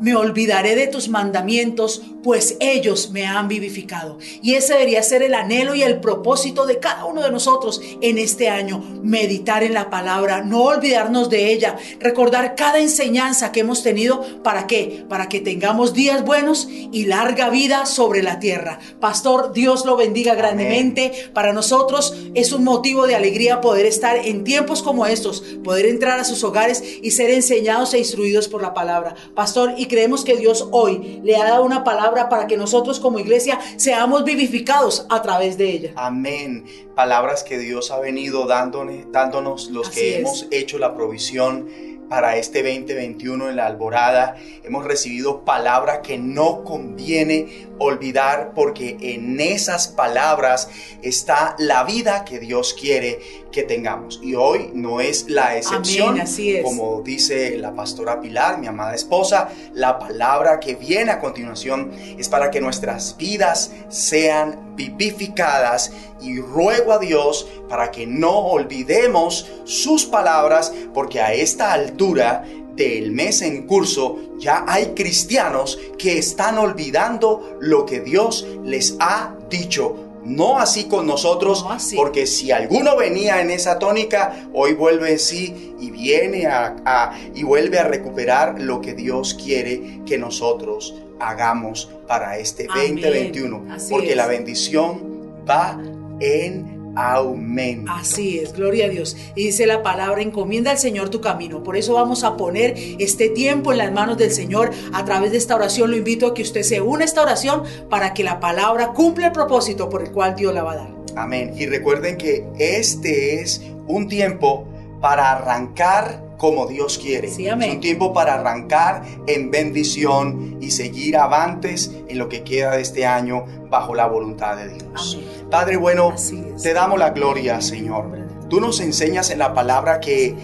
me 0.00 0.14
olvidaré 0.14 0.74
de 0.74 0.86
tus 0.86 1.08
mandamientos, 1.08 2.02
pues 2.28 2.58
ellos 2.60 3.08
me 3.10 3.24
han 3.24 3.48
vivificado. 3.48 4.18
Y 4.42 4.52
ese 4.52 4.74
debería 4.74 5.02
ser 5.02 5.22
el 5.22 5.32
anhelo 5.32 5.74
y 5.74 5.82
el 5.82 5.98
propósito 5.98 6.66
de 6.66 6.78
cada 6.78 7.06
uno 7.06 7.22
de 7.22 7.30
nosotros 7.30 7.80
en 8.02 8.18
este 8.18 8.50
año, 8.50 8.84
meditar 9.02 9.62
en 9.62 9.72
la 9.72 9.88
palabra, 9.88 10.42
no 10.42 10.64
olvidarnos 10.64 11.30
de 11.30 11.50
ella, 11.50 11.78
recordar 12.00 12.54
cada 12.54 12.80
enseñanza 12.80 13.50
que 13.50 13.60
hemos 13.60 13.82
tenido, 13.82 14.42
¿para 14.42 14.66
qué? 14.66 15.06
Para 15.08 15.30
que 15.30 15.40
tengamos 15.40 15.94
días 15.94 16.22
buenos 16.22 16.68
y 16.68 17.06
larga 17.06 17.48
vida 17.48 17.86
sobre 17.86 18.22
la 18.22 18.40
tierra. 18.40 18.78
Pastor, 19.00 19.54
Dios 19.54 19.86
lo 19.86 19.96
bendiga 19.96 20.34
grandemente. 20.34 21.30
Para 21.32 21.54
nosotros 21.54 22.14
es 22.34 22.52
un 22.52 22.62
motivo 22.62 23.06
de 23.06 23.14
alegría 23.14 23.62
poder 23.62 23.86
estar 23.86 24.16
en 24.18 24.44
tiempos 24.44 24.82
como 24.82 25.06
estos, 25.06 25.40
poder 25.64 25.86
entrar 25.86 26.20
a 26.20 26.24
sus 26.24 26.44
hogares 26.44 26.84
y 27.02 27.10
ser 27.12 27.30
enseñados 27.30 27.94
e 27.94 27.98
instruidos 27.98 28.48
por 28.48 28.60
la 28.60 28.74
palabra. 28.74 29.14
Pastor, 29.34 29.72
y 29.78 29.86
creemos 29.86 30.24
que 30.24 30.36
Dios 30.36 30.68
hoy 30.72 31.22
le 31.24 31.34
ha 31.34 31.44
dado 31.44 31.64
una 31.64 31.84
palabra 31.84 32.17
para 32.26 32.46
que 32.46 32.56
nosotros 32.56 32.98
como 33.00 33.18
iglesia 33.18 33.58
seamos 33.76 34.24
vivificados 34.24 35.06
a 35.08 35.22
través 35.22 35.58
de 35.58 35.70
ella. 35.70 35.92
Amén. 35.96 36.64
Palabras 36.94 37.44
que 37.44 37.58
Dios 37.58 37.90
ha 37.90 38.00
venido 38.00 38.46
dándonos, 38.46 39.12
dándonos 39.12 39.70
los 39.70 39.90
que 39.90 40.18
hemos 40.18 40.46
hecho 40.50 40.78
la 40.78 40.94
provisión 40.94 41.68
para 42.08 42.36
este 42.36 42.62
2021 42.62 43.50
en 43.50 43.56
la 43.56 43.66
alborada. 43.66 44.36
Hemos 44.64 44.84
recibido 44.84 45.44
palabra 45.44 46.02
que 46.02 46.18
no 46.18 46.64
conviene 46.64 47.66
olvidar 47.78 48.52
porque 48.54 48.96
en 49.00 49.40
esas 49.40 49.88
palabras 49.88 50.68
está 51.02 51.54
la 51.58 51.84
vida 51.84 52.24
que 52.24 52.38
Dios 52.38 52.74
quiere 52.78 53.20
que 53.52 53.62
tengamos. 53.62 54.20
Y 54.22 54.34
hoy 54.34 54.70
no 54.74 55.00
es 55.00 55.28
la 55.28 55.56
excepción. 55.56 56.20
así 56.20 56.56
es. 56.56 56.64
Como 56.64 57.02
dice 57.02 57.56
la 57.58 57.74
pastora 57.74 58.20
Pilar, 58.20 58.58
mi 58.58 58.66
amada 58.66 58.94
esposa, 58.94 59.48
la 59.74 59.98
palabra 59.98 60.60
que 60.60 60.74
viene 60.74 61.12
a 61.12 61.20
continuación 61.20 61.92
es 62.18 62.28
para 62.28 62.50
que 62.50 62.60
nuestras 62.60 63.16
vidas 63.16 63.72
sean 63.88 64.67
vivificadas 64.78 65.92
y 66.20 66.40
ruego 66.40 66.92
a 66.92 66.98
Dios 66.98 67.46
para 67.68 67.90
que 67.90 68.06
no 68.06 68.38
olvidemos 68.38 69.46
sus 69.64 70.06
palabras 70.06 70.72
porque 70.94 71.20
a 71.20 71.34
esta 71.34 71.72
altura 71.72 72.44
del 72.76 73.10
mes 73.10 73.42
en 73.42 73.66
curso 73.66 74.16
ya 74.38 74.64
hay 74.68 74.94
cristianos 74.94 75.78
que 75.98 76.16
están 76.16 76.58
olvidando 76.58 77.58
lo 77.60 77.84
que 77.84 78.00
Dios 78.00 78.46
les 78.62 78.96
ha 79.00 79.34
dicho 79.50 80.07
no 80.28 80.58
así 80.58 80.84
con 80.84 81.06
nosotros, 81.06 81.64
porque 81.96 82.26
si 82.26 82.52
alguno 82.52 82.96
venía 82.96 83.40
en 83.40 83.50
esa 83.50 83.78
tónica, 83.78 84.48
hoy 84.52 84.74
vuelve 84.74 85.12
en 85.12 85.18
sí 85.18 85.74
y 85.80 85.90
viene 85.90 86.46
a, 86.46 87.12
y 87.34 87.42
vuelve 87.42 87.78
a 87.78 87.84
recuperar 87.84 88.60
lo 88.60 88.80
que 88.80 88.94
Dios 88.94 89.34
quiere 89.34 90.02
que 90.06 90.18
nosotros 90.18 90.94
hagamos 91.18 91.90
para 92.06 92.38
este 92.38 92.66
2021. 92.66 93.66
porque 93.90 94.14
la 94.14 94.26
bendición 94.26 95.42
va 95.48 95.80
en 96.20 96.77
aumento. 96.96 97.90
Así 97.92 98.38
es, 98.38 98.52
gloria 98.52 98.86
a 98.86 98.88
Dios. 98.88 99.16
Y 99.34 99.46
dice 99.46 99.66
la 99.66 99.82
palabra, 99.82 100.22
encomienda 100.22 100.70
al 100.70 100.78
Señor 100.78 101.08
tu 101.08 101.20
camino. 101.20 101.62
Por 101.62 101.76
eso 101.76 101.94
vamos 101.94 102.24
a 102.24 102.36
poner 102.36 102.74
este 102.98 103.28
tiempo 103.28 103.72
en 103.72 103.78
las 103.78 103.92
manos 103.92 104.18
del 104.18 104.30
Señor 104.30 104.70
a 104.92 105.04
través 105.04 105.32
de 105.32 105.38
esta 105.38 105.54
oración. 105.54 105.90
Lo 105.90 105.96
invito 105.96 106.26
a 106.26 106.34
que 106.34 106.42
usted 106.42 106.62
se 106.62 106.80
una 106.80 107.02
a 107.02 107.06
esta 107.06 107.22
oración 107.22 107.62
para 107.88 108.14
que 108.14 108.24
la 108.24 108.40
palabra 108.40 108.92
cumpla 108.92 109.26
el 109.26 109.32
propósito 109.32 109.88
por 109.88 110.02
el 110.02 110.10
cual 110.10 110.34
Dios 110.36 110.54
la 110.54 110.62
va 110.62 110.72
a 110.72 110.76
dar. 110.76 110.94
Amén. 111.16 111.52
Y 111.56 111.66
recuerden 111.66 112.16
que 112.16 112.46
este 112.58 113.40
es 113.40 113.62
un 113.86 114.08
tiempo 114.08 114.66
para 115.00 115.32
arrancar 115.32 116.27
como 116.38 116.66
Dios 116.66 116.98
quiere. 116.98 117.28
Sí, 117.28 117.48
amén. 117.48 117.68
Es 117.68 117.74
un 117.74 117.80
tiempo 117.80 118.12
para 118.14 118.34
arrancar 118.34 119.02
en 119.26 119.50
bendición 119.50 120.56
y 120.60 120.70
seguir 120.70 121.18
avantes 121.18 121.92
en 122.08 122.18
lo 122.18 122.28
que 122.28 122.42
queda 122.42 122.76
de 122.76 122.82
este 122.82 123.04
año 123.04 123.44
bajo 123.68 123.94
la 123.94 124.06
voluntad 124.06 124.56
de 124.56 124.68
Dios. 124.68 125.20
Padre 125.50 125.76
bueno, 125.76 126.14
te 126.62 126.72
damos 126.72 126.98
la 126.98 127.10
gloria, 127.10 127.60
Señor. 127.60 128.06
Tú 128.48 128.60
nos 128.60 128.80
enseñas 128.80 129.30
en 129.30 129.40
la 129.40 129.52
palabra 129.52 130.00
que 130.00 130.34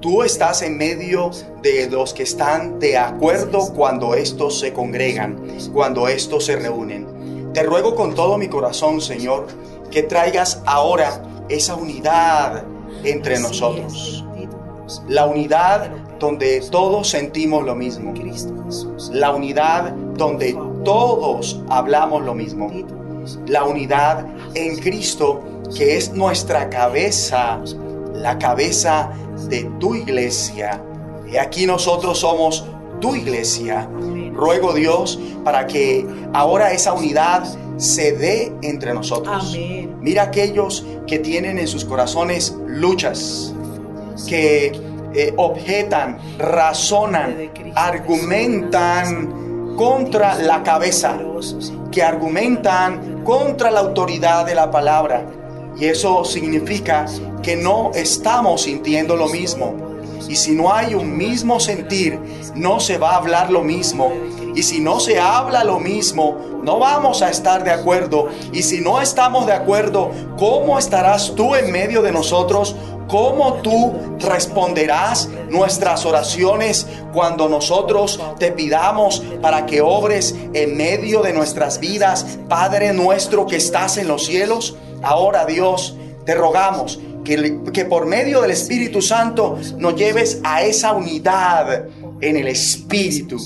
tú 0.00 0.22
estás 0.22 0.60
en 0.60 0.76
medio 0.76 1.30
de 1.62 1.88
los 1.88 2.12
que 2.12 2.24
están 2.24 2.78
de 2.78 2.98
acuerdo 2.98 3.72
cuando 3.72 4.14
estos 4.14 4.58
se 4.60 4.72
congregan, 4.72 5.40
cuando 5.72 6.08
estos 6.08 6.44
se 6.44 6.56
reúnen. 6.56 7.52
Te 7.54 7.62
ruego 7.62 7.94
con 7.94 8.14
todo 8.14 8.36
mi 8.36 8.48
corazón, 8.48 9.00
Señor, 9.00 9.46
que 9.90 10.02
traigas 10.02 10.60
ahora 10.66 11.22
esa 11.48 11.76
unidad 11.76 12.64
entre 13.04 13.38
nosotros. 13.38 14.23
La 15.08 15.26
unidad 15.26 15.90
donde 16.18 16.60
todos 16.70 17.08
sentimos 17.08 17.64
lo 17.64 17.74
mismo. 17.74 18.14
La 19.12 19.32
unidad 19.32 19.92
donde 20.16 20.56
todos 20.84 21.60
hablamos 21.68 22.22
lo 22.22 22.34
mismo. 22.34 22.70
La 23.46 23.64
unidad 23.64 24.26
en 24.54 24.76
Cristo 24.78 25.42
que 25.74 25.96
es 25.96 26.12
nuestra 26.12 26.68
cabeza, 26.68 27.60
la 28.14 28.38
cabeza 28.38 29.10
de 29.48 29.64
tu 29.80 29.94
iglesia. 29.94 30.82
Y 31.30 31.36
aquí 31.36 31.66
nosotros 31.66 32.18
somos 32.18 32.64
tu 33.00 33.14
iglesia. 33.14 33.88
Ruego 34.32 34.72
Dios 34.72 35.18
para 35.44 35.66
que 35.66 36.06
ahora 36.32 36.72
esa 36.72 36.92
unidad 36.92 37.44
se 37.76 38.12
dé 38.12 38.52
entre 38.62 38.94
nosotros. 38.94 39.56
Mira 40.00 40.24
aquellos 40.24 40.84
que 41.06 41.18
tienen 41.18 41.58
en 41.58 41.66
sus 41.66 41.84
corazones 41.84 42.54
luchas, 42.66 43.53
que 44.28 44.72
eh, 45.14 45.32
objetan, 45.36 46.18
razonan, 46.38 47.50
argumentan 47.74 49.74
contra 49.76 50.36
la 50.36 50.62
cabeza, 50.62 51.18
que 51.90 52.02
argumentan 52.02 53.22
contra 53.24 53.70
la 53.70 53.80
autoridad 53.80 54.46
de 54.46 54.54
la 54.54 54.70
palabra. 54.70 55.26
Y 55.78 55.86
eso 55.86 56.24
significa 56.24 57.06
que 57.42 57.56
no 57.56 57.90
estamos 57.94 58.62
sintiendo 58.62 59.16
lo 59.16 59.28
mismo. 59.28 59.74
Y 60.28 60.36
si 60.36 60.52
no 60.52 60.72
hay 60.72 60.94
un 60.94 61.16
mismo 61.16 61.60
sentir, 61.60 62.18
no 62.54 62.80
se 62.80 62.98
va 62.98 63.12
a 63.12 63.16
hablar 63.16 63.50
lo 63.50 63.62
mismo. 63.62 64.12
Y 64.54 64.62
si 64.62 64.80
no 64.80 65.00
se 65.00 65.18
habla 65.18 65.64
lo 65.64 65.80
mismo, 65.80 66.36
no 66.62 66.78
vamos 66.78 67.22
a 67.22 67.30
estar 67.30 67.64
de 67.64 67.70
acuerdo. 67.70 68.28
Y 68.52 68.62
si 68.62 68.80
no 68.80 69.00
estamos 69.00 69.46
de 69.46 69.52
acuerdo, 69.52 70.10
¿cómo 70.38 70.78
estarás 70.78 71.34
tú 71.34 71.54
en 71.54 71.70
medio 71.70 72.02
de 72.02 72.12
nosotros 72.12 72.76
¿Cómo 73.08 73.54
tú 73.54 73.92
responderás 74.18 75.28
nuestras 75.50 76.06
oraciones 76.06 76.86
cuando 77.12 77.48
nosotros 77.48 78.20
te 78.38 78.50
pidamos 78.50 79.22
para 79.42 79.66
que 79.66 79.80
obres 79.80 80.34
en 80.52 80.76
medio 80.76 81.22
de 81.22 81.32
nuestras 81.32 81.80
vidas, 81.80 82.38
Padre 82.48 82.92
nuestro 82.92 83.46
que 83.46 83.56
estás 83.56 83.98
en 83.98 84.08
los 84.08 84.24
cielos? 84.24 84.76
Ahora 85.02 85.44
Dios, 85.44 85.96
te 86.24 86.34
rogamos 86.34 86.98
que, 87.24 87.60
que 87.72 87.84
por 87.84 88.06
medio 88.06 88.40
del 88.40 88.52
Espíritu 88.52 89.02
Santo 89.02 89.58
nos 89.76 89.96
lleves 89.96 90.40
a 90.42 90.62
esa 90.62 90.92
unidad 90.92 91.84
en 92.20 92.36
el 92.36 92.48
Espíritu 92.48 93.38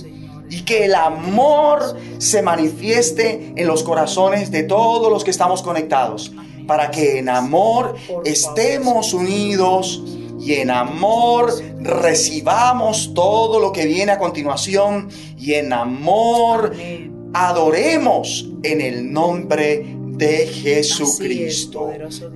y 0.49 0.63
que 0.63 0.85
el 0.85 0.95
amor 0.95 1.97
se 2.19 2.43
manifieste 2.43 3.53
en 3.57 3.67
los 3.67 3.83
corazones 3.83 4.51
de 4.51 4.63
todos 4.63 5.11
los 5.13 5.25
que 5.25 5.31
estamos 5.31 5.63
conectados 5.63 6.33
para 6.69 6.91
que 6.93 7.19
en 7.19 7.29
amor 7.31 7.97
estemos 8.25 9.15
unidos 9.15 10.03
y 10.39 10.55
en 10.55 10.71
amor 10.71 11.53
recibamos 11.81 13.13
todo 13.15 13.59
lo 13.59 13.73
que 13.73 13.87
viene 13.87 14.13
a 14.13 14.19
continuación 14.19 15.09
y 15.37 15.55
en 15.55 15.73
amor 15.73 16.77
adoremos 17.33 18.49
en 18.63 18.81
el 18.81 19.13
nombre 19.13 19.97
de 20.19 20.47
Jesucristo. 20.47 21.91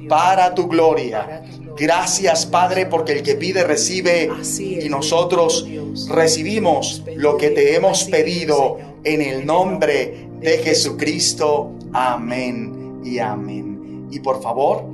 para 0.08 0.54
tu 0.54 0.66
gloria. 0.66 1.44
Gracias 1.76 2.46
Padre 2.46 2.86
porque 2.86 3.12
el 3.12 3.22
que 3.22 3.34
pide 3.34 3.64
recibe 3.64 4.30
y 4.58 4.88
nosotros 4.88 5.66
recibimos 6.08 7.02
lo 7.16 7.36
que 7.36 7.50
te 7.50 7.76
hemos 7.76 8.04
pedido 8.04 8.78
en 9.04 9.20
el 9.20 9.44
nombre 9.44 10.28
de 10.40 10.58
Jesucristo. 10.58 11.72
Amén 11.92 13.00
y 13.04 13.18
amén. 13.18 13.71
Y 14.12 14.20
por 14.20 14.40
favor, 14.42 14.84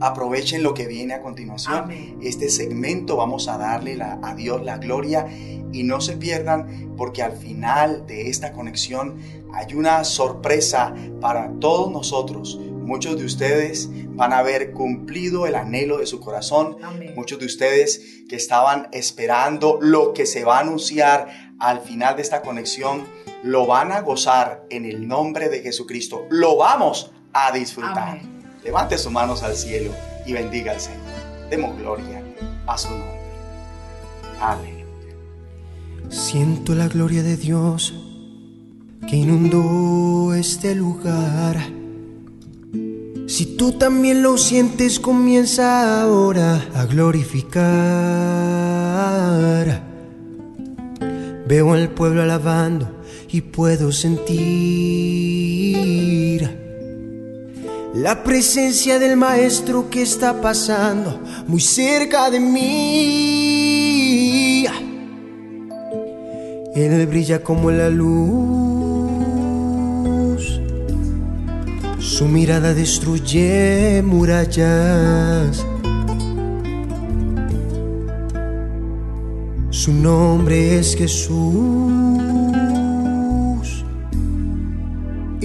aprovechen 0.00 0.62
lo 0.62 0.74
que 0.74 0.86
viene 0.86 1.14
a 1.14 1.22
continuación. 1.22 1.90
Este 2.20 2.50
segmento 2.50 3.16
vamos 3.16 3.48
a 3.48 3.56
darle 3.56 3.98
a 4.02 4.34
Dios 4.34 4.62
la 4.62 4.78
gloria 4.78 5.26
y 5.72 5.82
no 5.82 6.00
se 6.00 6.16
pierdan 6.16 6.94
porque 6.96 7.22
al 7.22 7.32
final 7.32 8.06
de 8.06 8.28
esta 8.28 8.52
conexión 8.52 9.16
hay 9.52 9.74
una 9.74 10.04
sorpresa 10.04 10.94
para 11.20 11.52
todos 11.60 11.90
nosotros. 11.90 12.58
Muchos 12.60 13.18
de 13.18 13.24
ustedes 13.24 13.90
van 14.14 14.32
a 14.32 14.38
haber 14.38 14.72
cumplido 14.72 15.46
el 15.46 15.54
anhelo 15.54 15.98
de 15.98 16.06
su 16.06 16.20
corazón. 16.20 16.76
Muchos 17.14 17.38
de 17.38 17.46
ustedes 17.46 18.24
que 18.28 18.36
estaban 18.36 18.88
esperando 18.92 19.78
lo 19.80 20.12
que 20.12 20.26
se 20.26 20.44
va 20.44 20.58
a 20.58 20.60
anunciar 20.60 21.54
al 21.58 21.80
final 21.80 22.16
de 22.16 22.22
esta 22.22 22.42
conexión, 22.42 23.04
lo 23.42 23.66
van 23.66 23.92
a 23.92 24.00
gozar 24.00 24.66
en 24.70 24.84
el 24.84 25.08
nombre 25.08 25.48
de 25.48 25.60
Jesucristo. 25.60 26.26
Lo 26.28 26.56
vamos 26.56 27.12
a 27.36 27.52
disfrutar. 27.52 28.20
Levante 28.64 28.96
sus 28.96 29.12
manos 29.12 29.42
al 29.42 29.54
cielo 29.54 29.90
y 30.24 30.32
bendiga 30.32 30.72
al 30.72 30.80
Señor. 30.80 31.02
Demos 31.50 31.76
gloria 31.78 32.22
a 32.66 32.78
su 32.78 32.88
nombre. 32.88 33.20
Aleluya. 34.40 34.84
Siento 36.08 36.74
la 36.74 36.88
gloria 36.88 37.22
de 37.22 37.36
Dios 37.36 37.94
que 39.06 39.16
inundó 39.16 40.34
este 40.34 40.74
lugar. 40.74 41.58
Si 43.28 43.56
tú 43.56 43.72
también 43.72 44.22
lo 44.22 44.38
sientes, 44.38 44.98
comienza 44.98 46.00
ahora 46.02 46.64
a 46.74 46.86
glorificar. 46.86 47.66
Veo 51.46 51.74
al 51.74 51.90
pueblo 51.90 52.22
alabando 52.22 52.90
y 53.28 53.42
puedo 53.42 53.92
sentir 53.92 54.26
la 57.96 58.22
presencia 58.22 58.98
del 58.98 59.16
Maestro 59.16 59.88
que 59.88 60.02
está 60.02 60.42
pasando 60.42 61.18
muy 61.46 61.62
cerca 61.62 62.28
de 62.30 62.40
mí. 62.40 62.66
Él 66.74 67.06
brilla 67.06 67.42
como 67.42 67.70
la 67.70 67.88
luz. 67.88 68.20
Su 71.98 72.26
mirada 72.26 72.74
destruye 72.74 74.02
murallas. 74.04 75.64
Su 79.70 79.94
nombre 79.94 80.78
es 80.78 80.94
Jesús. 80.96 82.25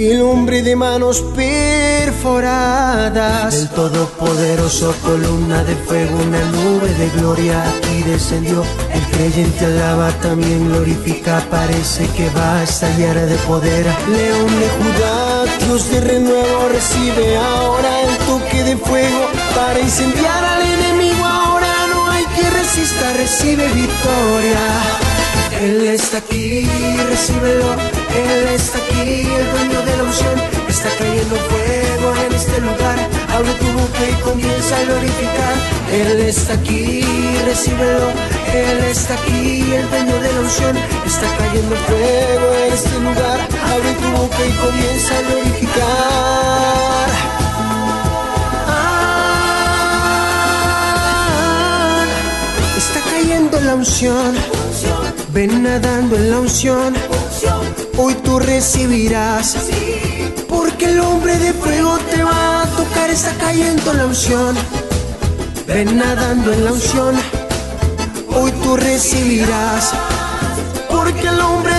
El 0.02 0.22
hombre 0.24 0.64
de 0.64 0.76
manos 0.76 1.24
perforadas, 1.36 3.54
el 3.54 3.70
todopoderoso 3.70 4.96
columna 5.04 5.64
de 5.64 5.76
fuego, 5.76 6.18
una 6.28 6.44
nube 6.46 6.92
de 6.96 7.08
gloria 7.10 7.62
aquí 7.70 8.02
descendió. 8.02 8.64
El 8.92 9.04
creyente 9.16 9.66
alaba, 9.66 10.10
también 10.14 10.70
glorifica, 10.70 11.46
parece 11.52 12.08
que 12.18 12.28
va 12.32 12.58
a 12.58 12.64
estallar 12.64 13.28
de 13.28 13.36
poder. 13.48 13.86
León 14.10 14.48
de 14.48 14.70
Judá, 14.80 15.46
Dios 15.66 15.92
de 15.92 16.02
renuevo, 16.02 16.70
recibe 16.70 17.38
ahora 17.38 18.02
el 18.02 18.18
toque 18.26 18.64
de 18.64 18.78
fuego 18.78 19.28
para 19.54 19.80
incendiar 19.80 20.44
al 20.44 20.64
enemigo. 20.64 21.24
Ahora 21.24 21.72
no 21.94 22.10
hay 22.10 22.26
que 22.26 22.50
resista, 22.50 23.14
recibe 23.14 23.68
victoria. 23.68 24.62
Él 25.62 25.86
está 25.86 26.18
aquí, 26.18 26.68
recíbelo. 27.08 28.01
Él 28.16 28.48
está 28.54 28.78
aquí, 28.80 29.22
el 29.22 29.52
dueño 29.52 29.82
de 29.86 29.98
la 29.98 30.04
unción. 30.04 30.38
Está 30.68 30.90
cayendo 30.98 31.36
fuego 31.36 32.14
en 32.26 32.34
este 32.34 32.60
lugar. 32.62 32.98
Abre 33.34 33.54
tu 33.54 33.66
boca 33.72 34.02
y 34.10 34.14
comienza 34.22 34.78
a 34.78 34.84
glorificar. 34.84 35.56
Él 35.92 36.20
está 36.22 36.54
aquí, 36.54 37.04
recíbelo. 37.46 38.12
Él 38.54 38.84
está 38.84 39.14
aquí, 39.14 39.74
el 39.74 39.90
dueño 39.90 40.16
de 40.20 40.34
la 40.34 40.40
unción. 40.42 40.78
Está 41.06 41.28
cayendo 41.38 41.76
fuego 41.88 42.54
en 42.66 42.74
este 42.74 43.00
lugar. 43.00 43.40
Abre 43.72 43.94
tu 44.02 44.08
boca 44.18 44.42
y 44.46 44.52
comienza 44.66 45.18
a 45.18 45.22
glorificar. 45.22 47.10
Ah, 50.74 52.06
está 52.78 53.00
cayendo 53.10 53.60
la 53.62 53.76
unción. 53.76 54.36
Ven 55.34 55.64
nadando 55.64 56.18
en 56.18 56.30
la 56.30 56.40
unción, 56.40 56.94
hoy 57.98 58.14
tú 58.24 58.40
recibirás. 58.40 59.58
Porque 60.48 60.86
el 60.86 61.00
hombre 61.00 61.38
de 61.38 61.54
fuego 61.54 61.98
te 62.10 62.24
va 62.24 62.64
a 62.64 62.66
tocar, 62.76 63.10
está 63.10 63.34
cayendo 63.36 63.94
la 63.94 64.06
unción. 64.06 64.56
Ven 65.68 65.98
nadando 65.98 66.52
en 66.52 66.66
la 66.66 66.72
unción, 66.74 67.16
hoy 68.34 68.52
tú 68.64 68.76
recibirás. 68.76 69.92
Porque 70.90 71.28
el 71.28 71.40
hombre 71.40 71.71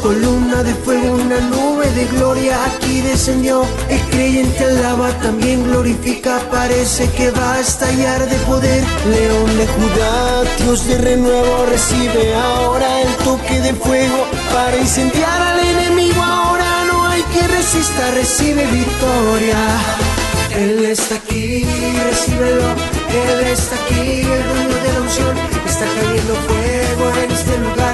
columna 0.00 0.62
de 0.62 0.74
fuego, 0.74 1.14
una 1.16 1.40
nube 1.40 1.90
de 1.90 2.06
gloria 2.06 2.56
aquí 2.64 3.02
descendió. 3.02 3.66
El 3.90 4.00
creyente 4.08 4.64
alaba, 4.64 5.10
también 5.20 5.62
glorifica, 5.62 6.40
parece 6.50 7.10
que 7.10 7.30
va 7.30 7.54
a 7.54 7.60
estallar 7.60 8.26
de 8.30 8.36
poder. 8.46 8.82
León 9.10 9.58
de 9.58 9.66
Judá, 9.66 10.42
Dios 10.58 10.86
de 10.86 10.96
renuevo, 10.96 11.66
recibe 11.66 12.34
ahora 12.34 13.02
el 13.02 13.14
toque 13.16 13.60
de 13.60 13.74
fuego 13.74 14.26
para 14.54 14.76
incendiar 14.78 15.42
al 15.42 15.60
enemigo. 15.60 16.22
Ahora 16.22 16.84
no 16.90 17.06
hay 17.06 17.22
que 17.24 17.46
resistir, 17.48 18.14
recibe 18.14 18.64
victoria. 18.68 19.58
Él 20.56 20.82
está 20.86 21.16
aquí, 21.16 21.66
recíbelo. 22.08 22.68
Él 23.10 23.46
está 23.46 23.76
aquí, 23.76 24.22
el 24.22 24.42
dueño 24.48 24.76
de 24.82 24.92
la 24.94 25.00
unción. 25.02 25.36
Está 25.66 25.84
cayendo 25.84 26.34
fuego 26.48 27.22
en 27.22 27.30
este 27.30 27.58
lugar 27.58 27.87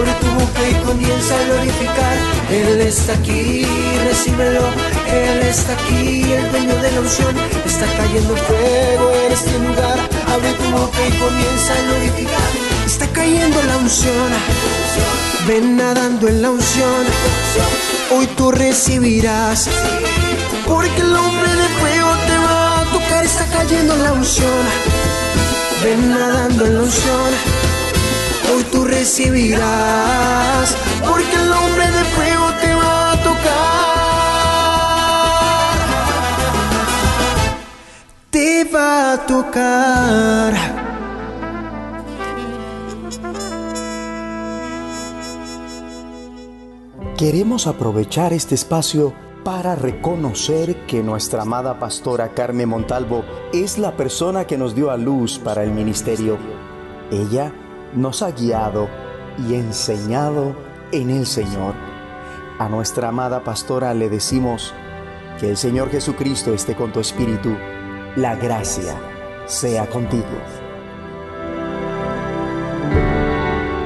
Abre 0.00 0.14
tu 0.14 0.26
boca 0.28 0.62
y 0.66 0.74
comienza 0.86 1.34
a 1.38 1.42
glorificar. 1.44 2.16
Él 2.50 2.80
está 2.80 3.12
aquí, 3.12 3.66
recíbelo. 4.08 4.62
Él 5.06 5.42
está 5.42 5.74
aquí, 5.74 6.22
el 6.32 6.50
dueño 6.50 6.74
de 6.76 6.90
la 6.92 7.00
unción. 7.00 7.36
Está 7.66 7.84
cayendo 7.98 8.34
fuego 8.34 9.12
en 9.26 9.32
este 9.32 9.58
lugar. 9.58 9.98
Abre 10.32 10.54
tu 10.54 10.70
boca 10.70 10.98
y 11.06 11.12
comienza 11.18 11.74
a 11.74 11.82
glorificar. 11.82 12.50
Está 12.86 13.06
cayendo 13.08 13.62
la 13.62 13.76
unción. 13.76 14.30
Ven 15.46 15.76
nadando 15.76 16.28
en 16.28 16.40
la 16.40 16.50
unción. 16.50 17.04
Hoy 18.10 18.26
tú 18.38 18.52
recibirás. 18.52 19.68
Porque 20.66 21.02
el 21.02 21.14
hombre 21.14 21.50
de 21.62 21.68
fuego 21.78 22.10
te 22.26 22.36
va 22.38 22.80
a 22.80 22.84
tocar. 22.84 23.22
Está 23.22 23.44
cayendo 23.52 23.94
la 23.96 24.14
unción. 24.14 24.64
Ven 25.84 26.08
nadando 26.08 26.64
en 26.64 26.74
la 26.74 26.82
unción 26.84 27.79
hoy 28.54 28.64
tú 28.64 28.84
recibirás, 28.84 30.76
porque 31.06 31.34
el 31.34 31.52
hombre 31.52 31.86
de 31.90 32.04
fuego 32.04 32.46
te 32.60 32.74
va 32.74 33.12
a 33.12 33.16
tocar. 33.22 33.90
Te 38.30 38.64
va 38.64 39.12
a 39.12 39.26
tocar. 39.26 40.54
Queremos 47.16 47.66
aprovechar 47.66 48.32
este 48.32 48.54
espacio 48.54 49.12
para 49.44 49.74
reconocer 49.74 50.86
que 50.86 51.02
nuestra 51.02 51.42
amada 51.42 51.78
pastora 51.78 52.32
Carmen 52.32 52.68
Montalvo 52.68 53.24
es 53.52 53.76
la 53.78 53.96
persona 53.96 54.46
que 54.46 54.56
nos 54.56 54.74
dio 54.74 54.90
a 54.90 54.96
luz 54.96 55.38
para 55.38 55.62
el 55.62 55.70
ministerio. 55.70 56.38
Ella 57.10 57.52
nos 57.94 58.22
ha 58.22 58.30
guiado 58.30 58.88
y 59.38 59.54
enseñado 59.54 60.54
en 60.92 61.10
el 61.10 61.26
Señor. 61.26 61.74
A 62.58 62.68
nuestra 62.68 63.08
amada 63.08 63.42
pastora 63.42 63.94
le 63.94 64.08
decimos 64.08 64.74
que 65.38 65.48
el 65.50 65.56
Señor 65.56 65.90
Jesucristo 65.90 66.52
esté 66.52 66.74
con 66.74 66.92
tu 66.92 67.00
espíritu, 67.00 67.56
la 68.16 68.36
gracia 68.36 68.94
sea 69.46 69.88
contigo. 69.88 70.24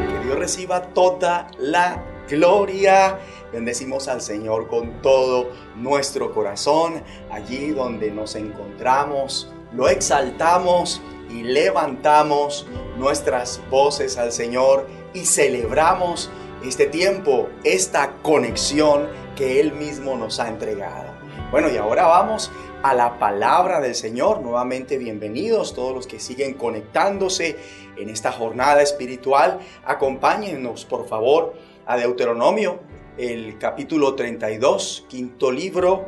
Que 0.08 0.26
Dios 0.26 0.38
reciba 0.38 0.82
toda 0.82 1.46
la 1.58 2.02
gloria. 2.28 3.18
Bendecimos 3.52 4.08
al 4.08 4.20
Señor 4.20 4.66
con 4.68 5.00
todo 5.02 5.50
nuestro 5.76 6.34
corazón, 6.34 7.02
allí 7.30 7.70
donde 7.70 8.10
nos 8.10 8.34
encontramos, 8.34 9.52
lo 9.72 9.88
exaltamos 9.88 11.00
y 11.30 11.42
levantamos 11.42 12.66
nuestras 12.96 13.60
voces 13.70 14.18
al 14.18 14.32
Señor 14.32 14.86
y 15.12 15.24
celebramos 15.26 16.30
este 16.64 16.86
tiempo, 16.86 17.48
esta 17.62 18.14
conexión 18.22 19.08
que 19.36 19.60
Él 19.60 19.72
mismo 19.72 20.16
nos 20.16 20.40
ha 20.40 20.48
entregado. 20.48 21.12
Bueno, 21.50 21.68
y 21.70 21.76
ahora 21.76 22.06
vamos 22.06 22.50
a 22.82 22.94
la 22.94 23.18
palabra 23.18 23.80
del 23.80 23.94
Señor. 23.94 24.40
Nuevamente 24.40 24.98
bienvenidos 24.98 25.74
todos 25.74 25.94
los 25.94 26.06
que 26.06 26.20
siguen 26.20 26.54
conectándose 26.54 27.56
en 27.96 28.08
esta 28.08 28.32
jornada 28.32 28.82
espiritual. 28.82 29.60
Acompáñennos, 29.84 30.84
por 30.84 31.06
favor, 31.06 31.54
a 31.86 31.96
Deuteronomio, 31.96 32.80
el 33.16 33.58
capítulo 33.58 34.14
32, 34.14 35.06
quinto 35.08 35.50
libro 35.52 36.06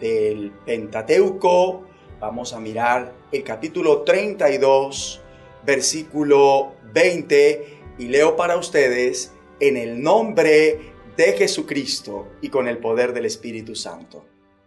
del 0.00 0.50
Pentateuco. 0.64 1.82
Vamos 2.18 2.54
a 2.54 2.60
mirar 2.60 3.12
el 3.36 3.44
capítulo 3.44 4.02
32, 4.02 5.22
versículo 5.64 6.74
20, 6.92 7.78
y 7.98 8.08
leo 8.08 8.36
para 8.36 8.56
ustedes 8.56 9.32
en 9.60 9.76
el 9.76 10.02
nombre 10.02 10.92
de 11.16 11.32
Jesucristo 11.32 12.28
y 12.42 12.48
con 12.48 12.68
el 12.68 12.78
poder 12.78 13.12
del 13.12 13.26
Espíritu 13.26 13.74
Santo. 13.74 14.26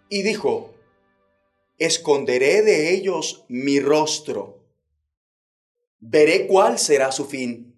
Y 0.10 0.24
dijo, 0.24 0.74
esconderé 1.78 2.62
de 2.62 2.94
ellos 2.94 3.46
mi 3.48 3.80
rostro 3.80 4.60
veré 6.00 6.48
cuál 6.48 6.80
será 6.80 7.12
su 7.12 7.26
fin, 7.26 7.76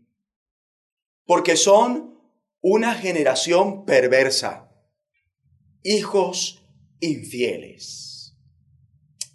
porque 1.26 1.56
son 1.56 2.20
una 2.62 2.94
generación 2.94 3.86
perversa, 3.86 4.72
hijos 5.84 6.64
infieles. 7.00 8.38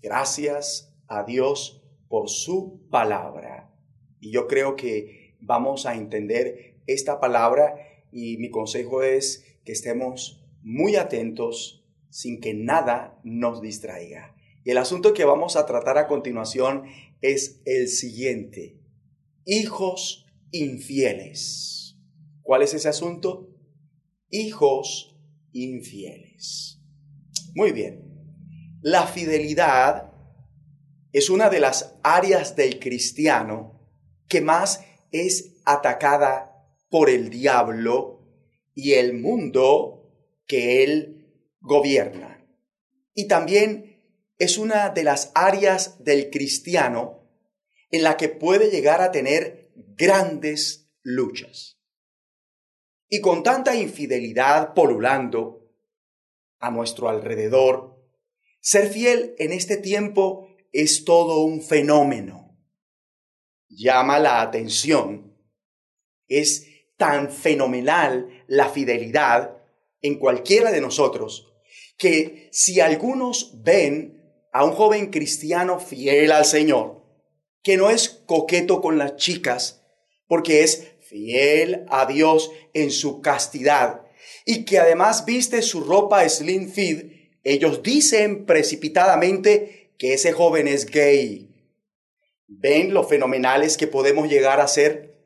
Gracias 0.01 0.93
a 1.09 1.25
Dios 1.25 1.83
por 2.09 2.29
su 2.29 2.87
palabra. 2.91 3.75
Y 4.21 4.33
yo 4.33 4.47
creo 4.47 4.77
que 4.77 5.37
vamos 5.41 5.87
a 5.87 5.95
entender 5.95 6.81
esta 6.87 7.21
palabra 7.21 7.77
y 8.13 8.39
mi 8.39 8.51
consejo 8.51 9.03
es 9.03 9.45
que 9.65 9.73
estemos 9.73 10.45
muy 10.63 10.97
atentos 10.97 11.85
sin 12.11 12.41
que 12.41 12.55
nada 12.55 13.21
nos 13.25 13.61
distraiga. 13.61 14.35
Y 14.65 14.71
el 14.71 14.79
asunto 14.79 15.15
que 15.15 15.25
vamos 15.25 15.57
a 15.57 15.67
tratar 15.67 15.99
a 15.99 16.07
continuación 16.07 16.85
es 17.21 17.61
el 17.65 17.89
siguiente. 17.89 18.81
Hijos 19.45 20.27
infieles. 20.51 21.97
¿Cuál 22.43 22.63
es 22.63 22.75
ese 22.75 22.89
asunto? 22.89 23.51
Hijos 24.31 25.17
infieles. 25.53 26.81
Muy 27.55 27.73
bien. 27.73 28.03
La 28.83 29.07
fidelidad 29.07 30.13
es 31.17 31.31
una 31.31 31.49
de 31.49 31.61
las 31.61 31.99
áreas 32.03 32.57
del 32.57 32.79
cristiano 32.79 33.81
que 34.29 34.43
más 34.43 34.85
es 35.13 35.63
atacada 35.65 36.69
por 36.91 37.09
el 37.09 37.31
diablo 37.31 38.21
y 38.75 38.93
el 38.93 39.15
mundo 39.15 40.13
que 40.47 40.85
él 40.85 41.33
gobierna. 41.61 42.47
Y 43.15 43.29
también 43.29 44.05
es 44.37 44.59
una 44.59 44.91
de 44.91 45.05
las 45.05 45.33
áreas 45.35 46.05
del 46.05 46.29
cristiano 46.29 47.27
en 47.91 48.03
la 48.03 48.19
que 48.19 48.29
puede 48.29 48.71
llegar 48.71 49.01
a 49.01 49.11
tener 49.11 49.73
grandes 49.75 50.93
luchas. 51.01 51.81
Y 53.09 53.23
con 53.23 53.43
tanta 53.43 53.75
infidelidad 53.75 54.75
polulando 54.75 55.73
a 56.59 56.71
nuestro 56.71 57.09
alrededor, 57.09 58.07
ser 58.61 58.91
fiel 58.91 59.35
en 59.39 59.53
este 59.53 59.79
tiempo 59.79 60.46
es 60.83 61.05
todo 61.05 61.41
un 61.41 61.63
fenómeno. 61.63 62.55
Llama 63.69 64.19
la 64.19 64.43
atención. 64.43 65.35
Es 66.29 66.67
tan 66.99 67.31
fenomenal 67.31 68.45
la 68.47 68.69
fidelidad 68.69 69.57
en 70.03 70.19
cualquiera 70.19 70.71
de 70.71 70.83
nosotros 70.83 71.53
que 71.97 72.51
si 72.53 72.81
algunos 72.81 73.63
ven 73.63 74.23
a 74.53 74.65
un 74.65 74.73
joven 74.73 75.11
cristiano 75.11 75.81
fiel 75.81 76.31
al 76.31 76.45
Señor, 76.45 77.03
que 77.63 77.79
no 77.79 77.89
es 77.89 78.11
coqueto 78.27 78.83
con 78.83 78.99
las 78.99 79.17
chicas, 79.17 79.83
porque 80.27 80.63
es 80.63 80.89
fiel 81.01 81.87
a 81.89 82.05
Dios 82.05 82.51
en 82.75 82.91
su 82.91 83.23
castidad 83.23 84.03
y 84.45 84.67
que 84.67 84.79
además 84.79 85.25
viste 85.25 85.63
su 85.63 85.81
ropa 85.81 86.29
slim 86.29 86.71
fit, 86.71 87.17
ellos 87.43 87.83
dicen 87.83 88.45
precipitadamente 88.45 89.76
que 89.99 90.15
ese 90.15 90.33
joven 90.33 90.69
es 90.69 90.87
gay. 90.87 91.49
¿Ven 92.47 92.95
lo 92.95 93.05
fenomenales 93.05 93.77
que 93.77 93.87
podemos 93.87 94.29
llegar 94.29 94.61
a 94.61 94.69
ser? 94.69 95.17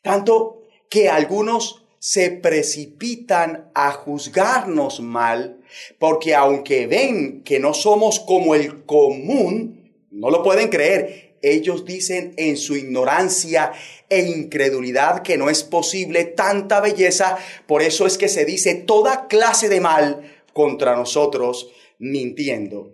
Tanto 0.00 0.62
que 0.88 1.08
algunos 1.08 1.84
se 1.98 2.30
precipitan 2.30 3.70
a 3.74 3.92
juzgarnos 3.92 5.00
mal, 5.00 5.60
porque 5.98 6.34
aunque 6.34 6.86
ven 6.86 7.42
que 7.44 7.60
no 7.60 7.74
somos 7.74 8.18
como 8.18 8.54
el 8.54 8.84
común, 8.84 9.94
no 10.10 10.30
lo 10.30 10.42
pueden 10.42 10.68
creer. 10.68 11.36
Ellos 11.42 11.84
dicen 11.84 12.34
en 12.36 12.56
su 12.56 12.76
ignorancia 12.76 13.72
e 14.08 14.20
incredulidad 14.22 15.22
que 15.22 15.36
no 15.36 15.48
es 15.48 15.62
posible 15.62 16.24
tanta 16.24 16.80
belleza, 16.80 17.38
por 17.66 17.82
eso 17.82 18.06
es 18.06 18.18
que 18.18 18.28
se 18.28 18.44
dice 18.44 18.74
toda 18.74 19.28
clase 19.28 19.68
de 19.68 19.80
mal 19.80 20.44
contra 20.52 20.96
nosotros, 20.96 21.70
mintiendo, 21.98 22.92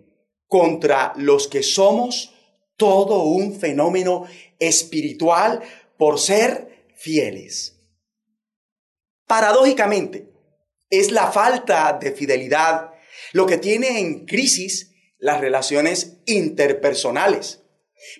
contra 0.48 1.12
los 1.16 1.46
que 1.46 1.62
somos 1.62 2.34
todo 2.76 3.22
un 3.22 3.58
fenómeno 3.58 4.26
espiritual 4.58 5.62
por 5.96 6.18
ser 6.18 6.90
fieles. 6.96 7.76
Paradójicamente, 9.26 10.28
es 10.90 11.12
la 11.12 11.30
falta 11.30 11.98
de 12.00 12.12
fidelidad 12.12 12.92
lo 13.32 13.46
que 13.46 13.58
tiene 13.58 13.98
en 14.00 14.24
crisis 14.24 14.94
las 15.18 15.40
relaciones 15.40 16.18
interpersonales. 16.26 17.62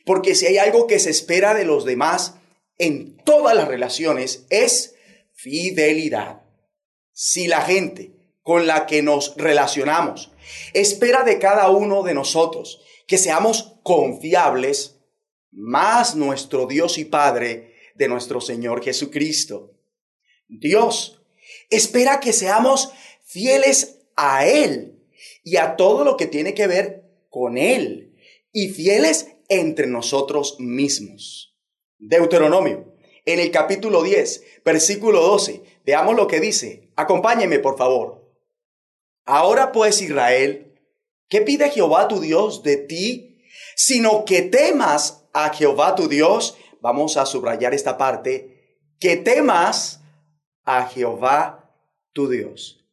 Porque 0.04 0.35
si 0.35 0.47
hay 0.47 0.58
algo 0.58 0.87
que 0.87 0.99
se 0.99 1.11
espera 1.11 1.54
de 1.54 1.64
los 1.64 1.85
demás 1.85 2.35
en 2.78 3.16
todas 3.25 3.56
las 3.56 3.68
relaciones 3.68 4.44
es 4.50 4.97
fidelidad. 5.35 6.42
Si 7.12 7.47
la 7.47 7.62
gente 7.62 8.17
con 8.48 8.66
la 8.66 8.86
que 8.86 9.02
nos 9.02 9.36
relacionamos 9.36 10.30
espera 10.72 11.22
de 11.22 11.38
cada 11.38 11.68
uno 11.68 12.02
de 12.02 12.14
nosotros 12.14 12.80
que 13.06 13.18
seamos 13.18 13.74
confiables, 13.82 15.02
más 15.50 16.16
nuestro 16.16 16.66
Dios 16.66 16.96
y 16.96 17.04
Padre 17.04 17.74
de 17.94 18.08
nuestro 18.08 18.40
Señor 18.40 18.82
Jesucristo. 18.82 19.74
Dios 20.48 21.20
espera 21.68 22.20
que 22.20 22.32
seamos 22.32 22.90
fieles 23.22 23.98
a 24.16 24.46
Él 24.46 24.98
y 25.44 25.58
a 25.58 25.76
todo 25.76 26.02
lo 26.02 26.16
que 26.16 26.26
tiene 26.26 26.54
que 26.54 26.68
ver 26.68 27.04
con 27.28 27.58
Él 27.58 28.16
y 28.50 28.68
fieles 28.70 29.28
entre 29.50 29.86
nosotros 29.86 30.56
mismos. 30.58 31.54
Deuteronomio, 31.98 32.94
en 33.26 33.40
el 33.40 33.50
capítulo 33.50 34.02
10, 34.02 34.62
versículo 34.64 35.20
12, 35.20 35.60
veamos 35.84 36.16
lo 36.16 36.26
que 36.26 36.40
dice. 36.40 36.88
Acompáñeme, 36.96 37.58
por 37.58 37.76
favor. 37.76 38.17
Ahora 39.28 39.73
pues, 39.73 40.00
Israel, 40.00 40.75
¿qué 41.28 41.42
pide 41.42 41.68
Jehová 41.68 42.08
tu 42.08 42.18
Dios 42.18 42.62
de 42.62 42.78
ti? 42.78 43.42
Sino 43.76 44.25
que 44.25 44.40
temas 44.40 45.28
a 45.35 45.50
Jehová 45.50 45.94
tu 45.94 46.08
Dios. 46.08 46.56
Vamos 46.80 47.18
a 47.18 47.26
subrayar 47.26 47.75
esta 47.75 47.99
parte. 47.99 48.80
Que 48.99 49.18
temas 49.18 50.00
a 50.64 50.87
Jehová 50.87 51.75
tu 52.14 52.30
Dios. 52.30 52.87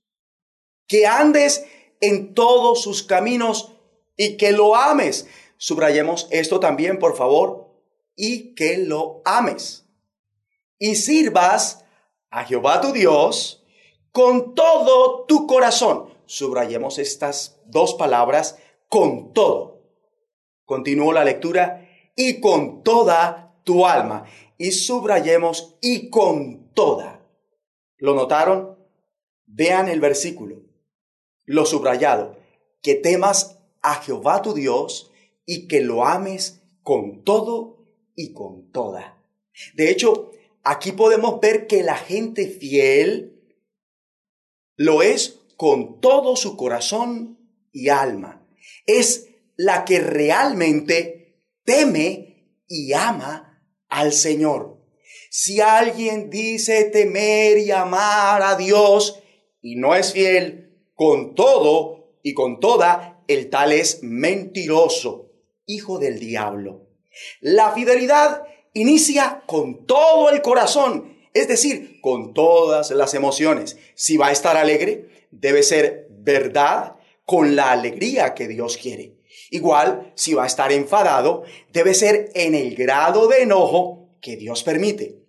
Que 0.90 1.08
andes 1.08 1.66
en 2.02 2.34
todos 2.34 2.82
sus 2.82 3.02
caminos 3.02 3.72
y 4.18 4.36
que 4.36 4.52
lo 4.52 4.76
ames. 4.76 5.30
Subrayemos 5.56 6.28
esto 6.32 6.60
también, 6.60 7.00
por 7.00 7.16
favor, 7.16 7.72
y 8.14 8.56
que 8.56 8.78
lo 8.80 9.22
ames. 9.24 9.86
Y 10.80 10.96
sirvas 10.96 11.86
a 12.30 12.44
Jehová 12.44 12.82
tu 12.82 12.92
Dios 12.92 13.64
con 14.12 14.54
todo 14.54 15.24
tu 15.24 15.48
corazón. 15.48 16.14
Subrayemos 16.26 16.98
estas 17.00 17.60
dos 17.66 17.96
palabras, 17.96 18.58
con 18.90 19.34
todo. 19.34 19.82
Continúo 20.66 21.14
la 21.14 21.24
lectura, 21.24 21.88
y 22.16 22.40
con 22.40 22.84
toda 22.84 23.60
tu 23.64 23.86
alma. 23.86 24.26
Y 24.58 24.72
subrayemos, 24.72 25.76
y 25.82 26.10
con 26.10 26.72
toda. 26.74 27.26
¿Lo 27.98 28.16
notaron? 28.16 28.78
Vean 29.46 29.90
el 29.90 30.00
versículo, 30.00 30.64
lo 31.46 31.66
subrayado, 31.66 32.38
que 32.82 32.96
temas 32.96 33.60
a 33.82 33.96
Jehová 33.96 34.42
tu 34.42 34.54
Dios 34.54 35.12
y 35.46 35.68
que 35.68 35.82
lo 35.82 36.06
ames 36.06 36.64
con 36.82 37.24
todo 37.24 37.86
y 38.16 38.34
con 38.34 38.72
toda. 38.72 39.22
De 39.76 39.90
hecho, 39.90 40.32
aquí 40.64 40.92
podemos 40.92 41.40
ver 41.40 41.68
que 41.68 41.84
la 41.84 41.96
gente 41.96 42.48
fiel 42.48 43.36
lo 44.76 45.02
es 45.02 45.40
con 45.58 46.00
todo 46.02 46.36
su 46.36 46.58
corazón 46.58 47.40
y 47.72 47.90
alma. 47.90 48.48
Es 48.86 49.30
la 49.58 49.86
que 49.86 50.00
realmente 50.00 51.42
teme 51.64 52.62
y 52.68 52.94
ama 52.94 53.62
al 53.90 54.14
Señor. 54.14 54.78
Si 55.30 55.60
alguien 55.60 56.30
dice 56.30 56.86
temer 56.86 57.58
y 57.58 57.72
amar 57.72 58.42
a 58.42 58.56
Dios 58.56 59.22
y 59.62 59.76
no 59.76 59.96
es 59.96 60.14
fiel 60.14 60.66
con 60.94 61.36
todo 61.36 62.18
y 62.24 62.34
con 62.34 62.60
toda, 62.60 63.24
el 63.28 63.50
tal 63.50 63.72
es 63.74 64.02
mentiroso, 64.02 65.32
hijo 65.66 66.00
del 66.00 66.20
diablo. 66.20 66.88
La 67.42 67.72
fidelidad 67.72 68.44
inicia 68.74 69.44
con 69.46 69.86
todo 69.86 70.30
el 70.30 70.42
corazón, 70.42 71.18
es 71.34 71.48
decir, 71.48 72.00
con 72.02 72.34
todas 72.34 72.92
las 72.92 73.14
emociones. 73.14 73.78
Si 73.96 74.18
va 74.18 74.28
a 74.28 74.32
estar 74.32 74.58
alegre, 74.58 75.10
debe 75.40 75.64
ser 75.64 76.08
verdad 76.10 76.96
con 77.26 77.56
la 77.56 77.72
alegría 77.72 78.34
que 78.34 78.48
Dios 78.48 78.78
quiere. 78.78 79.18
Igual, 79.52 80.14
si 80.16 80.34
va 80.34 80.44
a 80.44 80.48
estar 80.48 80.72
enfadado, 80.72 81.44
debe 81.72 81.94
ser 81.94 82.32
en 82.34 82.56
el 82.56 82.76
grado 82.76 83.28
de 83.28 83.44
enojo 83.44 84.18
que 84.22 84.38
Dios 84.38 84.64
permite 84.64 85.26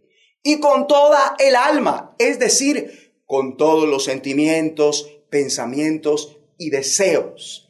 y 0.47 0.61
con 0.61 0.87
toda 0.87 1.35
el 1.41 1.57
alma, 1.57 2.15
es 2.21 2.39
decir, 2.39 3.15
con 3.27 3.57
todos 3.57 3.89
los 3.89 4.05
sentimientos, 4.05 5.11
pensamientos 5.29 6.39
y 6.57 6.71
deseos. 6.71 7.69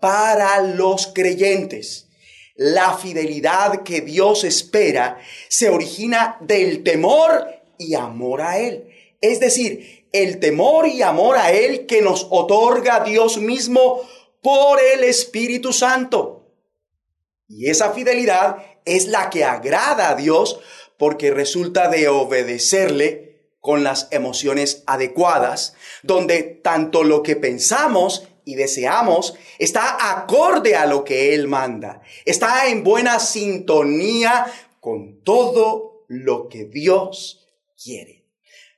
Para 0.00 0.62
los 0.62 1.08
creyentes, 1.08 2.08
La 2.56 2.96
fidelidad 2.96 3.82
que 3.82 4.00
Dios 4.00 4.44
espera 4.44 5.18
se 5.48 5.68
origina 5.68 6.38
del 6.40 6.84
temor 6.84 7.46
y 7.78 7.94
amor 7.94 8.42
a 8.42 8.58
Él. 8.60 8.88
Es 9.20 9.40
decir, 9.40 10.03
el 10.14 10.38
temor 10.38 10.86
y 10.86 11.02
amor 11.02 11.36
a 11.36 11.50
Él 11.50 11.86
que 11.86 12.00
nos 12.00 12.28
otorga 12.30 13.00
Dios 13.00 13.36
mismo 13.38 14.00
por 14.40 14.80
el 14.80 15.02
Espíritu 15.02 15.72
Santo. 15.72 16.46
Y 17.48 17.68
esa 17.68 17.92
fidelidad 17.92 18.58
es 18.84 19.08
la 19.08 19.28
que 19.28 19.44
agrada 19.44 20.10
a 20.10 20.14
Dios 20.14 20.60
porque 20.98 21.32
resulta 21.32 21.88
de 21.88 22.06
obedecerle 22.06 23.48
con 23.58 23.82
las 23.82 24.06
emociones 24.12 24.84
adecuadas, 24.86 25.74
donde 26.04 26.42
tanto 26.42 27.02
lo 27.02 27.24
que 27.24 27.34
pensamos 27.34 28.28
y 28.44 28.54
deseamos 28.54 29.34
está 29.58 30.12
acorde 30.12 30.76
a 30.76 30.86
lo 30.86 31.02
que 31.02 31.34
Él 31.34 31.48
manda, 31.48 32.02
está 32.24 32.68
en 32.68 32.84
buena 32.84 33.18
sintonía 33.18 34.46
con 34.78 35.24
todo 35.24 36.04
lo 36.06 36.48
que 36.48 36.66
Dios 36.66 37.48
quiere. 37.82 38.26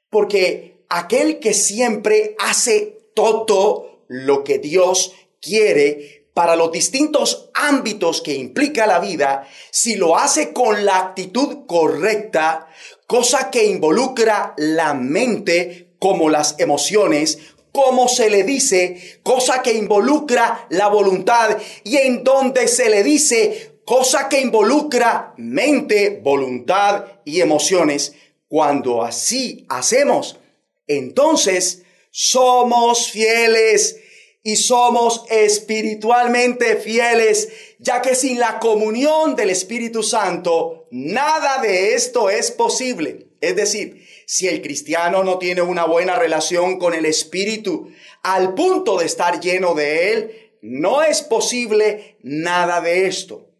Porque 0.08 0.75
aquel 0.88 1.38
que 1.40 1.54
siempre 1.54 2.36
hace 2.38 2.98
todo 3.14 4.02
lo 4.08 4.44
que 4.44 4.58
Dios 4.58 5.12
quiere 5.40 6.26
para 6.34 6.54
los 6.54 6.70
distintos 6.70 7.48
ámbitos 7.54 8.20
que 8.20 8.34
implica 8.34 8.86
la 8.86 8.98
vida, 8.98 9.48
si 9.70 9.96
lo 9.96 10.18
hace 10.18 10.52
con 10.52 10.84
la 10.84 10.98
actitud 10.98 11.66
correcta, 11.66 12.68
cosa 13.06 13.50
que 13.50 13.64
involucra 13.64 14.52
la 14.58 14.92
mente 14.92 15.94
como 15.98 16.28
las 16.28 16.56
emociones, 16.58 17.38
como 17.72 18.08
se 18.08 18.28
le 18.28 18.42
dice, 18.42 19.20
cosa 19.22 19.62
que 19.62 19.72
involucra 19.72 20.66
la 20.70 20.88
voluntad 20.88 21.56
y 21.84 21.96
en 21.96 22.22
donde 22.22 22.68
se 22.68 22.90
le 22.90 23.02
dice, 23.02 23.80
cosa 23.86 24.28
que 24.28 24.40
involucra 24.40 25.32
mente, 25.38 26.20
voluntad 26.22 27.04
y 27.24 27.40
emociones. 27.40 28.14
Cuando 28.48 29.02
así 29.02 29.64
hacemos, 29.68 30.38
entonces 30.86 31.82
somos 32.10 33.10
fieles 33.10 33.98
y 34.42 34.54
somos 34.56 35.24
espiritualmente 35.28 36.76
fieles, 36.76 37.48
ya 37.80 38.00
que 38.00 38.14
sin 38.14 38.38
la 38.38 38.60
comunión 38.60 39.34
del 39.34 39.50
Espíritu 39.50 40.04
Santo, 40.04 40.86
nada 40.92 41.60
de 41.60 41.94
esto 41.94 42.30
es 42.30 42.52
posible. 42.52 43.26
Es 43.40 43.56
decir, 43.56 44.06
si 44.26 44.46
el 44.46 44.62
cristiano 44.62 45.24
no 45.24 45.38
tiene 45.38 45.62
una 45.62 45.84
buena 45.84 46.16
relación 46.16 46.78
con 46.78 46.94
el 46.94 47.06
Espíritu 47.06 47.90
al 48.22 48.54
punto 48.54 48.98
de 48.98 49.06
estar 49.06 49.40
lleno 49.40 49.74
de 49.74 50.12
Él, 50.12 50.52
no 50.62 51.02
es 51.02 51.22
posible 51.22 52.16
nada 52.22 52.80
de 52.80 53.06
esto. 53.08 53.50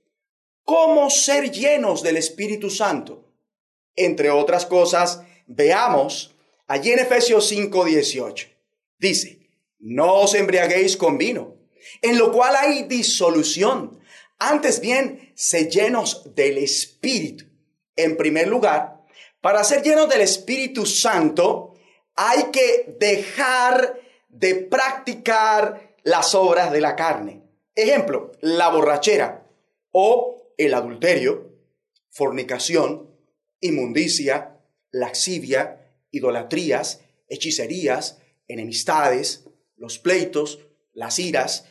¿Cómo 0.64 1.11
ser 1.11 1.50
llenos 1.50 2.02
del 2.02 2.16
Espíritu 2.16 2.71
Santo? 2.71 3.33
Entre 3.97 4.30
otras 4.30 4.66
cosas, 4.66 5.23
veamos 5.47 6.36
allí 6.66 6.92
en 6.92 7.00
Efesios 7.00 7.50
5:18. 7.50 8.49
Dice, 8.99 9.50
no 9.78 10.14
os 10.14 10.35
embriaguéis 10.35 10.96
con 10.96 11.18
vino, 11.18 11.56
en 12.02 12.18
lo 12.18 12.32
cual 12.32 12.56
hay 12.56 12.85
disolución. 12.85 14.00
Antes 14.38 14.81
bien, 14.81 15.33
se 15.35 15.70
llenos 15.70 16.35
del 16.35 16.59
Espíritu. 16.59 17.44
En 17.94 18.16
primer 18.16 18.48
lugar, 18.48 19.05
para 19.40 19.64
ser 19.64 19.83
llenos 19.83 20.09
del 20.09 20.22
Espíritu 20.22 20.85
Santo, 20.87 21.74
hay 22.14 22.50
que 22.52 22.96
dejar 22.98 24.00
de 24.29 24.55
practicar 24.55 25.94
las 26.02 26.35
obras 26.35 26.72
de 26.72 26.81
la 26.81 26.96
carne. 26.96 27.42
Ejemplo, 27.74 28.33
la 28.40 28.68
borrachera 28.68 29.46
o 29.92 30.52
el 30.57 30.74
adulterio, 30.74 31.52
fornicación, 32.11 33.14
inmundicia, 33.61 34.59
laxivia, 34.90 35.86
idolatrías, 36.11 37.01
hechicerías, 37.29 38.19
enemistades, 38.49 39.45
los 39.77 39.99
pleitos, 39.99 40.61
las 40.95 41.19
iras, 41.19 41.66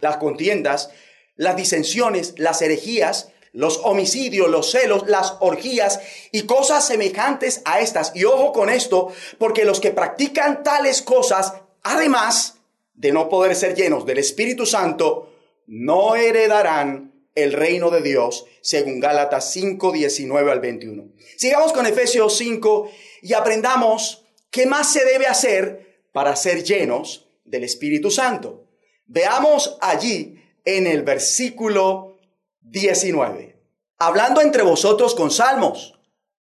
las 0.00 0.16
contiendas, 0.18 0.90
las 1.36 1.56
disensiones, 1.56 2.34
las 2.38 2.62
herejías, 2.62 3.32
los 3.52 3.80
homicidios, 3.84 4.48
los 4.48 4.70
celos, 4.70 5.06
las 5.06 5.34
orgías 5.40 6.00
y 6.30 6.42
cosas 6.42 6.86
semejantes 6.86 7.62
a 7.64 7.80
estas. 7.80 8.12
Y 8.14 8.24
ojo 8.24 8.52
con 8.52 8.70
esto, 8.70 9.12
porque 9.38 9.64
los 9.64 9.80
que 9.80 9.90
practican 9.90 10.62
tales 10.62 11.02
cosas, 11.02 11.54
además 11.82 12.56
de 12.94 13.12
no 13.12 13.28
poder 13.28 13.54
ser 13.54 13.74
llenos 13.74 14.06
del 14.06 14.18
Espíritu 14.18 14.64
Santo, 14.64 15.32
no 15.66 16.16
heredarán 16.16 17.11
el 17.34 17.52
reino 17.52 17.90
de 17.90 18.02
Dios, 18.02 18.46
según 18.60 19.00
Gálatas 19.00 19.52
5, 19.52 19.92
19 19.92 20.52
al 20.52 20.60
21. 20.60 21.12
Sigamos 21.36 21.72
con 21.72 21.86
Efesios 21.86 22.36
5 22.36 22.90
y 23.22 23.32
aprendamos 23.32 24.24
qué 24.50 24.66
más 24.66 24.92
se 24.92 25.04
debe 25.04 25.26
hacer 25.26 26.04
para 26.12 26.36
ser 26.36 26.62
llenos 26.62 27.28
del 27.44 27.64
Espíritu 27.64 28.10
Santo. 28.10 28.68
Veamos 29.06 29.78
allí 29.80 30.40
en 30.64 30.86
el 30.86 31.02
versículo 31.02 32.18
19. 32.60 33.56
Hablando 33.98 34.40
entre 34.40 34.62
vosotros 34.62 35.14
con 35.14 35.30
salmos, 35.30 35.98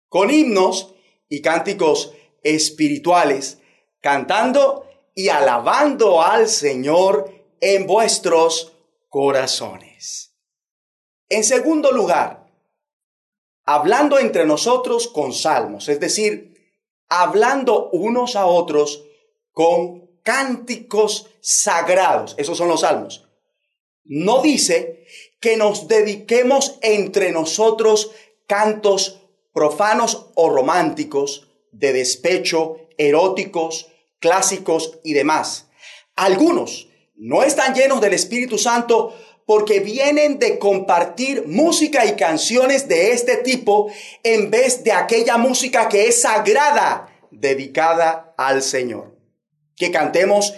con 0.09 0.31
himnos 0.31 0.95
y 1.29 1.43
cánticos 1.43 2.14
espirituales, 2.43 3.59
cantando 4.01 4.87
y 5.14 5.29
alabando 5.29 6.23
al 6.23 6.49
Señor 6.49 7.33
en 7.61 7.87
vuestros 7.87 8.73
corazones. 9.09 9.89
En 11.31 11.45
segundo 11.45 11.93
lugar, 11.93 12.51
hablando 13.64 14.19
entre 14.19 14.45
nosotros 14.45 15.09
con 15.09 15.33
salmos, 15.33 15.88
es 15.88 16.01
decir, 16.01 16.51
hablando 17.09 17.88
unos 17.90 18.35
a 18.35 18.47
otros 18.47 19.05
con 19.53 20.11
cánticos 20.23 21.31
sagrados. 21.40 22.35
Esos 22.37 22.59
son 22.59 22.69
los 22.69 22.81
salmos. 22.81 23.29
No 24.05 24.43
dice 24.43 25.05
que 25.40 25.57
nos 25.57 25.87
dediquemos 25.87 26.79
entre 26.83 27.31
nosotros 27.31 28.11
cantos 28.47 29.21
profanos 29.53 30.27
o 30.35 30.51
románticos, 30.51 31.49
de 31.71 31.93
despecho, 31.93 32.88
eróticos, 32.99 33.87
clásicos 34.19 34.99
y 35.05 35.12
demás. 35.12 35.69
Algunos 36.16 36.88
no 37.14 37.43
están 37.45 37.75
llenos 37.75 38.01
del 38.01 38.14
Espíritu 38.14 38.59
Santo 38.59 39.14
porque 39.51 39.81
vienen 39.81 40.39
de 40.39 40.61
compartir 40.61 41.43
música 41.49 42.07
y 42.07 42.15
canciones 42.15 42.87
de 42.87 43.11
este 43.11 43.37
tipo 43.37 43.91
en 44.23 44.49
vez 44.49 44.85
de 44.85 44.93
aquella 44.93 45.39
música 45.39 45.89
que 45.89 46.07
es 46.07 46.21
sagrada, 46.21 47.13
dedicada 47.33 48.33
al 48.39 48.63
Señor. 48.63 49.19
Que 49.75 49.91
cantemos 49.91 50.55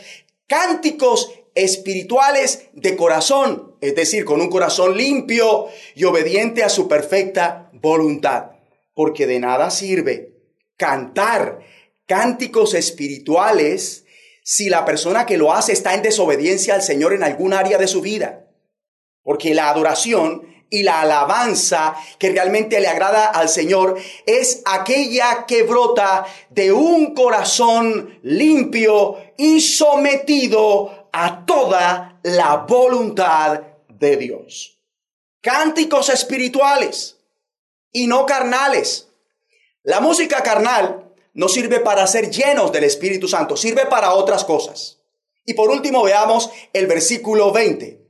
cánticos 0.46 1.32
espirituales 1.54 2.64
de 2.74 2.94
corazón, 2.94 3.76
es 3.80 3.94
decir, 3.94 4.26
con 4.26 4.42
un 4.42 4.50
corazón 4.50 4.94
limpio 4.94 5.68
y 5.94 6.04
obediente 6.04 6.62
a 6.62 6.68
su 6.68 6.86
perfecta 6.86 7.70
voluntad. 7.72 8.50
Porque 8.92 9.26
de 9.26 9.38
nada 9.38 9.70
sirve 9.70 10.34
cantar 10.76 11.60
cánticos 12.04 12.74
espirituales 12.74 14.04
si 14.44 14.68
la 14.68 14.84
persona 14.84 15.24
que 15.24 15.38
lo 15.38 15.54
hace 15.54 15.72
está 15.72 15.94
en 15.94 16.02
desobediencia 16.02 16.74
al 16.74 16.82
Señor 16.82 17.14
en 17.14 17.22
algún 17.22 17.54
área 17.54 17.78
de 17.78 17.88
su 17.88 18.02
vida. 18.02 18.50
Porque 19.22 19.54
la 19.54 19.70
adoración 19.70 20.52
y 20.72 20.82
la 20.82 21.02
alabanza 21.02 21.94
que 22.18 22.30
realmente 22.30 22.80
le 22.80 22.88
agrada 22.88 23.26
al 23.26 23.50
Señor 23.50 23.98
es 24.24 24.62
aquella 24.64 25.44
que 25.46 25.64
brota 25.64 26.24
de 26.48 26.72
un 26.72 27.12
corazón 27.14 28.18
limpio 28.22 29.18
y 29.36 29.60
sometido 29.60 31.08
a 31.12 31.44
toda 31.44 32.18
la 32.22 32.56
voluntad 32.56 33.60
de 33.86 34.16
Dios. 34.16 34.78
Cánticos 35.42 36.08
espirituales 36.08 37.18
y 37.92 38.06
no 38.06 38.24
carnales. 38.24 39.08
La 39.82 40.00
música 40.00 40.42
carnal 40.42 41.12
no 41.34 41.48
sirve 41.48 41.80
para 41.80 42.06
ser 42.06 42.30
llenos 42.30 42.72
del 42.72 42.84
Espíritu 42.84 43.28
Santo, 43.28 43.58
sirve 43.58 43.84
para 43.86 44.14
otras 44.14 44.42
cosas. 44.44 45.00
Y 45.44 45.52
por 45.52 45.68
último 45.70 46.02
veamos 46.02 46.50
el 46.72 46.86
versículo 46.86 47.52
20. 47.52 48.01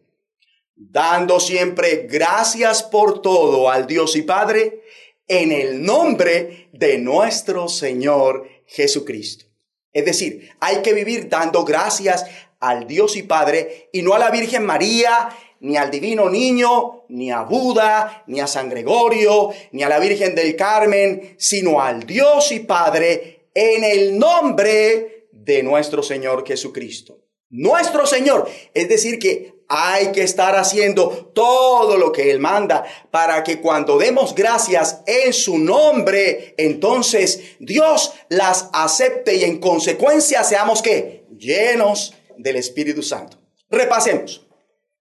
Dando 0.90 1.38
siempre 1.38 2.06
gracias 2.10 2.82
por 2.82 3.22
todo 3.22 3.70
al 3.70 3.86
Dios 3.86 4.16
y 4.16 4.22
Padre 4.22 4.82
en 5.28 5.52
el 5.52 5.82
nombre 5.82 6.68
de 6.72 6.98
nuestro 6.98 7.68
Señor 7.68 8.48
Jesucristo. 8.66 9.46
Es 9.92 10.04
decir, 10.04 10.50
hay 10.60 10.82
que 10.82 10.92
vivir 10.92 11.28
dando 11.28 11.64
gracias 11.64 12.26
al 12.58 12.86
Dios 12.86 13.16
y 13.16 13.22
Padre 13.22 13.90
y 13.92 14.02
no 14.02 14.14
a 14.14 14.18
la 14.18 14.30
Virgen 14.30 14.64
María, 14.64 15.28
ni 15.60 15.76
al 15.76 15.90
Divino 15.90 16.28
Niño, 16.28 17.04
ni 17.10 17.30
a 17.30 17.42
Buda, 17.42 18.24
ni 18.26 18.40
a 18.40 18.46
San 18.46 18.68
Gregorio, 18.68 19.50
ni 19.70 19.84
a 19.84 19.88
la 19.88 20.00
Virgen 20.00 20.34
del 20.34 20.56
Carmen, 20.56 21.36
sino 21.38 21.80
al 21.80 22.04
Dios 22.04 22.50
y 22.50 22.60
Padre 22.60 23.46
en 23.54 23.84
el 23.84 24.18
nombre 24.18 25.28
de 25.30 25.62
nuestro 25.62 26.02
Señor 26.02 26.44
Jesucristo. 26.46 27.18
nuestro 27.50 28.06
Señor. 28.06 28.48
Es 28.72 28.88
decir, 28.88 29.18
que 29.18 29.61
hay 29.68 30.12
que 30.12 30.22
estar 30.22 30.56
haciendo 30.56 31.30
todo 31.34 31.96
lo 31.96 32.12
que 32.12 32.30
Él 32.30 32.40
manda 32.40 32.84
para 33.10 33.42
que 33.42 33.60
cuando 33.60 33.98
demos 33.98 34.34
gracias 34.34 35.00
en 35.06 35.32
su 35.32 35.58
nombre, 35.58 36.54
entonces 36.58 37.40
Dios 37.58 38.12
las 38.28 38.68
acepte 38.72 39.36
y 39.36 39.44
en 39.44 39.60
consecuencia 39.60 40.44
seamos 40.44 40.82
que 40.82 41.24
llenos 41.36 42.14
del 42.36 42.56
Espíritu 42.56 43.02
Santo. 43.02 43.38
Repasemos. 43.70 44.46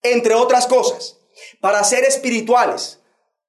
Entre 0.04 0.34
otras 0.34 0.66
cosas, 0.68 1.18
para 1.60 1.84
ser 1.84 2.04
espirituales, 2.06 3.00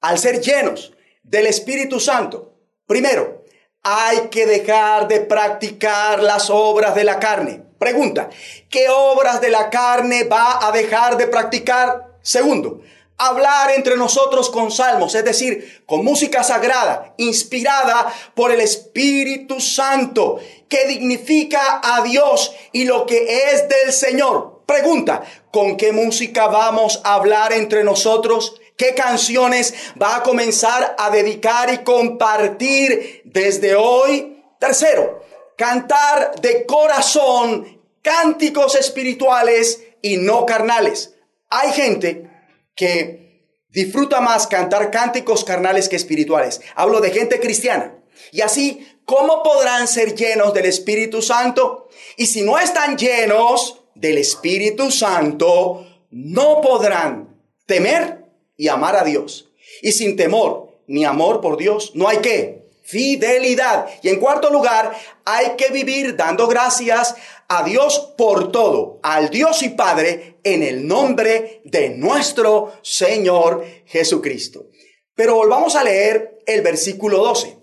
al 0.00 0.18
ser 0.18 0.40
llenos 0.40 0.92
del 1.22 1.46
Espíritu 1.46 2.00
Santo, 2.00 2.54
primero, 2.86 3.44
hay 3.82 4.28
que 4.28 4.46
dejar 4.46 5.08
de 5.08 5.20
practicar 5.20 6.22
las 6.22 6.50
obras 6.50 6.94
de 6.94 7.04
la 7.04 7.18
carne. 7.18 7.64
Pregunta, 7.82 8.30
¿qué 8.70 8.88
obras 8.90 9.40
de 9.40 9.50
la 9.50 9.68
carne 9.68 10.22
va 10.22 10.64
a 10.64 10.70
dejar 10.70 11.16
de 11.16 11.26
practicar? 11.26 12.12
Segundo, 12.22 12.80
hablar 13.18 13.72
entre 13.72 13.96
nosotros 13.96 14.50
con 14.50 14.70
salmos, 14.70 15.16
es 15.16 15.24
decir, 15.24 15.82
con 15.84 16.04
música 16.04 16.44
sagrada, 16.44 17.12
inspirada 17.16 18.06
por 18.36 18.52
el 18.52 18.60
Espíritu 18.60 19.60
Santo, 19.60 20.38
que 20.68 20.86
dignifica 20.86 21.80
a 21.82 22.02
Dios 22.02 22.54
y 22.70 22.84
lo 22.84 23.04
que 23.04 23.50
es 23.50 23.68
del 23.68 23.92
Señor. 23.92 24.62
Pregunta, 24.64 25.24
¿con 25.50 25.76
qué 25.76 25.90
música 25.90 26.46
vamos 26.46 27.00
a 27.02 27.14
hablar 27.14 27.52
entre 27.52 27.82
nosotros? 27.82 28.60
¿Qué 28.76 28.94
canciones 28.94 29.74
va 30.00 30.14
a 30.14 30.22
comenzar 30.22 30.94
a 30.96 31.10
dedicar 31.10 31.74
y 31.74 31.78
compartir 31.78 33.22
desde 33.24 33.74
hoy? 33.74 34.40
Tercero, 34.60 35.20
cantar 35.62 36.40
de 36.40 36.66
corazón 36.66 37.80
cánticos 38.02 38.74
espirituales 38.74 39.80
y 40.02 40.16
no 40.16 40.44
carnales. 40.44 41.14
Hay 41.50 41.70
gente 41.70 42.28
que 42.74 43.46
disfruta 43.68 44.20
más 44.20 44.48
cantar 44.48 44.90
cánticos 44.90 45.44
carnales 45.44 45.88
que 45.88 45.94
espirituales. 45.94 46.60
Hablo 46.74 47.00
de 47.00 47.12
gente 47.12 47.38
cristiana. 47.38 47.94
Y 48.32 48.40
así, 48.40 48.84
¿cómo 49.04 49.44
podrán 49.44 49.86
ser 49.86 50.16
llenos 50.16 50.52
del 50.52 50.64
Espíritu 50.64 51.22
Santo? 51.22 51.88
Y 52.16 52.26
si 52.26 52.42
no 52.42 52.58
están 52.58 52.98
llenos 52.98 53.84
del 53.94 54.18
Espíritu 54.18 54.90
Santo, 54.90 55.86
no 56.10 56.60
podrán 56.60 57.40
temer 57.66 58.24
y 58.56 58.66
amar 58.66 58.96
a 58.96 59.04
Dios. 59.04 59.48
Y 59.80 59.92
sin 59.92 60.16
temor 60.16 60.80
ni 60.88 61.04
amor 61.04 61.40
por 61.40 61.56
Dios, 61.56 61.92
no 61.94 62.08
hay 62.08 62.18
que 62.18 62.61
fidelidad. 62.82 63.88
Y 64.02 64.08
en 64.08 64.20
cuarto 64.20 64.50
lugar, 64.50 64.92
hay 65.24 65.56
que 65.56 65.70
vivir 65.70 66.16
dando 66.16 66.46
gracias 66.46 67.14
a 67.48 67.62
Dios 67.64 68.14
por 68.16 68.50
todo, 68.50 68.98
al 69.02 69.30
Dios 69.30 69.62
y 69.62 69.70
Padre, 69.70 70.38
en 70.44 70.62
el 70.62 70.86
nombre 70.86 71.60
de 71.64 71.90
nuestro 71.90 72.72
Señor 72.82 73.64
Jesucristo. 73.86 74.66
Pero 75.14 75.34
volvamos 75.34 75.76
a 75.76 75.84
leer 75.84 76.38
el 76.46 76.62
versículo 76.62 77.18
12. 77.18 77.58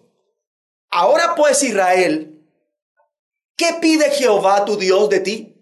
Ahora 0.92 1.36
pues 1.36 1.62
Israel, 1.64 2.40
¿qué 3.56 3.76
pide 3.82 4.12
Jehová 4.12 4.66
tu 4.66 4.78
Dios 4.78 5.10
de 5.10 5.20
ti? 5.20 5.56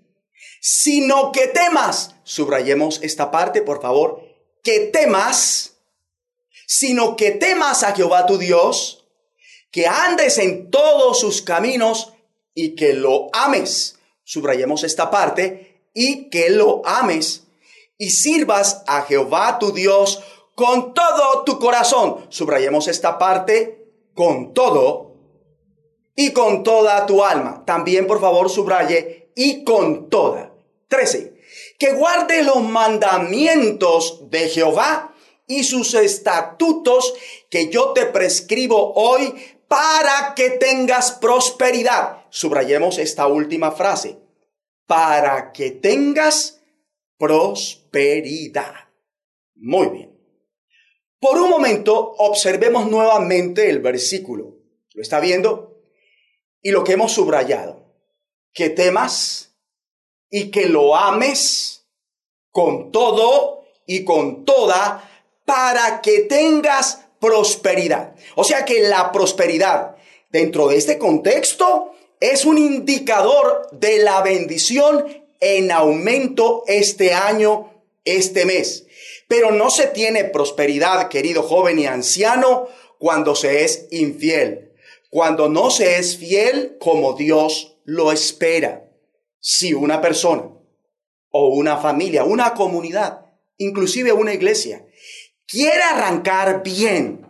Sino 0.61 1.31
que 1.31 1.47
temas, 1.47 2.15
subrayemos 2.23 2.99
esta 3.03 3.31
parte 3.31 3.61
por 3.61 3.81
favor, 3.81 4.21
que 4.63 4.81
temas, 4.81 5.77
sino 6.65 7.15
que 7.15 7.31
temas 7.31 7.83
a 7.83 7.93
Jehová 7.93 8.25
tu 8.25 8.37
Dios, 8.37 8.96
que 9.77 9.85
andes 9.85 10.39
en 10.39 10.71
todos 10.71 11.19
sus 11.19 11.43
caminos 11.43 12.11
y 12.55 12.73
que 12.73 12.93
lo 12.93 13.27
ames. 13.31 13.99
Subrayemos 14.23 14.83
esta 14.83 15.11
parte, 15.11 15.83
y 15.93 16.31
que 16.31 16.49
lo 16.49 16.81
ames 16.83 17.43
y 17.95 18.09
sirvas 18.09 18.81
a 18.87 19.03
Jehová 19.03 19.59
tu 19.59 19.73
Dios 19.73 20.23
con 20.55 20.95
todo 20.95 21.43
tu 21.43 21.59
corazón. 21.59 22.25
Subrayemos 22.29 22.87
esta 22.87 23.19
parte, 23.19 23.85
con 24.15 24.55
todo 24.55 25.13
y 26.15 26.31
con 26.31 26.63
toda 26.63 27.05
tu 27.05 27.23
alma. 27.23 27.63
También, 27.63 28.07
por 28.07 28.19
favor, 28.19 28.49
subraye 28.49 29.29
y 29.35 29.63
con 29.63 30.09
toda. 30.09 30.53
13. 30.87 31.39
Que 31.77 31.93
guarde 31.93 32.41
los 32.41 32.63
mandamientos 32.63 34.31
de 34.31 34.49
Jehová 34.49 35.13
y 35.45 35.63
sus 35.63 35.93
estatutos 35.93 37.13
que 37.51 37.69
yo 37.69 37.93
te 37.93 38.07
prescribo 38.07 38.93
hoy 38.95 39.35
para 39.67 40.33
que 40.35 40.51
tengas 40.51 41.11
prosperidad. 41.11 42.25
Subrayemos 42.29 42.97
esta 42.97 43.27
última 43.27 43.71
frase. 43.71 44.17
Para 44.85 45.51
que 45.51 45.71
tengas 45.71 46.61
prosperidad. 47.17 48.73
Muy 49.55 49.87
bien. 49.87 50.17
Por 51.19 51.39
un 51.39 51.49
momento 51.49 52.13
observemos 52.17 52.89
nuevamente 52.89 53.69
el 53.69 53.79
versículo. 53.79 54.57
¿Lo 54.93 55.01
está 55.01 55.19
viendo? 55.19 55.81
Y 56.61 56.71
lo 56.71 56.83
que 56.83 56.93
hemos 56.93 57.11
subrayado. 57.11 57.93
Que 58.53 58.69
temas 58.69 59.55
y 60.29 60.51
que 60.51 60.67
lo 60.67 60.95
ames 60.95 61.87
con 62.51 62.91
todo 62.91 63.65
y 63.85 64.03
con 64.03 64.45
toda 64.45 65.09
para 65.45 66.01
que 66.01 66.21
tengas 66.21 67.06
prosperidad. 67.19 68.15
O 68.35 68.43
sea 68.43 68.65
que 68.65 68.81
la 68.81 69.11
prosperidad 69.11 69.95
dentro 70.31 70.67
de 70.67 70.77
este 70.77 70.97
contexto 70.97 71.91
es 72.19 72.45
un 72.45 72.57
indicador 72.57 73.69
de 73.71 73.99
la 73.99 74.21
bendición 74.21 75.05
en 75.39 75.71
aumento 75.71 76.63
este 76.67 77.13
año, 77.13 77.71
este 78.05 78.45
mes. 78.45 78.85
Pero 79.27 79.51
no 79.51 79.69
se 79.69 79.87
tiene 79.87 80.23
prosperidad, 80.23 81.09
querido 81.09 81.43
joven 81.43 81.79
y 81.79 81.85
anciano, 81.85 82.67
cuando 82.97 83.35
se 83.35 83.63
es 83.63 83.87
infiel, 83.91 84.73
cuando 85.09 85.49
no 85.49 85.69
se 85.69 85.99
es 85.99 86.17
fiel 86.17 86.77
como 86.79 87.13
Dios 87.13 87.77
lo 87.83 88.11
espera. 88.11 88.89
Si 89.39 89.73
una 89.73 90.01
persona 90.01 90.49
o 91.29 91.47
una 91.49 91.77
familia, 91.77 92.23
una 92.23 92.53
comunidad, 92.53 93.25
inclusive 93.57 94.13
una 94.13 94.33
iglesia, 94.33 94.86
quiere 95.47 95.81
arrancar 95.81 96.61
bien, 96.63 97.25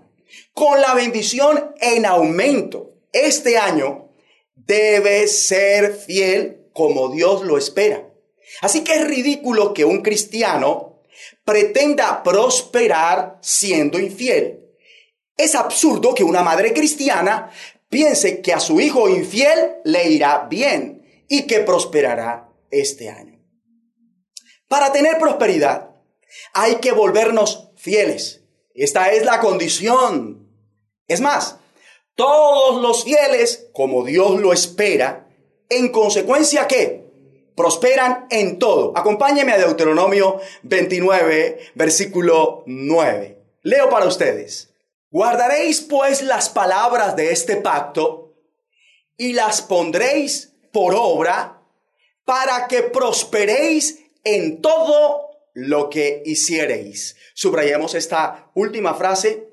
con 0.54 0.82
la 0.82 0.94
bendición 0.96 1.76
en 1.80 2.06
aumento 2.06 2.96
este 3.14 3.58
año, 3.58 4.10
debe 4.56 5.28
ser 5.28 5.94
fiel 5.94 6.70
como 6.74 7.10
Dios 7.10 7.44
lo 7.44 7.58
espera. 7.58 8.10
Así 8.62 8.84
que 8.84 8.96
es 8.96 9.08
ridículo 9.08 9.74
que 9.74 9.86
un 9.86 10.02
cristiano 10.02 11.04
pretenda 11.44 12.24
prosperar 12.24 13.38
siendo 13.42 14.00
infiel. 14.00 14.64
Es 15.36 15.56
absurdo 15.56 16.14
que 16.14 16.24
una 16.24 16.42
madre 16.42 16.74
cristiana 16.74 17.52
piense 17.90 18.42
que 18.42 18.54
a 18.54 18.60
su 18.60 18.82
hijo 18.82 19.08
infiel 19.10 19.76
le 19.84 20.10
irá 20.10 20.48
bien 20.50 21.26
y 21.28 21.46
que 21.46 21.60
prosperará 21.60 22.50
este 22.72 23.10
año. 23.10 23.40
Para 24.68 24.92
tener 24.92 25.18
prosperidad 25.18 25.92
hay 26.54 26.76
que 26.76 26.92
volvernos 26.92 27.67
fieles. 27.88 28.42
Esta 28.76 29.14
es 29.14 29.24
la 29.24 29.40
condición. 29.40 30.46
Es 31.08 31.22
más, 31.22 31.56
todos 32.16 32.82
los 32.82 33.06
fieles, 33.06 33.70
como 33.72 34.04
Dios 34.04 34.42
lo 34.42 34.52
espera, 34.52 35.30
en 35.70 35.90
consecuencia 35.94 36.68
que 36.68 37.06
prosperan 37.56 38.28
en 38.30 38.60
todo. 38.60 38.92
Acompáñeme 38.94 39.54
a 39.54 39.58
Deuteronomio 39.58 40.42
29, 40.64 41.60
versículo 41.76 42.64
9. 42.66 43.38
Leo 43.64 43.90
para 43.90 44.06
ustedes. 44.06 44.74
Guardaréis 45.10 45.80
pues 45.80 46.22
las 46.22 46.50
palabras 46.50 47.16
de 47.16 47.32
este 47.32 47.56
pacto 47.56 48.34
y 49.16 49.32
las 49.32 49.62
pondréis 49.62 50.54
por 50.74 50.94
obra 50.94 51.62
para 52.26 52.68
que 52.68 52.84
prosperéis 52.84 54.04
en 54.26 54.62
todo 54.62 55.27
lo 55.60 55.90
que 55.90 56.22
hiciereis. 56.24 57.16
Subrayemos 57.34 57.96
esta 57.96 58.52
última 58.54 58.94
frase. 58.94 59.50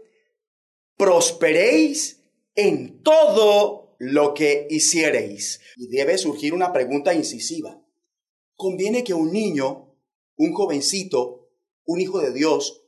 Prosperéis 0.98 2.20
en 2.54 3.02
todo 3.02 3.96
lo 3.98 4.34
que 4.34 4.66
hiciereis. 4.68 5.62
Y 5.76 5.88
debe 5.88 6.18
surgir 6.18 6.52
una 6.52 6.74
pregunta 6.74 7.14
incisiva. 7.14 7.80
¿Conviene 8.54 9.02
que 9.02 9.14
un 9.14 9.32
niño, 9.32 9.96
un 10.36 10.52
jovencito, 10.52 11.48
un 11.86 12.02
hijo 12.02 12.20
de 12.20 12.34
Dios, 12.34 12.82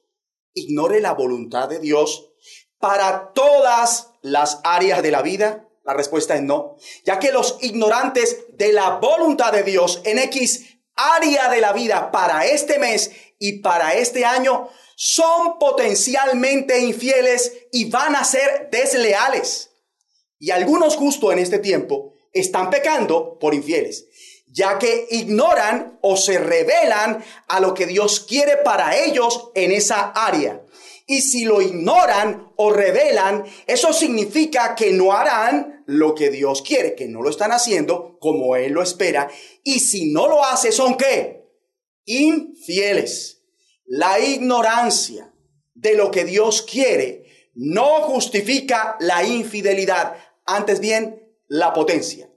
ignore 0.53 1.01
la 1.01 1.15
voluntad 1.15 1.71
de 1.71 1.79
Dios 1.79 2.35
para 2.79 3.33
todas 3.33 4.11
las 4.21 4.61
áreas 4.63 5.03
de 5.03 5.11
la 5.11 5.23
vida? 5.23 5.67
La 5.85 5.95
respuesta 5.95 6.37
es 6.37 6.43
no, 6.43 6.77
ya 7.07 7.19
que 7.19 7.33
los 7.33 7.57
ignorantes 7.63 8.45
de 8.59 8.75
la 8.75 8.97
voluntad 8.97 9.55
de 9.55 9.63
Dios 9.63 10.03
en 10.05 10.19
X 10.19 10.76
área 10.97 11.49
de 11.49 11.61
la 11.61 11.73
vida 11.73 12.11
para 12.11 12.47
este 12.47 12.79
mes 12.79 13.11
y 13.39 13.61
para 13.61 13.95
este 13.95 14.25
año 14.25 14.69
son 14.97 15.59
potencialmente 15.59 16.81
infieles 16.81 17.53
y 17.71 17.91
van 17.91 18.17
a 18.17 18.25
ser 18.25 18.71
desleales. 18.71 19.71
Y 20.39 20.51
algunos 20.51 20.97
justo 20.97 21.31
en 21.33 21.39
este 21.39 21.59
tiempo 21.59 22.15
están 22.33 22.71
pecando 22.71 23.39
por 23.39 23.55
infieles. 23.55 24.07
ya 24.49 24.79
que 24.79 25.07
ignoran 25.11 25.99
o 26.01 26.17
se 26.17 26.39
revelan 26.39 27.23
a 27.47 27.61
lo 27.61 27.75
que 27.75 27.85
Dios 27.85 28.21
quiere 28.21 28.57
para 28.57 28.97
ellos 28.97 29.51
en 29.55 29.71
esa 29.71 30.13
área. 30.13 30.63
Y 31.07 31.23
si 31.23 31.45
lo 31.45 31.63
ignoran 31.63 32.53
o 32.57 32.71
revelan, 32.71 33.45
eso 33.67 33.93
significa 33.93 34.75
que 34.75 34.93
no 34.93 35.13
harán 35.13 35.85
lo 35.87 36.17
que 36.17 36.31
Dios 36.31 36.63
quiere, 36.63 36.97
que 36.97 37.07
no 37.07 37.23
lo 37.23 37.31
están 37.31 37.53
haciendo 37.53 38.19
como 38.19 38.57
Él 38.57 38.73
lo 38.73 38.83
espera. 38.83 39.31
Y 39.63 39.79
si 39.79 40.13
no 40.13 40.27
lo 40.27 40.45
hace, 40.45 40.73
¿son 40.73 40.97
qué? 40.97 41.47
Infieles. 42.05 43.45
La 43.85 44.19
ignorancia 44.19 45.33
de 45.75 45.95
lo 45.95 46.11
que 46.11 46.25
Dios 46.25 46.63
quiere 46.63 47.51
no 47.55 48.03
justifica 48.03 48.97
la 48.99 49.25
infidelidad, 49.25 50.17
antes 50.45 50.81
bien 50.81 51.33
la 51.47 51.73
potencia. 51.73 52.29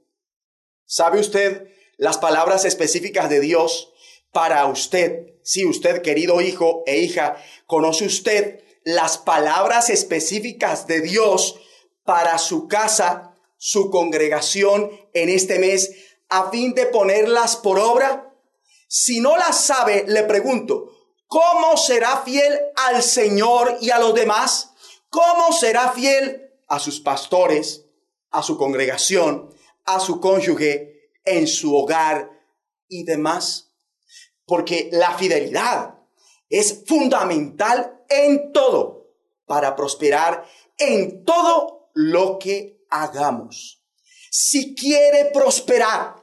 ¿Sabe 0.85 1.19
usted 1.19 1.69
las 1.97 2.17
palabras 2.19 2.65
específicas 2.65 3.29
de 3.29 3.39
Dios 3.39 3.91
para 4.31 4.65
usted? 4.67 5.33
Si 5.43 5.65
usted, 5.65 6.01
querido 6.01 6.41
hijo 6.41 6.83
e 6.85 6.99
hija, 6.99 7.37
conoce 7.65 8.05
usted 8.05 8.63
las 8.83 9.17
palabras 9.17 9.89
específicas 9.89 10.87
de 10.87 11.01
Dios 11.01 11.59
para 12.03 12.37
su 12.37 12.67
casa, 12.67 13.35
su 13.57 13.89
congregación 13.89 14.91
en 15.13 15.29
este 15.29 15.59
mes, 15.59 15.91
a 16.29 16.49
fin 16.49 16.73
de 16.73 16.85
ponerlas 16.85 17.55
por 17.57 17.79
obra? 17.79 18.33
Si 18.87 19.19
no 19.19 19.37
las 19.37 19.59
sabe, 19.59 20.05
le 20.07 20.23
pregunto, 20.23 20.91
¿cómo 21.27 21.77
será 21.77 22.23
fiel 22.23 22.59
al 22.75 23.03
Señor 23.03 23.77
y 23.81 23.91
a 23.91 23.99
los 23.99 24.13
demás? 24.13 24.71
¿Cómo 25.09 25.51
será 25.51 25.91
fiel 25.91 26.51
a 26.67 26.79
sus 26.79 26.99
pastores, 26.99 27.85
a 28.31 28.41
su 28.43 28.57
congregación, 28.57 29.53
a 29.85 29.99
su 29.99 30.19
cónyuge, 30.19 31.11
en 31.25 31.47
su 31.47 31.75
hogar 31.75 32.29
y 32.87 33.03
demás? 33.03 33.68
Porque 34.49 34.89
la 34.91 35.15
fidelidad 35.15 35.93
es 36.49 36.83
fundamental 36.87 38.01
en 38.09 38.51
todo 38.51 39.13
para 39.45 39.75
prosperar 39.75 40.43
en 40.79 41.23
todo 41.23 41.91
lo 41.93 42.39
que 42.39 42.81
hagamos. 42.89 43.83
Si 44.31 44.73
quiere 44.73 45.25
prosperar 45.31 46.15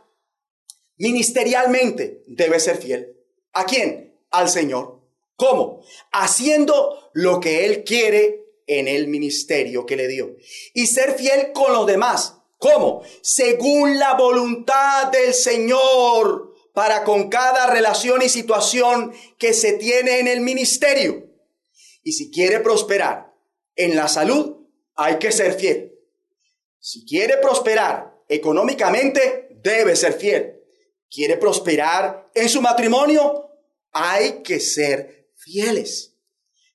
ministerialmente, 0.97 2.25
debe 2.27 2.59
ser 2.59 2.79
fiel. 2.79 3.17
¿A 3.53 3.65
quién? 3.65 4.19
Al 4.31 4.49
Señor. 4.49 5.01
¿Cómo? 5.37 5.83
Haciendo 6.11 7.11
lo 7.13 7.39
que 7.39 7.65
Él 7.65 7.85
quiere 7.85 8.45
en 8.67 8.89
el 8.89 9.07
ministerio 9.07 9.87
que 9.87 9.97
le 9.97 10.09
dio. 10.09 10.35
Y 10.75 10.89
ser 10.89 11.15
fiel 11.15 11.53
con 11.53 11.73
los 11.73 11.87
demás. 11.87 12.39
¿Cómo? 12.59 13.03
Según 13.21 13.99
la 13.99 14.15
voluntad 14.15 15.13
del 15.13 15.33
Señor 15.33 16.46
para 16.77 17.05
con 17.05 17.31
cada 17.31 17.69
relación 17.69 18.21
y 18.21 18.29
situación 18.29 19.15
que 19.39 19.55
se 19.55 19.73
tiene 19.79 20.19
en 20.19 20.29
el 20.29 20.43
ministerio. 20.43 21.27
Y 22.03 22.13
si 22.13 22.31
quiere 22.31 22.61
prosperar 22.61 23.33
en 23.77 23.97
la 23.97 24.09
salud, 24.09 24.69
hay 24.95 25.19
que 25.19 25.33
ser 25.33 25.55
fiel. 25.55 25.95
Si 26.79 27.07
quiere 27.07 27.39
prosperar 27.39 28.15
económicamente, 28.29 29.57
debe 29.63 29.97
ser 29.97 30.13
fiel. 30.13 30.61
Quiere 31.11 31.39
prosperar 31.39 32.27
en 32.35 32.51
su 32.51 32.61
matrimonio, 32.61 33.49
hay 33.93 34.43
que 34.43 34.61
ser 34.61 35.31
fieles. 35.35 36.19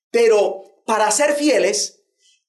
Pero 0.09 0.81
para 0.83 1.11
ser 1.11 1.35
fieles, 1.35 2.00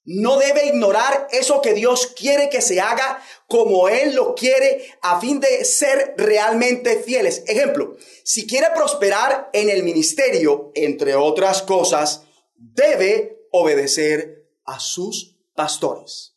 no 0.05 0.38
debe 0.38 0.67
ignorar 0.67 1.29
eso 1.31 1.61
que 1.61 1.75
Dios 1.75 2.09
quiere 2.09 2.51
que 2.51 2.61
se 2.61 2.81
haga 2.81 3.23
como 3.47 3.88
Él 3.88 4.15
lo 4.15 4.35
quiere 4.35 4.85
a 5.01 5.21
fin 5.21 5.38
de 5.38 5.65
ser 5.65 6.15
realmente 6.17 7.03
fieles. 7.03 7.45
Ejemplo, 7.47 7.97
si 8.25 8.47
quiere 8.47 8.69
prosperar 8.75 9.51
en 9.53 9.71
el 9.71 9.85
ministerio, 9.85 10.73
entre 10.75 11.15
otras 11.15 11.62
cosas, 11.62 12.25
debe 12.57 13.47
obedecer 13.53 14.49
a 14.65 14.81
sus 14.81 15.37
pastores. 15.55 16.35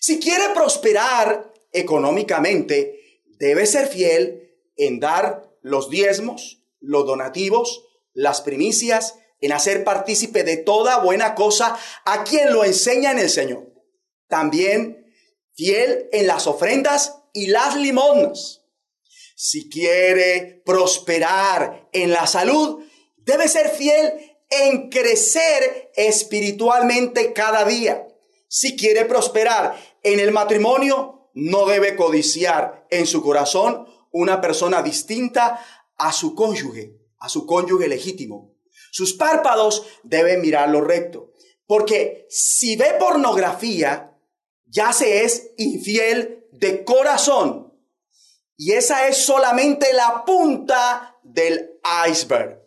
Si 0.00 0.18
quiere 0.18 0.50
prosperar 0.54 1.52
económicamente, 1.72 3.22
debe 3.38 3.66
ser 3.66 3.86
fiel 3.86 4.54
en 4.76 5.00
dar 5.00 5.50
los 5.60 5.90
diezmos, 5.90 6.62
los 6.80 7.06
donativos, 7.06 7.84
las 8.12 8.40
primicias, 8.40 9.16
en 9.40 9.52
hacer 9.52 9.84
partícipe 9.84 10.44
de 10.44 10.56
toda 10.56 10.98
buena 10.98 11.34
cosa 11.34 11.76
a 12.04 12.24
quien 12.24 12.52
lo 12.52 12.64
enseña 12.64 13.10
en 13.10 13.18
el 13.18 13.30
Señor. 13.30 13.72
También 14.28 15.06
fiel 15.54 16.08
en 16.12 16.26
las 16.26 16.46
ofrendas 16.46 17.20
y 17.32 17.48
las 17.48 17.76
limosnas. 17.76 18.62
Si 19.36 19.68
quiere 19.68 20.62
prosperar 20.64 21.88
en 21.92 22.10
la 22.10 22.26
salud, 22.26 22.84
debe 23.16 23.48
ser 23.48 23.68
fiel 23.68 24.12
en 24.48 24.88
crecer 24.88 25.90
espiritualmente 25.96 27.32
cada 27.32 27.64
día. 27.64 28.06
Si 28.48 28.76
quiere 28.76 29.04
prosperar 29.04 29.76
en 30.02 30.20
el 30.20 30.30
matrimonio, 30.30 31.30
no 31.34 31.66
debe 31.66 31.96
codiciar 31.96 32.86
en 32.90 33.06
su 33.06 33.22
corazón 33.22 33.86
una 34.12 34.40
persona 34.40 34.82
distinta 34.82 35.60
a 35.96 36.12
su 36.12 36.36
cónyuge, 36.36 36.96
a 37.18 37.28
su 37.28 37.46
cónyuge 37.46 37.88
legítimo. 37.88 38.53
Sus 38.94 39.14
párpados 39.14 39.84
deben 40.04 40.40
mirarlo 40.40 40.80
recto. 40.80 41.32
Porque 41.66 42.28
si 42.30 42.76
ve 42.76 42.94
pornografía, 42.96 44.16
ya 44.66 44.92
se 44.92 45.24
es 45.24 45.50
infiel 45.56 46.46
de 46.52 46.84
corazón. 46.84 47.76
Y 48.56 48.70
esa 48.74 49.08
es 49.08 49.16
solamente 49.16 49.92
la 49.94 50.24
punta 50.24 51.18
del 51.24 51.72
iceberg. 52.08 52.62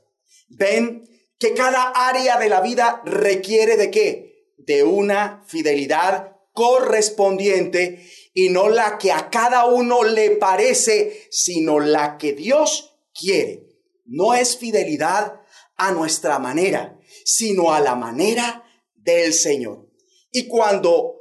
Ven 0.49 1.07
que 1.39 1.53
cada 1.53 1.91
área 1.91 2.37
de 2.37 2.49
la 2.49 2.59
vida 2.59 3.01
requiere 3.05 3.77
de 3.77 3.89
qué? 3.89 4.51
De 4.57 4.83
una 4.83 5.45
fidelidad 5.47 6.35
correspondiente 6.51 8.05
y 8.33 8.49
no 8.49 8.67
la 8.67 8.97
que 8.97 9.13
a 9.13 9.29
cada 9.29 9.63
uno 9.63 10.03
le 10.03 10.31
parece, 10.31 11.25
sino 11.31 11.79
la 11.79 12.17
que 12.17 12.33
Dios 12.33 12.97
quiere. 13.13 13.63
No 14.03 14.33
es 14.33 14.57
fidelidad 14.57 15.41
a 15.77 15.91
nuestra 15.91 16.39
manera, 16.39 16.99
sino 17.23 17.73
a 17.73 17.79
la 17.79 17.95
manera 17.95 18.63
del 18.95 19.33
Señor. 19.33 19.87
Y 20.31 20.47
cuando 20.47 21.15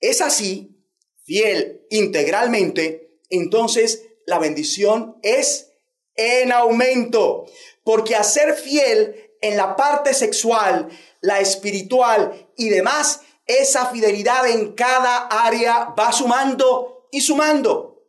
es 0.00 0.20
así, 0.20 0.86
fiel 1.24 1.86
integralmente, 1.90 3.20
entonces 3.30 4.02
la 4.26 4.38
bendición 4.38 5.18
es 5.22 5.70
en 6.14 6.52
aumento, 6.52 7.46
porque 7.84 8.14
a 8.14 8.22
ser 8.22 8.54
fiel 8.54 9.32
en 9.40 9.56
la 9.56 9.76
parte 9.76 10.14
sexual, 10.14 10.88
la 11.20 11.40
espiritual 11.40 12.50
y 12.56 12.68
demás, 12.68 13.20
esa 13.46 13.86
fidelidad 13.86 14.48
en 14.48 14.72
cada 14.72 15.26
área 15.26 15.94
va 15.98 16.12
sumando 16.12 17.08
y 17.10 17.20
sumando. 17.20 18.04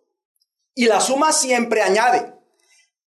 Y 0.76 0.86
la 0.86 1.02
suma 1.02 1.32
siempre 1.32 1.82
añade. 1.82 2.34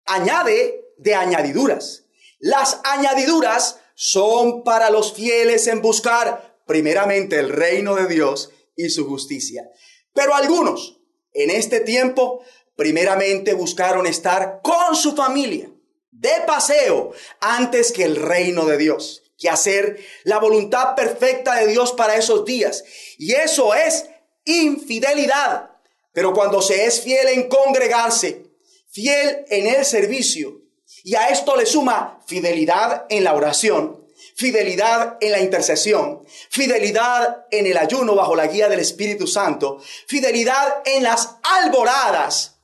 Añade 0.06 0.93
de 0.97 1.15
añadiduras. 1.15 2.06
Las 2.39 2.80
añadiduras 2.84 3.80
son 3.95 4.63
para 4.63 4.89
los 4.89 5.13
fieles 5.13 5.67
en 5.67 5.82
buscar 5.82 6.58
primeramente 6.65 7.38
el 7.38 7.49
reino 7.49 7.95
de 7.95 8.08
Dios 8.08 8.52
y 8.75 8.89
su 8.89 9.08
justicia. 9.08 9.69
Pero 10.13 10.34
algunos 10.34 11.02
en 11.34 11.49
este 11.49 11.82
tiempo 11.82 12.41
primeramente 12.75 13.54
buscaron 13.54 14.08
estar 14.08 14.62
con 14.63 14.95
su 14.95 15.15
familia 15.15 15.69
de 16.12 16.32
paseo 16.47 17.12
antes 17.41 17.91
que 17.91 18.04
el 18.04 18.15
reino 18.15 18.65
de 18.65 18.78
Dios, 18.78 19.23
que 19.38 19.49
hacer 19.49 19.99
la 20.23 20.39
voluntad 20.39 20.95
perfecta 20.95 21.56
de 21.56 21.67
Dios 21.67 21.93
para 21.93 22.15
esos 22.15 22.45
días. 22.45 22.84
Y 23.17 23.34
eso 23.34 23.73
es 23.73 24.06
infidelidad. 24.45 25.71
Pero 26.13 26.34
cuando 26.34 26.62
se 26.62 26.86
es 26.86 27.02
fiel 27.02 27.28
en 27.30 27.47
congregarse, 27.47 28.45
fiel 28.89 29.45
en 29.49 29.67
el 29.67 29.86
servicio, 29.86 30.59
y 31.04 31.16
a 31.16 31.30
esto 31.30 31.56
le 31.56 31.66
suma 31.66 32.20
fidelidad 32.26 33.06
en 33.10 33.24
la 33.24 33.34
oración, 33.34 34.06
fidelidad 34.36 35.18
en 35.22 35.32
la 35.32 35.40
intercesión, 35.40 36.24
fidelidad 36.50 37.46
en 37.52 37.68
el 37.68 37.78
ayuno 37.78 38.16
bajo 38.16 38.36
la 38.36 38.48
guía 38.48 38.70
del 38.70 38.80
Espíritu 38.80 39.28
Santo, 39.28 39.82
fidelidad 40.08 40.82
en 40.86 41.04
las 41.04 41.38
alboradas. 41.44 42.56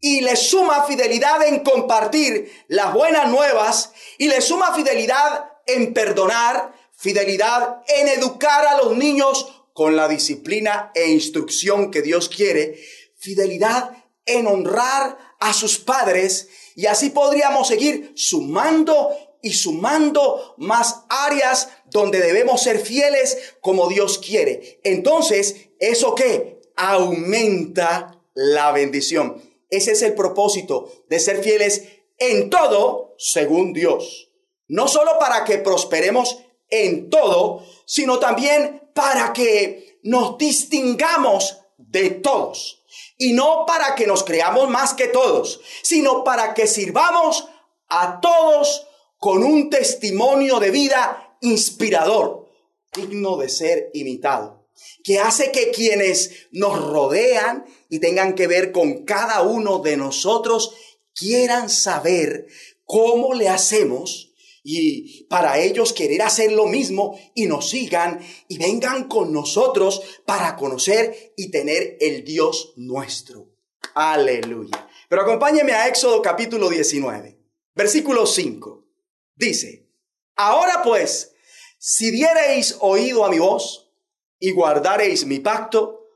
Y 0.00 0.20
le 0.20 0.36
suma 0.36 0.84
fidelidad 0.84 1.42
en 1.46 1.60
compartir 1.60 2.52
las 2.68 2.92
buenas 2.92 3.30
nuevas 3.30 3.92
y 4.18 4.28
le 4.28 4.42
suma 4.42 4.74
fidelidad 4.74 5.50
en 5.66 5.94
perdonar, 5.94 6.74
fidelidad 6.94 7.82
en 7.88 8.08
educar 8.08 8.66
a 8.66 8.76
los 8.76 8.98
niños 8.98 9.64
con 9.72 9.96
la 9.96 10.06
disciplina 10.06 10.92
e 10.94 11.08
instrucción 11.08 11.90
que 11.90 12.02
Dios 12.02 12.28
quiere, 12.28 12.78
fidelidad 13.16 13.92
en 14.26 14.46
honrar 14.46 15.18
a 15.40 15.52
sus 15.54 15.78
padres 15.78 16.48
y 16.74 16.86
así 16.86 17.10
podríamos 17.10 17.68
seguir 17.68 18.12
sumando 18.16 19.10
y 19.42 19.52
sumando 19.52 20.54
más 20.56 21.04
áreas 21.08 21.68
donde 21.90 22.20
debemos 22.20 22.62
ser 22.62 22.78
fieles 22.78 23.54
como 23.60 23.88
Dios 23.88 24.18
quiere. 24.18 24.80
Entonces, 24.84 25.68
¿eso 25.78 26.14
qué? 26.14 26.62
Aumenta 26.76 28.20
la 28.34 28.72
bendición. 28.72 29.40
ese 29.70 29.92
es 29.92 30.02
el 30.02 30.14
propósito 30.14 30.90
de 31.08 31.20
ser 31.20 31.42
fieles 31.42 31.84
en 32.18 32.50
todo 32.50 33.14
según 33.18 33.72
Dios. 33.72 34.30
No 34.66 34.88
solo 34.88 35.18
para 35.18 35.44
que 35.44 35.58
prosperemos 35.58 36.38
en 36.70 37.10
todo, 37.10 37.64
sino 37.84 38.18
también 38.18 38.90
para 38.94 39.32
que 39.32 39.98
nos 40.02 40.38
distingamos 40.38 41.58
de 41.76 42.10
todos. 42.10 42.83
Y 43.16 43.32
no 43.32 43.64
para 43.66 43.94
que 43.94 44.06
nos 44.06 44.24
creamos 44.24 44.68
más 44.68 44.94
que 44.94 45.08
todos, 45.08 45.60
sino 45.82 46.24
para 46.24 46.54
que 46.54 46.66
sirvamos 46.66 47.48
a 47.88 48.20
todos 48.20 48.86
con 49.18 49.42
un 49.42 49.70
testimonio 49.70 50.58
de 50.60 50.70
vida 50.70 51.36
inspirador, 51.40 52.50
digno 52.94 53.36
de 53.36 53.48
ser 53.48 53.90
imitado, 53.94 54.66
que 55.02 55.18
hace 55.18 55.52
que 55.52 55.70
quienes 55.70 56.48
nos 56.50 56.80
rodean 56.90 57.64
y 57.88 58.00
tengan 58.00 58.34
que 58.34 58.46
ver 58.46 58.72
con 58.72 59.04
cada 59.04 59.42
uno 59.42 59.78
de 59.78 59.96
nosotros 59.96 60.74
quieran 61.14 61.70
saber 61.70 62.48
cómo 62.84 63.34
le 63.34 63.48
hacemos 63.48 64.33
y 64.66 65.24
para 65.24 65.58
ellos 65.58 65.92
querer 65.92 66.22
hacer 66.22 66.50
lo 66.50 66.66
mismo 66.66 67.20
y 67.34 67.46
nos 67.46 67.68
sigan 67.68 68.18
y 68.48 68.56
vengan 68.56 69.08
con 69.08 69.30
nosotros 69.30 70.00
para 70.24 70.56
conocer 70.56 71.34
y 71.36 71.50
tener 71.50 71.98
el 72.00 72.24
Dios 72.24 72.72
nuestro. 72.76 73.50
Aleluya. 73.94 74.88
Pero 75.10 75.22
acompáñeme 75.22 75.72
a 75.72 75.86
Éxodo 75.86 76.22
capítulo 76.22 76.70
19, 76.70 77.38
versículo 77.74 78.26
5. 78.26 78.88
Dice, 79.36 79.86
ahora 80.34 80.80
pues, 80.82 81.34
si 81.78 82.10
diereis 82.10 82.78
oído 82.80 83.26
a 83.26 83.28
mi 83.28 83.38
voz 83.38 83.92
y 84.38 84.52
guardareis 84.52 85.26
mi 85.26 85.40
pacto, 85.40 86.06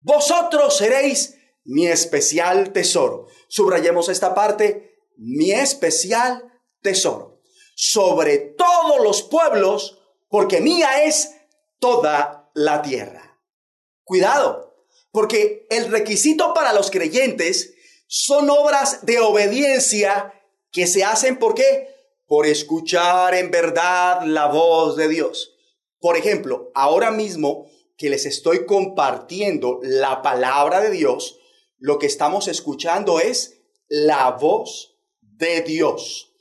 vosotros 0.00 0.78
seréis 0.78 1.36
mi 1.64 1.86
especial 1.86 2.72
tesoro. 2.72 3.26
Subrayemos 3.48 4.08
esta 4.08 4.34
parte, 4.34 5.02
mi 5.18 5.50
especial 5.50 6.50
tesoro 6.80 7.27
sobre 7.80 8.38
todos 8.38 9.00
los 9.04 9.22
pueblos, 9.22 10.00
porque 10.28 10.60
mía 10.60 11.04
es 11.04 11.36
toda 11.78 12.50
la 12.52 12.82
tierra. 12.82 13.38
Cuidado, 14.02 14.74
porque 15.12 15.64
el 15.70 15.88
requisito 15.88 16.52
para 16.54 16.72
los 16.72 16.90
creyentes 16.90 17.74
son 18.08 18.50
obras 18.50 19.06
de 19.06 19.20
obediencia 19.20 20.34
que 20.72 20.88
se 20.88 21.04
hacen 21.04 21.38
por 21.38 21.54
qué? 21.54 21.94
Por 22.26 22.46
escuchar 22.46 23.34
en 23.34 23.52
verdad 23.52 24.22
la 24.24 24.46
voz 24.46 24.96
de 24.96 25.06
Dios. 25.06 25.54
Por 26.00 26.16
ejemplo, 26.16 26.72
ahora 26.74 27.12
mismo 27.12 27.70
que 27.96 28.10
les 28.10 28.26
estoy 28.26 28.66
compartiendo 28.66 29.78
la 29.84 30.20
palabra 30.20 30.80
de 30.80 30.90
Dios, 30.90 31.38
lo 31.78 32.00
que 32.00 32.06
estamos 32.06 32.48
escuchando 32.48 33.20
es 33.20 33.60
la 33.86 34.32
voz 34.32 34.98
de 35.20 35.60
Dios. 35.60 36.34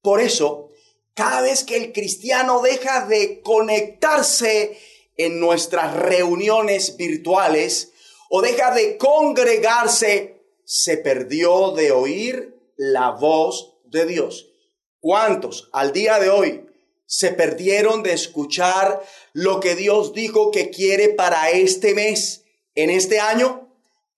Por 0.00 0.20
eso, 0.20 0.70
cada 1.14 1.40
vez 1.42 1.64
que 1.64 1.76
el 1.76 1.92
cristiano 1.92 2.60
deja 2.60 3.06
de 3.06 3.40
conectarse 3.40 4.78
en 5.16 5.38
nuestras 5.38 5.94
reuniones 5.94 6.96
virtuales 6.96 7.92
o 8.28 8.42
deja 8.42 8.74
de 8.74 8.96
congregarse, 8.96 10.42
se 10.64 10.96
perdió 10.96 11.70
de 11.70 11.92
oír 11.92 12.58
la 12.76 13.10
voz 13.10 13.76
de 13.84 14.06
Dios. 14.06 14.50
¿Cuántos 14.98 15.68
al 15.72 15.92
día 15.92 16.18
de 16.18 16.30
hoy 16.30 16.66
se 17.06 17.30
perdieron 17.30 18.02
de 18.02 18.12
escuchar 18.12 19.02
lo 19.32 19.60
que 19.60 19.76
Dios 19.76 20.14
dijo 20.14 20.50
que 20.50 20.70
quiere 20.70 21.10
para 21.10 21.50
este 21.50 21.94
mes, 21.94 22.44
en 22.74 22.90
este 22.90 23.20
año? 23.20 23.68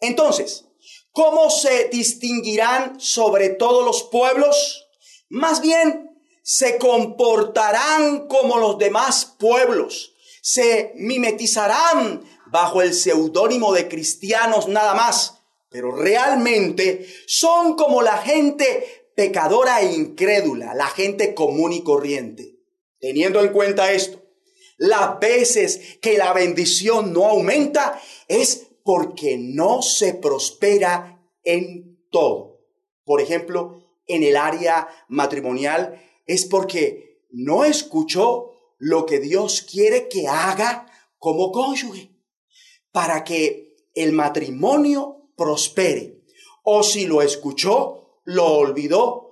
Entonces, 0.00 0.64
¿cómo 1.10 1.50
se 1.50 1.88
distinguirán 1.88 3.00
sobre 3.00 3.50
todos 3.50 3.84
los 3.84 4.04
pueblos? 4.04 4.88
Más 5.28 5.60
bien, 5.60 6.15
se 6.48 6.78
comportarán 6.78 8.28
como 8.28 8.58
los 8.58 8.78
demás 8.78 9.34
pueblos, 9.36 10.14
se 10.42 10.92
mimetizarán 10.94 12.22
bajo 12.52 12.82
el 12.82 12.94
seudónimo 12.94 13.72
de 13.72 13.88
cristianos 13.88 14.68
nada 14.68 14.94
más, 14.94 15.42
pero 15.70 15.90
realmente 15.90 17.04
son 17.26 17.74
como 17.74 18.00
la 18.00 18.18
gente 18.18 19.10
pecadora 19.16 19.80
e 19.80 19.92
incrédula, 19.94 20.72
la 20.74 20.86
gente 20.86 21.34
común 21.34 21.72
y 21.72 21.82
corriente. 21.82 22.60
Teniendo 23.00 23.42
en 23.42 23.52
cuenta 23.52 23.90
esto, 23.90 24.22
las 24.76 25.18
veces 25.18 25.98
que 26.00 26.16
la 26.16 26.32
bendición 26.32 27.12
no 27.12 27.26
aumenta 27.26 28.00
es 28.28 28.68
porque 28.84 29.36
no 29.36 29.82
se 29.82 30.14
prospera 30.14 31.28
en 31.42 31.98
todo. 32.12 32.60
Por 33.04 33.20
ejemplo, 33.20 33.82
en 34.06 34.22
el 34.22 34.36
área 34.36 34.86
matrimonial, 35.08 36.00
es 36.26 36.44
porque 36.44 37.22
no 37.30 37.64
escuchó 37.64 38.52
lo 38.78 39.06
que 39.06 39.20
Dios 39.20 39.62
quiere 39.62 40.08
que 40.08 40.28
haga 40.28 40.86
como 41.18 41.52
cónyuge 41.52 42.10
para 42.92 43.24
que 43.24 43.76
el 43.94 44.12
matrimonio 44.12 45.30
prospere. 45.36 46.22
O 46.62 46.82
si 46.82 47.06
lo 47.06 47.22
escuchó, 47.22 48.20
lo 48.24 48.46
olvidó 48.46 49.26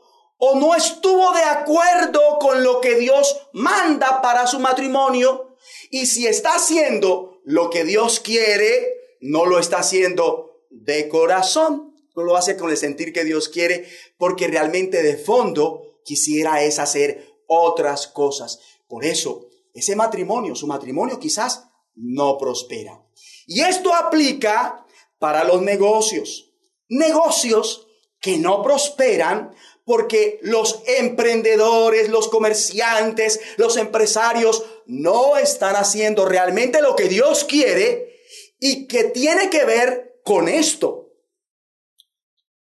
o 0.47 0.57
no 0.57 0.75
estuvo 0.75 1.33
de 1.33 1.43
acuerdo 1.43 2.39
con 2.39 2.63
lo 2.63 2.81
que 2.81 2.97
Dios 2.97 3.49
manda 3.53 4.21
para 4.21 4.47
su 4.47 4.59
matrimonio. 4.61 5.57
Y 5.91 6.07
si 6.07 6.27
está 6.27 6.57
haciendo 6.57 7.41
lo 7.45 7.71
que 7.71 7.85
Dios 7.85 8.21
quiere, 8.21 9.17
no 9.21 9.47
lo 9.47 9.59
está 9.59 9.79
haciendo 9.79 10.67
de 10.71 11.09
corazón, 11.09 11.95
no 12.15 12.23
lo 12.23 12.37
hace 12.37 12.57
con 12.57 12.71
el 12.71 12.77
sentir 12.77 13.13
que 13.13 13.25
Dios 13.25 13.49
quiere, 13.49 13.89
porque 14.19 14.49
realmente 14.49 15.03
de 15.03 15.17
fondo 15.17 15.94
quisiera 16.05 16.63
es 16.63 16.79
hacer 16.79 17.27
otras 17.47 18.07
cosas. 18.07 18.61
Por 18.89 19.05
eso, 19.05 19.49
ese 19.73 19.97
matrimonio, 19.97 20.55
su 20.55 20.67
matrimonio 20.67 21.19
quizás 21.19 21.65
no 21.95 22.39
prospera. 22.39 23.05
Y 23.47 23.61
esto 23.61 23.95
aplica 23.95 24.87
para 25.19 25.45
los 25.45 25.63
negocios. 25.63 26.53
Negocios 26.89 27.87
que 28.21 28.39
no 28.39 28.63
prosperan 28.63 29.55
porque 29.85 30.39
los 30.43 30.83
emprendedores, 30.87 32.09
los 32.09 32.29
comerciantes, 32.29 33.41
los 33.57 33.77
empresarios 33.77 34.65
no 34.87 35.37
están 35.37 35.77
haciendo 35.77 36.25
realmente 36.25 36.81
lo 36.81 36.97
que 36.97 37.09
Dios 37.09 37.45
quiere 37.45 38.23
y 38.59 38.87
que 38.87 39.05
tiene 39.05 39.51
que 39.51 39.65
ver 39.65 40.21
con 40.25 40.49
esto. 40.49 41.13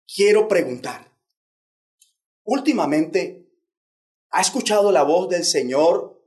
Quiero 0.06 0.48
preguntar, 0.48 1.12
Últimamente, 2.48 3.46
¿ha 4.30 4.40
escuchado 4.40 4.94
la 4.94 5.04
voz 5.04 5.28
del 5.28 5.44
Señor 5.44 6.24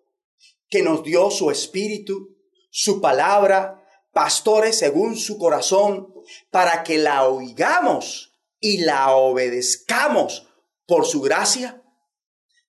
que 0.68 0.82
nos 0.82 1.02
dio 1.02 1.30
su 1.30 1.50
espíritu, 1.50 2.36
su 2.70 3.00
palabra, 3.00 3.82
pastores 4.12 4.76
según 4.76 5.16
su 5.16 5.38
corazón, 5.38 6.12
para 6.50 6.82
que 6.82 6.98
la 6.98 7.26
oigamos 7.26 8.34
y 8.58 8.82
la 8.82 9.16
obedezcamos 9.16 10.46
por 10.86 11.06
su 11.06 11.22
gracia? 11.22 11.82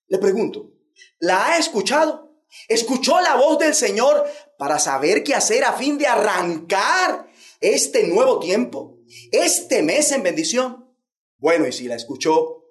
Le 0.06 0.16
pregunto, 0.16 0.72
¿la 1.18 1.48
ha 1.48 1.58
escuchado? 1.58 2.34
¿Escuchó 2.68 3.20
la 3.20 3.34
voz 3.36 3.58
del 3.58 3.74
Señor 3.74 4.24
para 4.56 4.78
saber 4.78 5.22
qué 5.22 5.34
hacer 5.34 5.64
a 5.64 5.74
fin 5.74 5.98
de 5.98 6.06
arrancar 6.06 7.28
este 7.60 8.06
nuevo 8.06 8.40
tiempo, 8.40 8.96
este 9.30 9.82
mes 9.82 10.10
en 10.10 10.22
bendición? 10.22 10.90
Bueno, 11.36 11.66
y 11.66 11.72
si 11.72 11.86
la 11.86 11.96
escuchó, 11.96 12.61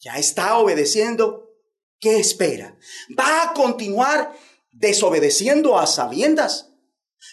ya 0.00 0.16
está 0.16 0.58
obedeciendo, 0.58 1.50
¿qué 2.00 2.18
espera? 2.18 2.76
¿Va 3.18 3.42
a 3.42 3.52
continuar 3.52 4.34
desobedeciendo 4.72 5.78
a 5.78 5.86
sabiendas? 5.86 6.70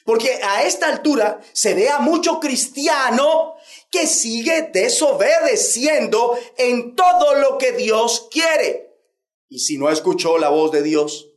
Porque 0.03 0.39
a 0.43 0.63
esta 0.63 0.89
altura 0.89 1.39
se 1.53 1.73
ve 1.73 1.89
a 1.89 1.99
mucho 1.99 2.39
cristiano 2.39 3.55
que 3.89 4.05
sigue 4.05 4.69
desobedeciendo 4.73 6.37
en 6.57 6.95
todo 6.95 7.35
lo 7.35 7.57
que 7.57 7.71
Dios 7.71 8.27
quiere. 8.29 8.87
Y 9.49 9.59
si 9.59 9.77
no 9.77 9.89
escuchó 9.89 10.37
la 10.37 10.49
voz 10.49 10.71
de 10.71 10.83
Dios, 10.83 11.29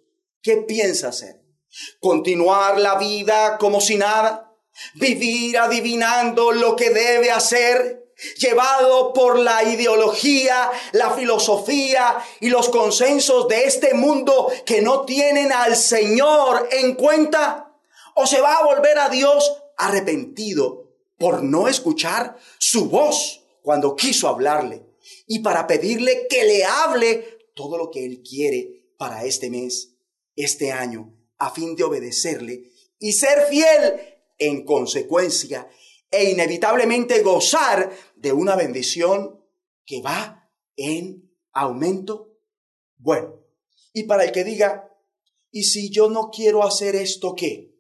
¿qué 0.43 0.57
piensa 0.57 1.09
hacer? 1.09 1.41
¿Continuar 2.01 2.79
la 2.81 2.97
vida 2.97 3.57
como 3.59 3.81
si 3.81 3.97
nada? 3.97 4.53
¿Vivir 4.95 5.59
adivinando 5.59 6.51
lo 6.51 6.75
que 6.75 6.91
debe 6.91 7.31
hacer? 7.31 8.00
Llevado 8.37 9.13
por 9.13 9.39
la 9.39 9.63
ideología, 9.65 10.71
la 10.93 11.13
filosofía 11.13 12.19
y 12.41 12.49
los 12.49 12.69
consensos 12.69 13.49
de 13.49 13.65
este 13.65 13.95
mundo 13.95 14.51
que 14.65 14.83
no 14.83 15.05
tienen 15.05 15.53
al 15.53 15.77
Señor 15.77 16.69
en 16.73 16.95
cuenta? 16.95 17.75
¿O 18.15 18.27
se 18.27 18.41
va 18.41 18.59
a 18.59 18.65
volver 18.65 18.99
a 18.99 19.09
Dios 19.09 19.53
arrepentido 19.77 20.91
por 21.19 21.43
no 21.43 21.69
escuchar 21.69 22.39
su 22.59 22.89
voz 22.89 23.43
cuando 23.63 23.97
quiso 23.97 24.29
hablarle 24.29 24.83
y 25.27 25.41
para 25.41 25.67
pedirle 25.67 26.27
que 26.29 26.45
le 26.45 26.65
hable 26.65 27.39
todo 27.55 27.77
lo 27.77 27.91
que 27.91 28.05
Él 28.05 28.23
quiere 28.23 28.87
para 28.97 29.25
este 29.25 29.51
mes, 29.51 29.95
este 30.37 30.73
año, 30.73 31.15
a 31.39 31.51
fin 31.51 31.77
de 31.77 31.85
obedecerle 31.85 32.71
y 32.99 33.13
ser 33.13 33.47
fiel 33.49 34.01
en 34.39 34.65
consecuencia 34.65 35.69
e 36.11 36.31
inevitablemente 36.31 37.23
gozar 37.23 37.91
de 38.21 38.33
una 38.33 38.57
bendición 38.57 39.41
que 39.87 40.01
va 40.03 40.51
en 40.77 41.31
aumento. 41.53 42.37
Bueno, 42.97 43.45
y 43.93 44.05
para 44.05 44.25
el 44.25 44.33
que 44.33 44.45
diga, 44.45 44.95
¿y 45.51 45.65
si 45.65 45.91
yo 45.91 46.09
no 46.09 46.31
quiero 46.31 46.65
hacer 46.65 46.97
esto 46.97 47.35
qué? 47.35 47.75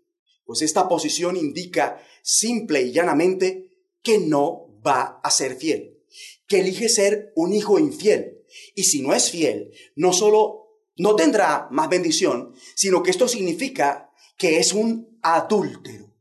Pues 0.45 0.63
esta 0.63 0.89
posición 0.89 1.37
indica 1.37 2.03
simple 2.23 2.83
y 2.83 2.93
llanamente 2.93 3.71
que 4.03 4.19
no 4.19 4.81
va 4.85 5.21
a 5.23 5.31
ser 5.31 5.57
fiel, 5.57 6.03
que 6.49 6.61
elige 6.61 6.89
ser 6.89 7.33
un 7.37 7.53
hijo 7.53 7.79
infiel. 7.79 8.45
Y 8.75 8.85
si 8.85 9.03
no 9.03 9.15
es 9.15 9.31
fiel, 9.31 9.73
no 9.95 10.13
solo 10.13 10.61
no 10.97 11.15
tendrá 11.15 11.69
más 11.71 11.89
bendición, 11.89 12.55
sino 12.75 13.03
que 13.03 13.11
esto 13.11 13.29
significa 13.29 14.11
que 14.37 14.59
es 14.59 14.73
un 14.73 15.19
adúltero. 15.23 16.13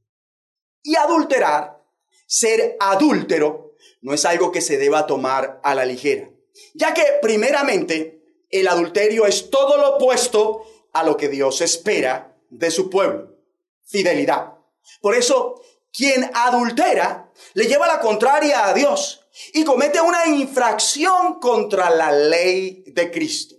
Y 0.83 0.95
adulterar, 0.95 1.83
ser 2.27 2.77
adúltero, 2.79 3.68
no 4.01 4.13
es 4.13 4.25
algo 4.25 4.51
que 4.51 4.61
se 4.61 4.77
deba 4.77 5.07
tomar 5.07 5.59
a 5.63 5.75
la 5.75 5.85
ligera, 5.85 6.29
ya 6.73 6.93
que 6.93 7.03
primeramente 7.21 8.21
el 8.49 8.67
adulterio 8.67 9.25
es 9.25 9.49
todo 9.49 9.77
lo 9.77 9.95
opuesto 9.95 10.63
a 10.93 11.03
lo 11.03 11.17
que 11.17 11.29
Dios 11.29 11.61
espera 11.61 12.35
de 12.49 12.71
su 12.71 12.89
pueblo, 12.89 13.37
fidelidad. 13.85 14.53
Por 15.01 15.15
eso, 15.15 15.61
quien 15.91 16.29
adultera 16.33 17.31
le 17.53 17.65
lleva 17.65 17.87
la 17.87 17.99
contraria 17.99 18.67
a 18.67 18.73
Dios 18.73 19.27
y 19.53 19.63
comete 19.63 20.01
una 20.01 20.27
infracción 20.27 21.39
contra 21.39 21.89
la 21.89 22.11
ley 22.11 22.83
de 22.87 23.11
Cristo. 23.11 23.55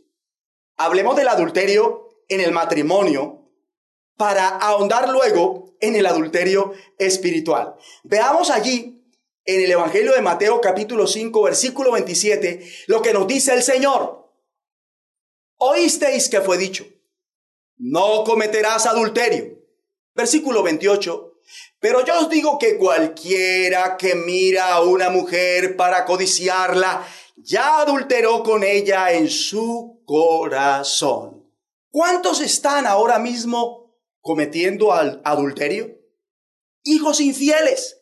Hablemos 0.76 1.16
del 1.16 1.28
adulterio 1.28 2.08
en 2.28 2.40
el 2.40 2.52
matrimonio 2.52 3.50
para 4.16 4.48
ahondar 4.48 5.08
luego 5.08 5.74
en 5.80 5.96
el 5.96 6.06
adulterio 6.06 6.72
espiritual. 6.98 7.74
Veamos 8.02 8.50
allí 8.50 8.99
en 9.54 9.64
el 9.64 9.70
Evangelio 9.70 10.12
de 10.12 10.22
Mateo 10.22 10.60
capítulo 10.60 11.06
5 11.06 11.42
versículo 11.42 11.92
27 11.92 12.68
lo 12.86 13.02
que 13.02 13.12
nos 13.12 13.26
dice 13.26 13.52
el 13.52 13.62
Señor. 13.62 14.28
Oísteis 15.56 16.28
que 16.28 16.40
fue 16.40 16.56
dicho, 16.56 16.86
no 17.76 18.24
cometerás 18.24 18.86
adulterio. 18.86 19.58
Versículo 20.14 20.62
28. 20.62 21.34
Pero 21.78 22.04
yo 22.04 22.18
os 22.18 22.28
digo 22.28 22.58
que 22.58 22.76
cualquiera 22.76 23.96
que 23.96 24.14
mira 24.14 24.74
a 24.74 24.82
una 24.82 25.08
mujer 25.08 25.76
para 25.76 26.04
codiciarla, 26.04 27.06
ya 27.36 27.80
adulteró 27.80 28.42
con 28.42 28.64
ella 28.64 29.12
en 29.12 29.30
su 29.30 30.02
corazón. 30.04 31.50
¿Cuántos 31.90 32.40
están 32.40 32.86
ahora 32.86 33.18
mismo 33.18 33.96
cometiendo 34.20 34.92
adulterio? 34.92 35.98
Hijos 36.84 37.20
infieles. 37.20 37.99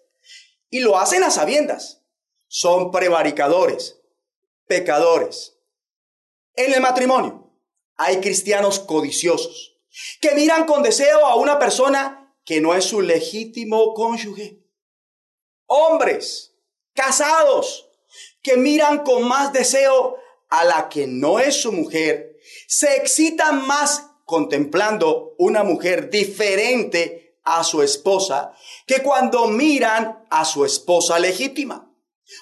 Y 0.71 0.81
lo 0.81 0.99
hacen 0.99 1.23
a 1.23 1.31
sabiendas. 1.31 2.03
Son 2.47 2.91
prevaricadores, 2.91 4.01
pecadores. 4.67 5.59
En 6.55 6.73
el 6.73 6.81
matrimonio 6.81 7.53
hay 7.97 8.21
cristianos 8.21 8.79
codiciosos 8.81 9.77
que 10.21 10.35
miran 10.35 10.67
con 10.67 10.83
deseo 10.83 11.27
a 11.27 11.35
una 11.37 11.59
persona 11.59 12.35
que 12.45 12.61
no 12.61 12.75
es 12.75 12.85
su 12.85 13.01
legítimo 13.01 13.95
cónyuge. 13.95 14.59
Hombres 15.67 16.55
casados 16.95 17.89
que 18.43 18.57
miran 18.57 19.05
con 19.05 19.29
más 19.29 19.53
deseo 19.53 20.17
a 20.49 20.65
la 20.65 20.89
que 20.89 21.07
no 21.07 21.39
es 21.39 21.61
su 21.61 21.73
mujer, 21.73 22.39
se 22.67 22.97
excitan 22.97 23.67
más 23.67 24.07
contemplando 24.25 25.35
una 25.39 25.63
mujer 25.63 26.11
diferente 26.11 27.28
a 27.49 27.65
su 27.65 27.83
esposa 27.83 28.53
que 28.87 29.03
cuando 29.03 29.47
miran 29.47 30.25
a 30.29 30.45
su 30.45 30.67
esposa 30.67 31.19
legítima. 31.19 31.91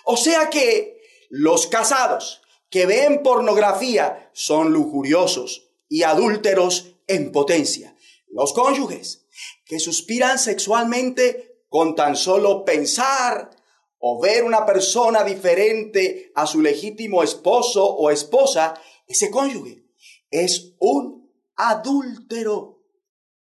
O 0.05 0.17
sea 0.17 0.51
que 0.51 1.01
los 1.31 1.69
casados 1.69 2.43
que 2.71 2.87
ven 2.87 3.23
pornografía 3.23 4.31
son 4.33 4.73
lujuriosos 4.73 5.71
y 5.89 6.03
adúlteros 6.03 6.97
en 7.07 7.31
potencia. 7.31 7.97
Los 8.29 8.53
cónyuges 8.53 9.27
que 9.65 9.79
suspiran 9.79 10.41
sexualmente 10.41 11.63
con 11.69 11.95
tan 11.95 12.17
solo 12.17 12.65
pensar 12.65 13.51
o 13.99 14.21
ver 14.21 14.43
una 14.43 14.67
persona 14.67 15.23
diferente 15.23 16.33
a 16.35 16.47
su 16.47 16.61
legítimo 16.61 17.23
esposo 17.23 17.87
o 17.87 18.11
esposa, 18.11 18.81
ese 19.07 19.31
cónyuge 19.31 19.85
es 20.31 20.75
un 20.81 21.33
adúltero. 21.55 22.83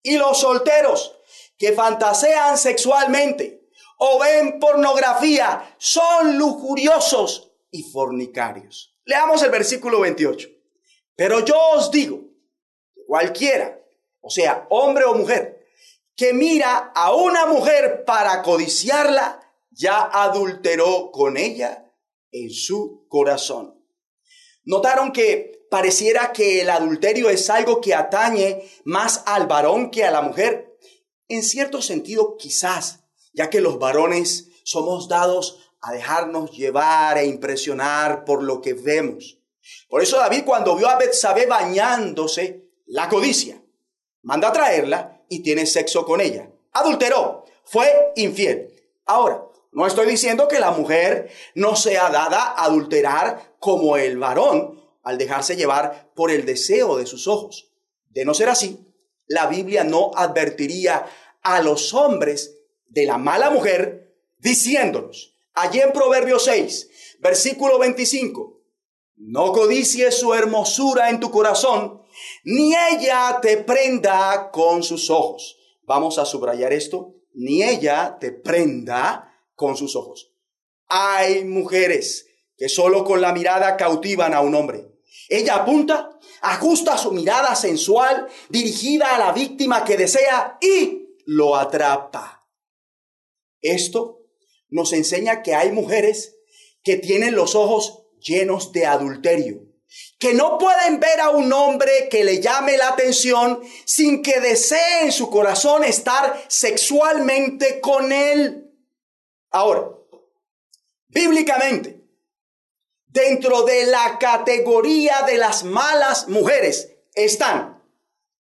Y 0.04 0.18
los 0.18 0.40
solteros 0.40 1.17
que 1.58 1.74
fantasean 1.74 2.58
sexualmente 2.58 3.70
o 3.98 4.20
ven 4.20 4.60
pornografía 4.60 5.76
son 5.78 6.38
lujuriosos 6.38 7.52
y 7.72 7.84
fornicarios. 7.84 8.96
Leamos 9.06 9.42
el 9.44 9.52
versículo 9.52 10.02
28. 10.02 10.50
Pero 11.16 11.44
yo 11.44 11.56
os 11.74 11.90
digo, 11.90 12.22
cualquiera, 13.08 13.80
o 14.22 14.30
sea, 14.30 14.68
hombre 14.70 15.06
o 15.06 15.16
mujer, 15.16 15.66
que 16.16 16.34
mira 16.34 16.92
a 16.96 17.16
una 17.16 17.46
mujer 17.46 18.04
para 18.06 18.42
codiciarla, 18.44 19.40
ya 19.72 20.02
adulteró 20.02 21.12
con 21.12 21.38
ella 21.38 21.92
en 22.32 22.50
su 22.52 23.06
corazón. 23.08 23.84
Notaron 24.64 25.12
que 25.12 25.66
pareciera 25.70 26.34
que 26.34 26.62
el 26.62 26.70
adulterio 26.70 27.30
es 27.30 27.50
algo 27.50 27.80
que 27.80 27.96
atañe 27.96 28.64
más 28.84 29.24
al 29.26 29.48
varón 29.48 29.92
que 29.92 30.04
a 30.04 30.12
la 30.12 30.22
mujer. 30.22 30.67
En 31.30 31.44
cierto 31.44 31.82
sentido, 31.82 32.38
quizás, 32.38 33.04
ya 33.34 33.50
que 33.50 33.62
los 33.62 33.80
varones 33.80 34.50
somos 34.64 35.08
dados 35.08 35.60
a 35.82 35.92
dejarnos 35.92 36.52
llevar 36.52 37.18
e 37.18 37.26
impresionar 37.26 38.26
por 38.26 38.44
lo 38.44 38.62
que 38.62 38.74
vemos. 38.74 39.38
Por 39.90 40.02
eso 40.02 40.18
David 40.18 40.44
cuando 40.46 40.76
vio 40.76 40.88
a 40.88 40.98
Betsabé 40.98 41.46
bañándose, 41.46 42.66
la 42.86 43.10
codicia, 43.10 43.62
manda 44.22 44.50
a 44.50 44.54
traerla 44.54 45.22
y 45.30 45.42
tiene 45.42 45.66
sexo 45.66 46.06
con 46.06 46.22
ella. 46.22 46.50
Adulteró, 46.72 47.46
fue 47.64 48.14
infiel. 48.16 48.74
Ahora, 49.06 49.44
no 49.72 49.86
estoy 49.86 50.08
diciendo 50.08 50.48
que 50.48 50.60
la 50.60 50.72
mujer 50.72 51.30
no 51.54 51.76
sea 51.76 52.10
dada 52.10 52.42
a 52.42 52.66
adulterar 52.66 53.56
como 53.60 53.98
el 53.98 54.18
varón 54.18 54.82
al 55.04 55.18
dejarse 55.18 55.56
llevar 55.56 56.12
por 56.16 56.32
el 56.32 56.46
deseo 56.46 56.98
de 56.98 57.06
sus 57.06 57.28
ojos. 57.28 57.72
De 58.10 58.26
no 58.26 58.34
ser 58.34 58.50
así, 58.50 58.87
la 59.28 59.48
Biblia 59.48 59.84
no 59.84 60.12
advertiría 60.16 61.06
a 61.42 61.62
los 61.62 61.94
hombres 61.94 62.58
de 62.88 63.06
la 63.06 63.18
mala 63.18 63.50
mujer 63.50 64.16
diciéndonos, 64.38 65.36
allí 65.54 65.80
en 65.80 65.92
Proverbio 65.92 66.40
6, 66.40 67.18
versículo 67.20 67.80
25, 67.80 68.62
no 69.18 69.52
codicies 69.52 70.18
su 70.20 70.34
hermosura 70.34 71.10
en 71.10 71.20
tu 71.20 71.32
corazón, 71.32 72.04
ni 72.44 72.74
ella 72.76 73.40
te 73.42 73.58
prenda 73.58 74.50
con 74.52 74.84
sus 74.84 75.10
ojos. 75.10 75.58
Vamos 75.84 76.18
a 76.20 76.26
subrayar 76.26 76.74
esto, 76.74 77.16
ni 77.34 77.64
ella 77.64 78.18
te 78.20 78.32
prenda 78.32 79.34
con 79.56 79.76
sus 79.78 79.96
ojos. 79.96 80.32
Hay 80.88 81.44
mujeres 81.46 82.28
que 82.58 82.70
solo 82.70 83.04
con 83.04 83.22
la 83.22 83.34
mirada 83.34 83.78
cautivan 83.78 84.34
a 84.34 84.42
un 84.42 84.56
hombre. 84.56 84.88
Ella 85.30 85.56
apunta, 85.56 86.17
ajusta 86.42 86.98
su 86.98 87.12
mirada 87.12 87.56
sensual 87.56 88.28
dirigida 88.50 89.16
a 89.16 89.20
la 89.20 89.32
víctima 89.32 89.84
que 89.84 89.98
desea 89.98 90.58
y 90.62 91.16
lo 91.26 91.56
atrapa. 91.56 92.48
Esto 93.62 94.22
nos 94.70 94.94
enseña 94.94 95.42
que 95.42 95.56
hay 95.56 95.72
mujeres 95.72 96.36
que 96.84 96.98
tienen 96.98 97.36
los 97.36 97.56
ojos 97.56 98.04
llenos 98.20 98.72
de 98.72 98.86
adulterio, 98.86 99.62
que 100.20 100.34
no 100.34 100.58
pueden 100.58 101.00
ver 101.00 101.20
a 101.20 101.30
un 101.30 101.52
hombre 101.54 102.08
que 102.10 102.24
le 102.24 102.42
llame 102.42 102.78
la 102.78 102.90
atención 102.90 103.62
sin 103.86 104.22
que 104.22 104.40
desee 104.40 105.04
en 105.04 105.12
su 105.12 105.30
corazón 105.30 105.84
estar 105.84 106.46
sexualmente 106.48 107.80
con 107.82 108.12
él. 108.12 108.72
Ahora, 109.52 109.90
bíblicamente, 111.08 111.97
dentro 113.18 113.64
de 113.64 113.88
la 113.88 114.20
categoría 114.20 115.24
de 115.26 115.38
las 115.38 115.64
malas 115.64 116.28
mujeres 116.28 116.92
están 117.16 117.82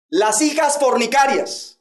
las 0.08 0.40
hijas 0.42 0.78
fornicarias, 0.78 1.78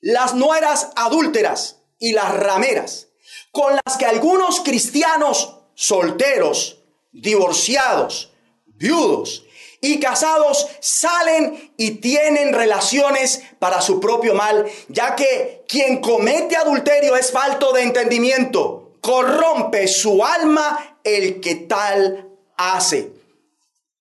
las 0.00 0.34
nueras 0.34 0.90
adúlteras 0.94 1.80
y 1.98 2.12
las 2.12 2.34
rameras, 2.34 3.08
con 3.50 3.74
las 3.74 3.96
que 3.96 4.04
algunos 4.04 4.60
cristianos 4.60 5.56
solteros, 5.74 6.82
divorciados, 7.12 8.30
viudos 8.66 9.44
y 9.80 9.98
casados 9.98 10.66
salen 10.80 11.72
y 11.78 11.92
tienen 11.92 12.52
relaciones 12.52 13.42
para 13.58 13.80
su 13.80 14.00
propio 14.00 14.34
mal, 14.34 14.66
ya 14.88 15.16
que 15.16 15.64
quien 15.66 16.02
comete 16.02 16.56
adulterio 16.56 17.16
es 17.16 17.32
falto 17.32 17.72
de 17.72 17.82
entendimiento, 17.82 18.98
corrompe 19.00 19.88
su 19.88 20.24
alma 20.24 20.95
el 21.06 21.40
que 21.40 21.54
tal 21.54 22.28
hace. 22.56 23.12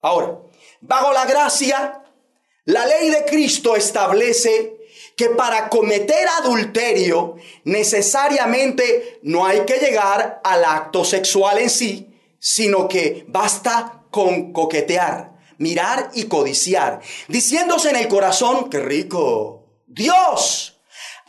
Ahora, 0.01 0.39
bajo 0.81 1.13
la 1.13 1.25
gracia, 1.25 2.03
la 2.65 2.85
ley 2.85 3.09
de 3.09 3.25
Cristo 3.25 3.75
establece 3.75 4.75
que 5.15 5.29
para 5.29 5.69
cometer 5.69 6.27
adulterio 6.39 7.35
necesariamente 7.63 9.19
no 9.23 9.45
hay 9.45 9.61
que 9.61 9.77
llegar 9.77 10.41
al 10.43 10.65
acto 10.65 11.05
sexual 11.05 11.59
en 11.59 11.69
sí, 11.69 12.13
sino 12.39 12.87
que 12.87 13.25
basta 13.27 14.03
con 14.11 14.51
coquetear, 14.51 15.31
mirar 15.57 16.11
y 16.13 16.25
codiciar, 16.25 17.01
diciéndose 17.27 17.89
en 17.89 17.97
el 17.97 18.07
corazón, 18.07 18.69
qué 18.69 18.79
rico, 18.79 19.63
Dios 19.87 20.79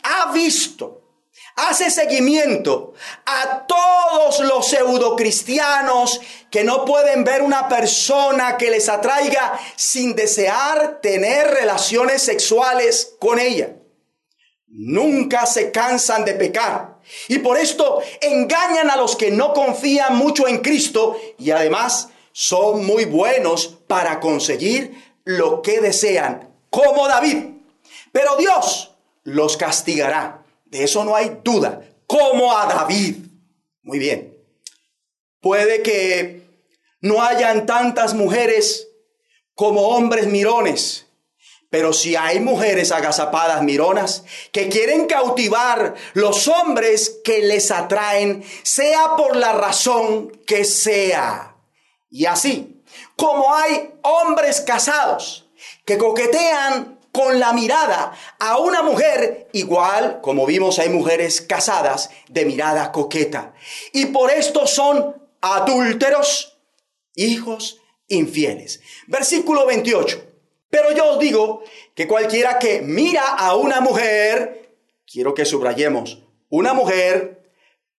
ha 0.03 0.31
visto 0.31 1.06
hace 1.57 1.89
seguimiento 1.89 2.93
a 3.25 3.65
todos 3.65 4.39
los 4.41 4.67
pseudocristianos 4.67 6.21
que 6.51 6.63
no 6.63 6.85
pueden 6.85 7.23
ver 7.23 7.41
una 7.41 7.67
persona 7.67 8.57
que 8.57 8.69
les 8.69 8.87
atraiga 8.87 9.59
sin 9.75 10.15
desear 10.15 11.01
tener 11.01 11.47
relaciones 11.47 12.21
sexuales 12.21 13.15
con 13.19 13.39
ella. 13.39 13.75
Nunca 14.67 15.47
se 15.47 15.71
cansan 15.71 16.25
de 16.25 16.35
pecar 16.35 16.99
y 17.27 17.39
por 17.39 17.57
esto 17.57 18.01
engañan 18.21 18.91
a 18.91 18.95
los 18.95 19.15
que 19.15 19.31
no 19.31 19.53
confían 19.53 20.15
mucho 20.15 20.47
en 20.47 20.59
Cristo 20.59 21.19
y 21.39 21.49
además 21.51 22.09
son 22.33 22.85
muy 22.85 23.05
buenos 23.05 23.79
para 23.87 24.19
conseguir 24.19 25.15
lo 25.23 25.63
que 25.63 25.81
desean, 25.81 26.53
como 26.69 27.07
David. 27.07 27.45
Pero 28.11 28.35
Dios 28.35 28.91
los 29.23 29.57
castigará 29.57 30.43
eso 30.83 31.03
no 31.03 31.15
hay 31.15 31.39
duda. 31.43 31.81
Como 32.05 32.57
a 32.57 32.65
David. 32.65 33.17
Muy 33.83 33.99
bien. 33.99 34.37
Puede 35.41 35.81
que 35.81 36.41
no 37.01 37.21
hayan 37.21 37.65
tantas 37.65 38.13
mujeres 38.13 38.87
como 39.53 39.89
hombres 39.89 40.27
mirones. 40.27 41.05
Pero 41.69 41.91
si 41.91 42.15
hay 42.15 42.39
mujeres 42.39 42.91
agazapadas 42.91 43.61
mironas 43.61 44.23
que 44.51 44.69
quieren 44.69 45.05
cautivar 45.05 45.95
los 46.13 46.47
hombres 46.47 47.19
que 47.23 47.39
les 47.39 47.71
atraen, 47.71 48.43
sea 48.63 49.15
por 49.17 49.35
la 49.35 49.51
razón 49.51 50.31
que 50.45 50.63
sea. 50.63 51.55
Y 52.09 52.25
así, 52.25 52.81
como 53.17 53.53
hay 53.53 53.93
hombres 54.01 54.61
casados 54.61 55.49
que 55.85 55.97
coquetean 55.97 56.96
con 57.17 57.39
la 57.39 57.51
mirada 57.51 58.13
a 58.39 58.59
una 58.59 58.83
mujer 58.83 59.49
igual, 59.51 60.21
como 60.21 60.45
vimos 60.45 60.77
hay 60.77 60.89
mujeres 60.89 61.41
casadas 61.41 62.11
de 62.29 62.45
mirada 62.45 62.91
coqueta. 62.91 63.55
Y 63.91 64.05
por 64.05 64.29
esto 64.29 64.67
son 64.67 65.15
adúlteros, 65.41 66.59
hijos 67.15 67.81
infieles. 68.07 68.81
Versículo 69.07 69.65
28. 69.65 70.23
Pero 70.69 70.91
yo 70.91 71.13
os 71.13 71.19
digo 71.19 71.63
que 71.95 72.07
cualquiera 72.07 72.59
que 72.59 72.83
mira 72.83 73.27
a 73.27 73.55
una 73.55 73.81
mujer, 73.81 74.77
quiero 75.11 75.33
que 75.33 75.45
subrayemos, 75.45 76.23
una 76.49 76.75
mujer 76.75 77.51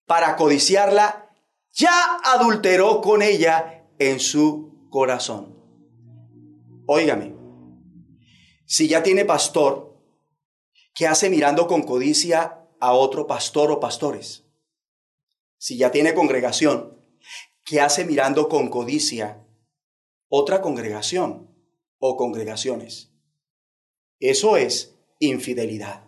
para 0.07 0.37
codiciarla, 0.37 1.29
ya 1.73 2.21
adulteró 2.23 3.01
con 3.01 3.23
ella 3.23 3.83
en 3.99 4.21
su 4.21 4.87
corazón. 4.91 5.59
Óigame, 6.87 7.38
si 8.69 8.87
ya 8.87 9.03
tiene 9.03 9.25
pastor, 9.25 9.97
¿qué 10.95 11.07
hace 11.07 11.31
mirando 11.31 11.67
con 11.67 11.85
codicia 11.85 12.67
a 12.81 12.93
otro 12.93 13.27
pastor 13.27 13.71
o 13.71 13.81
pastores? 13.81 14.45
Si 15.57 15.79
ya 15.79 15.91
tiene 15.91 16.13
congregación, 16.13 17.03
¿qué 17.65 17.81
hace 17.81 18.05
mirando 18.05 18.51
con 18.51 18.69
codicia 18.69 19.43
otra 20.29 20.61
congregación 20.61 21.51
o 21.99 22.19
congregaciones? 22.19 23.11
Eso 24.21 24.59
es 24.59 24.95
infidelidad. 25.19 26.05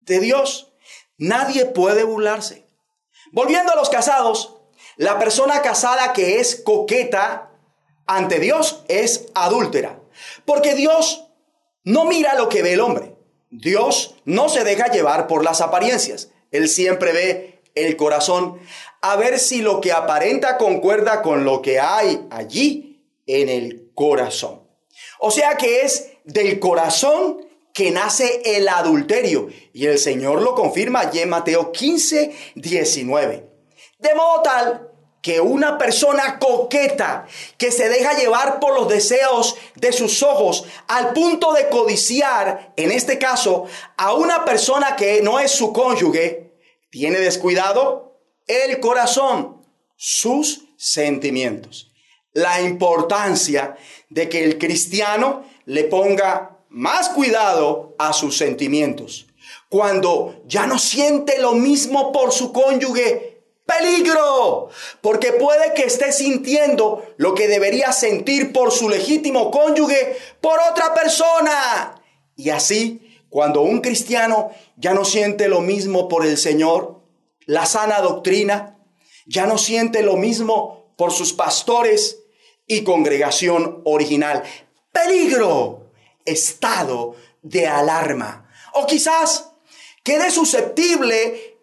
De 0.00 0.20
Dios 0.20 0.74
nadie 1.16 1.64
puede 1.64 2.04
burlarse. 2.04 2.68
Volviendo 3.32 3.72
a 3.72 3.76
los 3.76 3.88
casados, 3.88 4.54
la 4.96 5.18
persona 5.18 5.62
casada 5.62 6.12
que 6.12 6.40
es 6.40 6.56
coqueta 6.56 7.58
ante 8.06 8.38
Dios 8.38 8.84
es 8.88 9.28
adúltera. 9.34 10.02
Porque 10.44 10.74
Dios 10.74 11.23
no 11.84 12.04
mira 12.04 12.34
lo 12.34 12.48
que 12.48 12.62
ve 12.62 12.72
el 12.72 12.80
hombre. 12.80 13.14
Dios 13.50 14.16
no 14.24 14.48
se 14.48 14.64
deja 14.64 14.90
llevar 14.90 15.26
por 15.26 15.44
las 15.44 15.60
apariencias. 15.60 16.30
Él 16.50 16.68
siempre 16.68 17.12
ve 17.12 17.62
el 17.74 17.96
corazón 17.96 18.58
a 19.00 19.16
ver 19.16 19.38
si 19.38 19.60
lo 19.60 19.80
que 19.80 19.92
aparenta 19.92 20.56
concuerda 20.56 21.22
con 21.22 21.44
lo 21.44 21.62
que 21.62 21.78
hay 21.78 22.26
allí 22.30 23.04
en 23.26 23.48
el 23.48 23.90
corazón. 23.94 24.62
O 25.18 25.30
sea 25.30 25.56
que 25.56 25.82
es 25.82 26.12
del 26.24 26.58
corazón 26.58 27.46
que 27.72 27.90
nace 27.90 28.40
el 28.44 28.68
adulterio. 28.68 29.48
Y 29.72 29.86
el 29.86 29.98
Señor 29.98 30.42
lo 30.42 30.54
confirma 30.54 31.00
allí 31.00 31.20
en 31.20 31.28
Mateo 31.28 31.70
15, 31.70 32.34
19. 32.54 33.48
De 33.98 34.14
modo 34.14 34.42
tal 34.42 34.93
que 35.24 35.40
una 35.40 35.78
persona 35.78 36.38
coqueta 36.38 37.26
que 37.56 37.72
se 37.72 37.88
deja 37.88 38.12
llevar 38.12 38.60
por 38.60 38.74
los 38.74 38.90
deseos 38.90 39.56
de 39.74 39.90
sus 39.90 40.22
ojos 40.22 40.66
al 40.86 41.14
punto 41.14 41.54
de 41.54 41.70
codiciar, 41.70 42.74
en 42.76 42.92
este 42.92 43.18
caso, 43.18 43.64
a 43.96 44.12
una 44.12 44.44
persona 44.44 44.96
que 44.96 45.22
no 45.22 45.40
es 45.40 45.50
su 45.50 45.72
cónyuge, 45.72 46.52
tiene 46.90 47.20
descuidado 47.20 48.20
el 48.46 48.80
corazón, 48.80 49.62
sus 49.96 50.66
sentimientos. 50.76 51.90
La 52.34 52.60
importancia 52.60 53.78
de 54.10 54.28
que 54.28 54.44
el 54.44 54.58
cristiano 54.58 55.46
le 55.64 55.84
ponga 55.84 56.58
más 56.68 57.08
cuidado 57.08 57.94
a 57.98 58.12
sus 58.12 58.36
sentimientos. 58.36 59.26
Cuando 59.70 60.42
ya 60.44 60.66
no 60.66 60.78
siente 60.78 61.38
lo 61.38 61.52
mismo 61.52 62.12
por 62.12 62.30
su 62.30 62.52
cónyuge, 62.52 63.33
Peligro, 63.66 64.68
porque 65.00 65.32
puede 65.32 65.72
que 65.74 65.84
esté 65.84 66.12
sintiendo 66.12 67.02
lo 67.16 67.34
que 67.34 67.48
debería 67.48 67.92
sentir 67.92 68.52
por 68.52 68.72
su 68.72 68.90
legítimo 68.90 69.50
cónyuge 69.50 70.16
por 70.40 70.58
otra 70.70 70.92
persona. 70.92 72.02
Y 72.36 72.50
así, 72.50 73.18
cuando 73.30 73.62
un 73.62 73.80
cristiano 73.80 74.50
ya 74.76 74.92
no 74.92 75.04
siente 75.04 75.48
lo 75.48 75.60
mismo 75.60 76.08
por 76.08 76.26
el 76.26 76.36
Señor, 76.36 77.00
la 77.46 77.64
sana 77.64 78.00
doctrina, 78.00 78.78
ya 79.26 79.46
no 79.46 79.56
siente 79.56 80.02
lo 80.02 80.16
mismo 80.16 80.92
por 80.96 81.12
sus 81.12 81.32
pastores 81.32 82.18
y 82.66 82.84
congregación 82.84 83.80
original. 83.84 84.42
Peligro, 84.92 85.90
estado 86.24 87.16
de 87.42 87.66
alarma. 87.66 88.50
O 88.74 88.86
quizás 88.86 89.52
quede 90.02 90.30
susceptible 90.30 91.53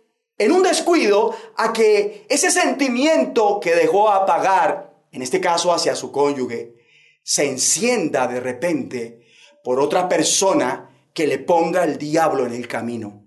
en 0.42 0.52
un 0.52 0.64
descuido 0.64 1.36
a 1.56 1.72
que 1.72 2.26
ese 2.28 2.50
sentimiento 2.50 3.60
que 3.60 3.76
dejó 3.76 4.10
apagar, 4.10 4.92
en 5.12 5.22
este 5.22 5.40
caso 5.40 5.72
hacia 5.72 5.96
su 5.96 6.12
cónyuge, 6.12 6.74
se 7.22 7.48
encienda 7.48 8.26
de 8.26 8.40
repente 8.40 9.28
por 9.64 9.80
otra 9.80 10.10
persona 10.10 10.90
que 11.14 11.28
le 11.28 11.38
ponga 11.38 11.84
el 11.84 12.00
diablo 12.00 12.48
en 12.48 12.54
el 12.56 12.68
camino. 12.68 13.24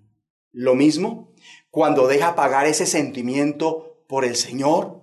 Lo 0.50 0.74
mismo 0.74 1.32
cuando 1.70 2.08
deja 2.08 2.28
apagar 2.28 2.66
ese 2.66 2.84
sentimiento 2.84 4.02
por 4.08 4.24
el 4.24 4.34
Señor 4.34 5.00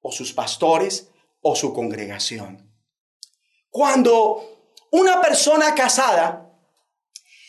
o 0.00 0.10
sus 0.10 0.32
pastores 0.32 1.10
o 1.42 1.54
su 1.54 1.72
congregación. 1.72 2.72
Cuando 3.70 4.42
una 4.90 5.20
persona 5.20 5.76
casada 5.76 6.50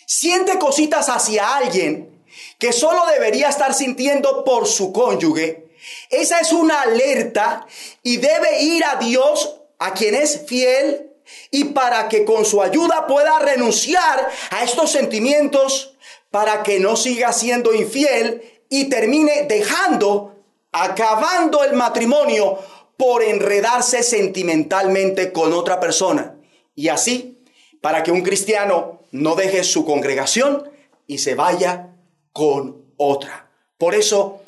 siente 0.06 0.60
cositas 0.60 1.10
hacia 1.10 1.58
alguien 1.58 2.13
que 2.60 2.74
solo 2.74 3.06
debería 3.08 3.50
estar 3.50 3.74
sintiendo 3.74 4.44
por 4.44 4.68
su 4.68 4.92
cónyuge, 4.92 5.64
esa 6.10 6.40
es 6.40 6.52
una 6.52 6.82
alerta 6.82 7.66
y 8.02 8.18
debe 8.18 8.64
ir 8.64 8.84
a 8.86 8.96
Dios, 8.96 9.60
a 9.80 9.94
quien 9.94 10.16
es 10.16 10.46
fiel, 10.48 11.12
y 11.52 11.66
para 11.66 12.10
que 12.10 12.26
con 12.26 12.46
su 12.46 12.62
ayuda 12.62 13.08
pueda 13.08 13.40
renunciar 13.40 14.30
a 14.52 14.64
estos 14.64 14.92
sentimientos, 14.92 15.96
para 16.32 16.64
que 16.64 16.80
no 16.80 16.96
siga 16.96 17.32
siendo 17.34 17.74
infiel 17.74 18.62
y 18.70 18.86
termine 18.86 19.44
dejando, 19.44 20.36
acabando 20.72 21.64
el 21.64 21.74
matrimonio 21.74 22.58
por 22.98 23.24
enredarse 23.24 24.04
sentimentalmente 24.04 25.32
con 25.32 25.54
otra 25.54 25.80
persona. 25.80 26.36
Y 26.76 26.90
así, 26.90 27.44
para 27.82 28.02
que 28.04 28.12
un 28.12 28.22
cristiano 28.22 29.02
no 29.12 29.36
deje 29.36 29.64
su 29.64 29.86
congregación 29.86 30.72
y 31.06 31.20
se 31.20 31.36
vaya 31.36 31.93
con 32.34 32.86
otra. 32.98 33.50
Por 33.78 33.96
eso, 33.96 34.42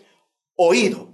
oído, 0.56 1.10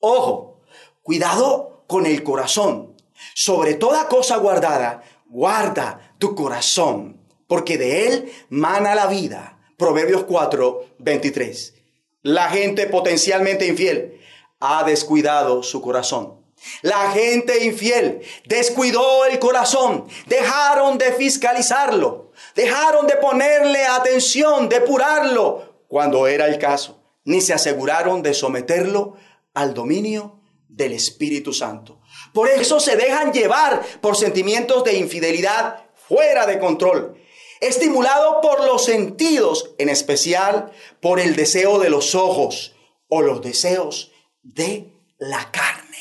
ojo, 0.00 0.60
cuidado 1.02 1.84
con 1.86 2.06
el 2.06 2.22
corazón. 2.22 2.94
Sobre 3.34 3.74
toda 3.74 4.08
cosa 4.08 4.36
guardada, 4.36 5.02
guarda 5.26 6.14
tu 6.18 6.34
corazón, 6.34 7.20
porque 7.46 7.78
de 7.78 8.08
él 8.08 8.32
mana 8.50 8.94
la 8.94 9.06
vida. 9.06 9.58
Proverbios 9.76 10.24
4, 10.24 10.84
23. 10.98 11.74
La 12.22 12.50
gente 12.50 12.86
potencialmente 12.86 13.66
infiel 13.66 14.20
ha 14.60 14.84
descuidado 14.84 15.62
su 15.62 15.80
corazón. 15.80 16.44
La 16.82 17.10
gente 17.10 17.64
infiel 17.64 18.22
descuidó 18.46 19.26
el 19.26 19.38
corazón, 19.38 20.06
dejaron 20.26 20.98
de 20.98 21.12
fiscalizarlo, 21.12 22.32
dejaron 22.54 23.06
de 23.06 23.16
ponerle 23.16 23.84
atención, 23.86 24.68
depurarlo 24.68 25.65
cuando 25.88 26.26
era 26.26 26.46
el 26.46 26.58
caso, 26.58 27.02
ni 27.24 27.40
se 27.40 27.54
aseguraron 27.54 28.22
de 28.22 28.34
someterlo 28.34 29.16
al 29.54 29.74
dominio 29.74 30.40
del 30.68 30.92
Espíritu 30.92 31.52
Santo. 31.52 32.00
Por 32.32 32.48
eso 32.48 32.80
se 32.80 32.96
dejan 32.96 33.32
llevar 33.32 33.82
por 34.00 34.16
sentimientos 34.16 34.84
de 34.84 34.98
infidelidad 34.98 35.84
fuera 35.94 36.46
de 36.46 36.58
control, 36.58 37.16
estimulado 37.60 38.40
por 38.40 38.64
los 38.64 38.84
sentidos, 38.84 39.74
en 39.78 39.88
especial 39.88 40.72
por 41.00 41.18
el 41.20 41.34
deseo 41.34 41.78
de 41.78 41.90
los 41.90 42.14
ojos 42.14 42.74
o 43.08 43.22
los 43.22 43.42
deseos 43.42 44.12
de 44.42 44.92
la 45.18 45.50
carne. 45.50 45.96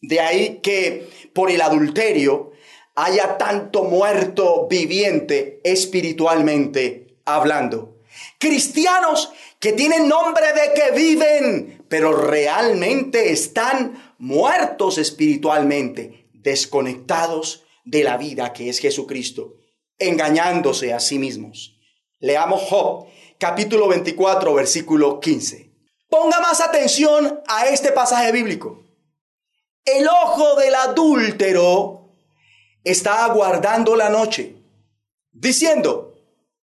De 0.00 0.20
ahí 0.20 0.60
que 0.62 1.08
por 1.32 1.50
el 1.50 1.60
adulterio 1.60 2.52
haya 2.94 3.38
tanto 3.38 3.84
muerto 3.84 4.66
viviente 4.68 5.60
espiritualmente 5.64 7.18
hablando. 7.24 7.95
Cristianos 8.38 9.32
que 9.58 9.72
tienen 9.72 10.08
nombre 10.08 10.52
de 10.52 10.74
que 10.74 10.90
viven, 10.90 11.84
pero 11.88 12.12
realmente 12.12 13.32
están 13.32 14.14
muertos 14.18 14.98
espiritualmente, 14.98 16.28
desconectados 16.34 17.64
de 17.84 18.04
la 18.04 18.16
vida 18.16 18.52
que 18.52 18.68
es 18.68 18.78
Jesucristo, 18.78 19.54
engañándose 19.98 20.92
a 20.92 21.00
sí 21.00 21.18
mismos. 21.18 21.78
Leamos 22.18 22.62
Job, 22.62 23.06
capítulo 23.38 23.88
24, 23.88 24.52
versículo 24.54 25.20
15. 25.20 25.70
Ponga 26.08 26.40
más 26.40 26.60
atención 26.60 27.40
a 27.46 27.66
este 27.66 27.92
pasaje 27.92 28.32
bíblico. 28.32 28.82
El 29.84 30.06
ojo 30.08 30.56
del 30.56 30.74
adúltero 30.74 32.10
está 32.84 33.24
aguardando 33.24 33.96
la 33.96 34.08
noche, 34.08 34.56
diciendo, 35.32 36.15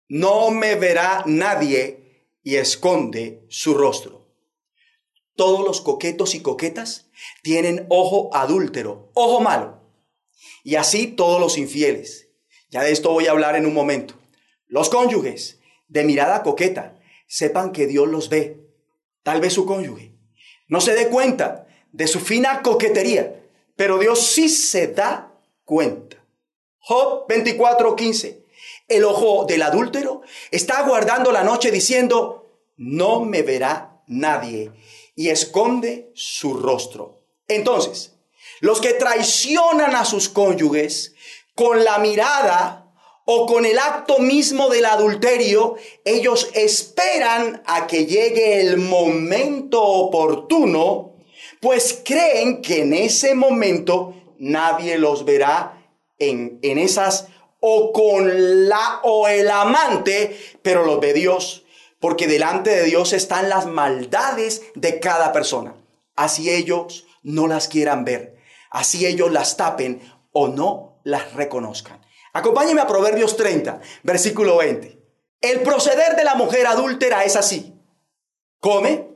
no 0.10 0.52
me 0.52 0.76
verá 0.76 1.24
nadie 1.26 2.26
y 2.44 2.58
esconde 2.58 3.46
su 3.48 3.74
rostro. 3.74 4.28
Todos 5.36 5.66
los 5.66 5.80
coquetos 5.80 6.36
y 6.36 6.42
coquetas 6.42 7.10
tienen 7.42 7.86
ojo 7.88 8.30
adúltero, 8.34 9.10
ojo 9.14 9.40
malo. 9.40 9.80
Y 10.66 10.76
así 10.76 11.08
todos 11.08 11.40
los 11.40 11.58
infieles. 11.58 12.28
Ya 12.70 12.84
de 12.84 12.92
esto 12.92 13.12
voy 13.12 13.28
a 13.28 13.32
hablar 13.32 13.56
en 13.56 13.66
un 13.66 13.74
momento. 13.74 14.16
Los 14.68 14.90
cónyuges 14.90 15.60
de 15.90 16.04
mirada 16.04 16.44
coqueta, 16.44 16.96
sepan 17.28 17.72
que 17.72 17.88
Dios 17.88 18.08
los 18.08 18.30
ve. 18.30 18.58
Tal 19.24 19.42
vez 19.42 19.54
su 19.54 19.66
cónyuge 19.66 20.14
no 20.68 20.82
se 20.82 20.94
dé 20.94 21.10
cuenta 21.10 21.68
de 21.92 22.08
su 22.08 22.20
fina 22.20 22.62
coquetería, 22.62 23.44
pero 23.76 23.98
Dios 23.98 24.28
sí 24.28 24.48
se 24.48 24.88
da 24.88 25.34
cuenta. 25.66 26.24
Job 26.78 27.28
24:15. 27.28 28.46
El 28.90 29.06
ojo 29.06 29.46
del 29.46 29.62
adúltero 29.62 30.22
está 30.52 30.82
guardando 30.82 31.32
la 31.32 31.44
noche 31.44 31.72
diciendo, 31.72 32.48
no 32.78 33.22
me 33.22 33.44
verá 33.44 34.02
nadie, 34.08 34.72
y 35.16 35.30
esconde 35.30 36.12
su 36.16 36.56
rostro. 36.56 37.22
Entonces, 37.48 38.16
los 38.60 38.82
que 38.82 38.94
traicionan 38.94 39.96
a 39.96 40.06
sus 40.06 40.28
cónyuges 40.28 41.16
con 41.56 41.84
la 41.84 42.00
mirada 42.00 42.92
o 43.26 43.46
con 43.46 43.66
el 43.66 43.78
acto 43.78 44.20
mismo 44.20 44.70
del 44.70 44.86
adulterio, 44.86 45.76
ellos 46.04 46.50
esperan 46.54 47.62
a 47.66 47.86
que 47.86 48.06
llegue 48.06 48.60
el 48.60 48.78
momento 48.78 49.82
oportuno 49.82 51.10
pues 51.60 52.02
creen 52.04 52.62
que 52.62 52.82
en 52.82 52.94
ese 52.94 53.36
momento 53.36 54.14
nadie 54.38 54.98
los 54.98 55.26
verá 55.26 55.84
en, 56.18 56.60
en 56.62 56.78
esas 56.78 57.28
o 57.60 57.92
con 57.92 58.68
la 58.70 59.02
o 59.04 59.28
el 59.28 59.50
amante, 59.50 60.38
pero 60.62 60.86
los 60.86 61.00
ve 61.00 61.14
Dios, 61.14 61.66
porque 62.00 62.28
delante 62.28 62.70
de 62.70 62.84
Dios 62.84 63.14
están 63.14 63.50
las 63.50 63.66
maldades 63.66 64.62
de 64.76 65.00
cada 65.00 65.32
persona. 65.34 65.76
Así 66.16 66.50
ellos 66.50 67.06
no 67.24 67.48
las 67.48 67.68
quieran 67.68 68.06
ver, 68.06 68.38
así 68.70 69.06
ellos 69.06 69.32
las 69.32 69.58
tapen 69.58 70.02
o 70.32 70.48
no 70.48 71.02
las 71.04 71.34
reconozcan. 71.34 72.02
Acompáñeme 72.34 72.82
a 72.82 72.88
Proverbios 72.88 73.36
30, 73.36 73.82
versículo 74.04 74.58
20. 74.58 75.00
El 75.42 75.62
proceder 75.62 76.16
de 76.16 76.24
la 76.24 76.36
mujer 76.36 76.68
adúltera 76.68 77.24
es 77.24 77.36
así. 77.36 77.74
Come 78.60 79.08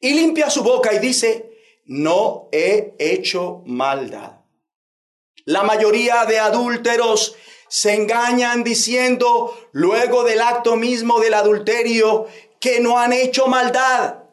y 0.00 0.14
limpia 0.14 0.48
su 0.48 0.62
boca 0.62 0.92
y 0.94 0.98
dice, 0.98 1.50
no 1.84 2.48
he 2.52 2.94
hecho 2.98 3.62
maldad. 3.66 4.40
La 5.44 5.62
mayoría 5.62 6.24
de 6.24 6.38
adúlteros 6.38 7.36
se 7.70 7.94
engañan 7.94 8.64
diciendo 8.64 9.56
luego 9.70 10.24
del 10.24 10.40
acto 10.40 10.74
mismo 10.74 11.20
del 11.20 11.34
adulterio 11.34 12.26
que 12.58 12.80
no 12.80 12.98
han 12.98 13.12
hecho 13.12 13.46
maldad. 13.46 14.24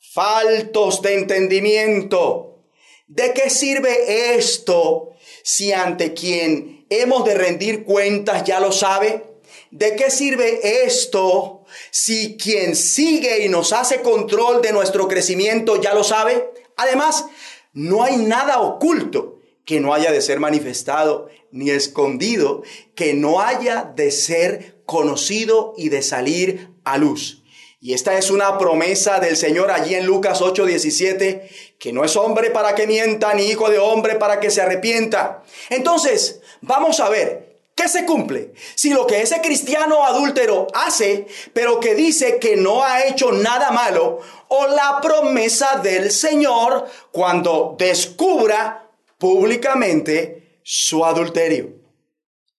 Faltos 0.00 1.02
de 1.02 1.14
entendimiento. 1.14 2.64
¿De 3.06 3.34
qué 3.34 3.50
sirve 3.50 4.36
esto 4.36 5.10
si 5.42 5.70
ante 5.70 6.14
quien 6.14 6.86
hemos 6.88 7.26
de 7.26 7.34
rendir 7.34 7.84
cuentas 7.84 8.44
ya 8.44 8.58
lo 8.58 8.72
sabe? 8.72 9.22
¿De 9.70 9.94
qué 9.94 10.10
sirve 10.10 10.86
esto 10.86 11.66
si 11.90 12.38
quien 12.38 12.74
sigue 12.74 13.44
y 13.44 13.50
nos 13.50 13.74
hace 13.74 14.00
control 14.00 14.62
de 14.62 14.72
nuestro 14.72 15.08
crecimiento 15.08 15.78
ya 15.80 15.92
lo 15.92 16.04
sabe? 16.04 16.54
Además, 16.76 17.26
no 17.74 18.02
hay 18.02 18.16
nada 18.16 18.60
oculto 18.60 19.40
que 19.66 19.78
no 19.78 19.92
haya 19.92 20.10
de 20.10 20.22
ser 20.22 20.40
manifestado, 20.40 21.28
ni 21.50 21.70
escondido, 21.70 22.62
que 22.94 23.14
no 23.14 23.40
haya 23.40 23.92
de 23.94 24.10
ser 24.10 24.82
conocido 24.84 25.74
y 25.76 25.88
de 25.88 26.02
salir 26.02 26.70
a 26.84 26.98
luz. 26.98 27.44
Y 27.80 27.94
esta 27.94 28.18
es 28.18 28.30
una 28.30 28.58
promesa 28.58 29.20
del 29.20 29.36
Señor 29.36 29.70
allí 29.70 29.94
en 29.94 30.06
Lucas 30.06 30.40
8:17, 30.40 31.48
que 31.78 31.92
no 31.92 32.04
es 32.04 32.16
hombre 32.16 32.50
para 32.50 32.74
que 32.74 32.86
mienta, 32.86 33.34
ni 33.34 33.44
hijo 33.44 33.70
de 33.70 33.78
hombre 33.78 34.16
para 34.16 34.40
que 34.40 34.50
se 34.50 34.60
arrepienta. 34.60 35.44
Entonces, 35.70 36.40
vamos 36.60 36.98
a 37.00 37.08
ver 37.08 37.48
¿Qué 37.78 37.88
se 37.88 38.04
cumple? 38.04 38.54
Si 38.74 38.90
lo 38.90 39.06
que 39.06 39.22
ese 39.22 39.40
cristiano 39.40 40.04
adúltero 40.04 40.66
hace, 40.74 41.28
pero 41.52 41.78
que 41.78 41.94
dice 41.94 42.40
que 42.40 42.56
no 42.56 42.82
ha 42.82 43.04
hecho 43.04 43.30
nada 43.30 43.70
malo, 43.70 44.18
o 44.48 44.66
la 44.66 44.98
promesa 45.00 45.76
del 45.76 46.10
Señor 46.10 46.88
cuando 47.12 47.76
descubra 47.78 48.90
públicamente 49.16 50.37
su 50.70 51.02
adulterio. 51.06 51.70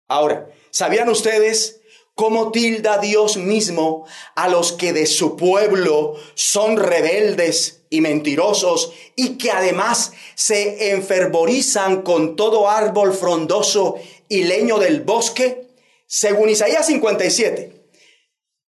Ahora, 0.07 0.49
¿sabían 0.71 1.09
ustedes 1.09 1.81
cómo 2.15 2.51
tilda 2.51 2.97
Dios 2.97 3.37
mismo 3.37 4.07
a 4.33 4.49
los 4.49 4.71
que 4.71 4.93
de 4.93 5.05
su 5.05 5.37
pueblo 5.37 6.15
son 6.33 6.77
rebeldes 6.77 7.83
y 7.91 8.01
mentirosos 8.01 8.93
y 9.15 9.37
que 9.37 9.51
además 9.51 10.13
se 10.33 10.89
enfervorizan 10.89 12.01
con 12.01 12.35
todo 12.35 12.67
árbol 12.67 13.13
frondoso 13.13 13.97
y 14.27 14.45
leño 14.45 14.79
del 14.79 15.01
bosque, 15.01 15.67
según 16.07 16.49
Isaías 16.49 16.87
57. 16.87 17.91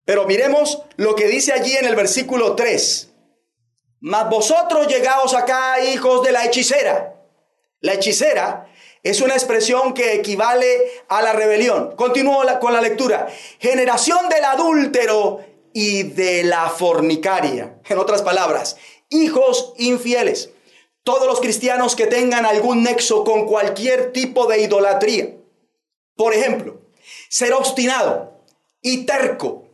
Pero 0.03 0.25
miremos 0.25 0.79
lo 0.97 1.15
que 1.15 1.29
dice 1.29 1.53
allí 1.53 1.77
en 1.77 1.85
el 1.85 1.95
versículo 1.95 2.57
3. 2.57 3.09
Mas 4.01 4.29
vosotros 4.29 4.87
llegaos 4.87 5.33
acá, 5.33 5.79
hijos 5.79 6.23
de 6.23 6.33
la 6.33 6.43
hechicera. 6.43 7.15
La 7.79 7.93
hechicera 7.93 8.68
es 9.03 9.21
una 9.21 9.33
expresión 9.33 9.93
que 9.93 10.13
equivale 10.13 10.81
a 11.07 11.21
la 11.21 11.33
rebelión. 11.33 11.95
Continúo 11.95 12.43
con 12.59 12.73
la 12.73 12.81
lectura. 12.81 13.27
Generación 13.59 14.29
del 14.29 14.45
adúltero 14.45 15.39
y 15.73 16.03
de 16.03 16.43
la 16.43 16.69
fornicaria. 16.69 17.79
En 17.87 17.97
otras 17.97 18.21
palabras, 18.21 18.77
hijos 19.09 19.73
infieles. 19.77 20.49
Todos 21.03 21.27
los 21.27 21.39
cristianos 21.39 21.95
que 21.95 22.07
tengan 22.07 22.45
algún 22.45 22.83
nexo 22.83 23.23
con 23.23 23.45
cualquier 23.45 24.11
tipo 24.11 24.45
de 24.47 24.61
idolatría 24.61 25.39
por 26.19 26.33
ejemplo, 26.33 26.81
ser 27.29 27.53
obstinado 27.53 28.43
y 28.81 29.05
terco 29.05 29.69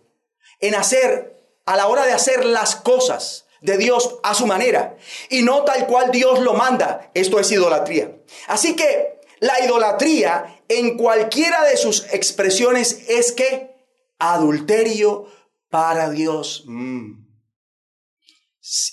en 0.59 0.75
hacer, 0.75 1.41
a 1.65 1.75
la 1.75 1.87
hora 1.87 2.05
de 2.05 2.11
hacer 2.13 2.45
las 2.45 2.75
cosas 2.75 3.47
de 3.61 3.79
Dios 3.79 4.17
a 4.21 4.35
su 4.35 4.45
manera 4.45 4.95
y 5.31 5.41
no 5.41 5.63
tal 5.63 5.87
cual 5.87 6.11
Dios 6.11 6.41
lo 6.41 6.53
manda. 6.53 7.09
Esto 7.15 7.39
es 7.39 7.51
idolatría. 7.51 8.11
Así 8.45 8.75
que 8.75 9.14
la 9.45 9.63
idolatría 9.63 10.63
en 10.67 10.97
cualquiera 10.97 11.63
de 11.65 11.77
sus 11.77 12.05
expresiones 12.11 13.05
es 13.07 13.31
que 13.31 13.75
adulterio 14.17 15.27
para 15.69 16.09
Dios. 16.09 16.63
Mm. 16.65 17.25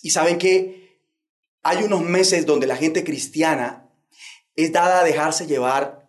Y 0.02 0.10
saben 0.10 0.38
que 0.38 1.00
hay 1.62 1.82
unos 1.84 2.02
meses 2.02 2.44
donde 2.44 2.66
la 2.66 2.76
gente 2.76 3.02
cristiana 3.02 3.88
es 4.54 4.72
dada 4.72 5.00
a 5.00 5.04
dejarse 5.04 5.46
llevar 5.46 6.06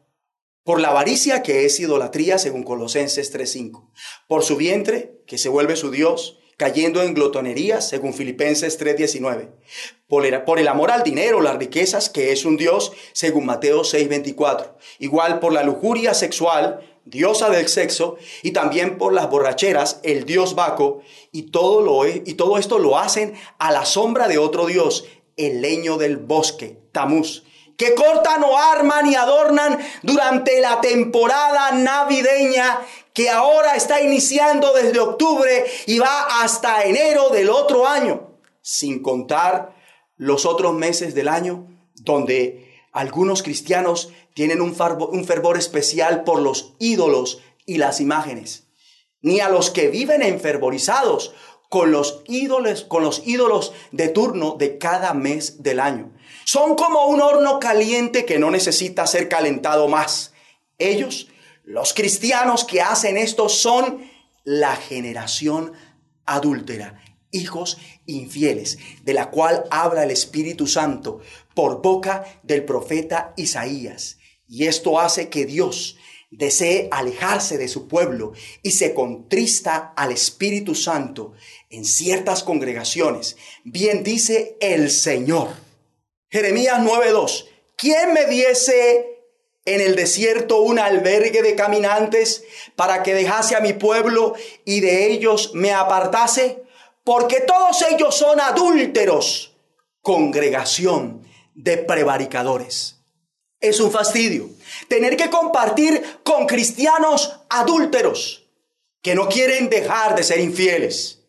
por 0.63 0.81
la 0.81 0.89
avaricia 0.89 1.41
que 1.41 1.65
es 1.65 1.79
idolatría 1.79 2.37
según 2.37 2.63
Colosenses 2.63 3.31
3:5, 3.33 3.91
por 4.27 4.43
su 4.43 4.57
vientre 4.57 5.23
que 5.25 5.37
se 5.37 5.47
vuelve 5.47 5.77
su 5.77 5.89
Dios 5.89 6.37
cayendo 6.57 7.01
en 7.01 7.13
glotonerías, 7.13 7.87
según 7.87 8.13
Filipenses 8.13 8.79
3:19. 8.79 9.49
Por 10.07 10.25
el, 10.25 10.41
por 10.43 10.59
el 10.59 10.67
amor 10.67 10.91
al 10.91 11.03
dinero, 11.03 11.41
las 11.41 11.57
riquezas, 11.57 12.09
que 12.09 12.31
es 12.31 12.45
un 12.45 12.57
Dios, 12.57 12.91
según 13.13 13.45
Mateo 13.45 13.83
6:24. 13.83 14.75
Igual 14.99 15.39
por 15.39 15.53
la 15.53 15.63
lujuria 15.63 16.13
sexual, 16.13 16.81
diosa 17.05 17.49
del 17.49 17.67
sexo, 17.67 18.17
y 18.41 18.51
también 18.51 18.97
por 18.97 19.13
las 19.13 19.29
borracheras, 19.29 19.99
el 20.03 20.25
dios 20.25 20.55
Baco, 20.55 21.01
y 21.31 21.43
todo, 21.43 21.81
lo, 21.81 22.07
y 22.07 22.33
todo 22.35 22.57
esto 22.57 22.79
lo 22.79 22.97
hacen 22.97 23.33
a 23.59 23.71
la 23.71 23.85
sombra 23.85 24.27
de 24.27 24.37
otro 24.37 24.67
dios, 24.67 25.05
el 25.35 25.61
leño 25.61 25.97
del 25.97 26.17
bosque, 26.17 26.77
Tamuz 26.91 27.43
que 27.77 27.95
cortan 27.95 28.43
o 28.43 28.57
arman 28.57 29.07
y 29.07 29.15
adornan 29.15 29.79
durante 30.01 30.61
la 30.61 30.81
temporada 30.81 31.71
navideña 31.71 32.81
que 33.13 33.29
ahora 33.29 33.75
está 33.75 34.01
iniciando 34.01 34.73
desde 34.73 34.99
octubre 34.99 35.65
y 35.85 35.99
va 35.99 36.41
hasta 36.41 36.83
enero 36.83 37.29
del 37.29 37.49
otro 37.49 37.87
año, 37.87 38.37
sin 38.61 39.01
contar 39.01 39.75
los 40.17 40.45
otros 40.45 40.73
meses 40.73 41.13
del 41.13 41.27
año 41.27 41.67
donde 41.95 42.73
algunos 42.91 43.43
cristianos 43.43 44.11
tienen 44.33 44.61
un 44.61 44.75
fervor, 44.75 45.57
especial 45.57 46.23
por 46.23 46.39
los 46.39 46.73
ídolos 46.79 47.41
y 47.65 47.77
las 47.77 48.01
imágenes, 48.01 48.67
ni 49.21 49.39
a 49.39 49.49
los 49.49 49.69
que 49.69 49.87
viven 49.87 50.21
enfervorizados 50.21 51.33
con 51.69 51.91
los 51.91 52.21
ídolos, 52.27 52.83
con 52.83 53.03
los 53.03 53.25
ídolos 53.25 53.73
de 53.91 54.09
turno 54.09 54.55
de 54.57 54.77
cada 54.77 55.13
mes 55.13 55.63
del 55.63 55.79
año. 55.79 56.11
Son 56.45 56.75
como 56.75 57.07
un 57.07 57.21
horno 57.21 57.59
caliente 57.59 58.25
que 58.25 58.39
no 58.39 58.51
necesita 58.51 59.07
ser 59.07 59.29
calentado 59.29 59.87
más. 59.87 60.33
Ellos, 60.77 61.27
los 61.63 61.93
cristianos 61.93 62.65
que 62.65 62.81
hacen 62.81 63.17
esto, 63.17 63.49
son 63.49 64.03
la 64.43 64.75
generación 64.75 65.73
adúltera, 66.25 67.01
hijos 67.31 67.77
infieles, 68.05 68.77
de 69.03 69.13
la 69.13 69.29
cual 69.29 69.63
habla 69.71 70.03
el 70.03 70.11
Espíritu 70.11 70.67
Santo 70.67 71.21
por 71.53 71.81
boca 71.81 72.25
del 72.43 72.65
profeta 72.65 73.33
Isaías. 73.37 74.17
Y 74.47 74.65
esto 74.65 74.99
hace 74.99 75.29
que 75.29 75.45
Dios 75.45 75.97
desee 76.29 76.89
alejarse 76.91 77.57
de 77.57 77.67
su 77.67 77.87
pueblo 77.87 78.33
y 78.63 78.71
se 78.71 78.93
contrista 78.93 79.93
al 79.95 80.11
Espíritu 80.11 80.75
Santo 80.75 81.33
en 81.69 81.85
ciertas 81.85 82.43
congregaciones. 82.43 83.37
Bien 83.63 84.03
dice 84.03 84.57
el 84.59 84.89
Señor 84.89 85.49
Jeremías 86.33 86.79
9:2. 86.79 87.45
¿Quién 87.75 88.11
me 88.11 88.25
diese 88.25 89.19
en 89.65 89.81
el 89.81 89.95
desierto 89.95 90.61
un 90.61 90.79
albergue 90.79 91.43
de 91.43 91.53
caminantes 91.53 92.43
para 92.75 93.03
que 93.03 93.13
dejase 93.13 93.55
a 93.55 93.59
mi 93.59 93.73
pueblo 93.73 94.33
y 94.65 94.79
de 94.79 95.11
ellos 95.11 95.51
me 95.53 95.73
apartase? 95.73 96.63
Porque 97.03 97.41
todos 97.41 97.83
ellos 97.87 98.15
son 98.15 98.39
adúlteros, 98.39 99.55
congregación 100.01 101.23
de 101.53 101.77
prevaricadores. 101.77 102.95
Es 103.59 103.79
un 103.79 103.91
fastidio 103.91 104.49
tener 104.87 105.15
que 105.15 105.29
compartir 105.29 106.03
con 106.23 106.47
cristianos 106.47 107.41
adúlteros 107.47 108.49
que 109.03 109.13
no 109.13 109.29
quieren 109.29 109.69
dejar 109.69 110.15
de 110.15 110.23
ser 110.23 110.39
infieles. 110.39 111.19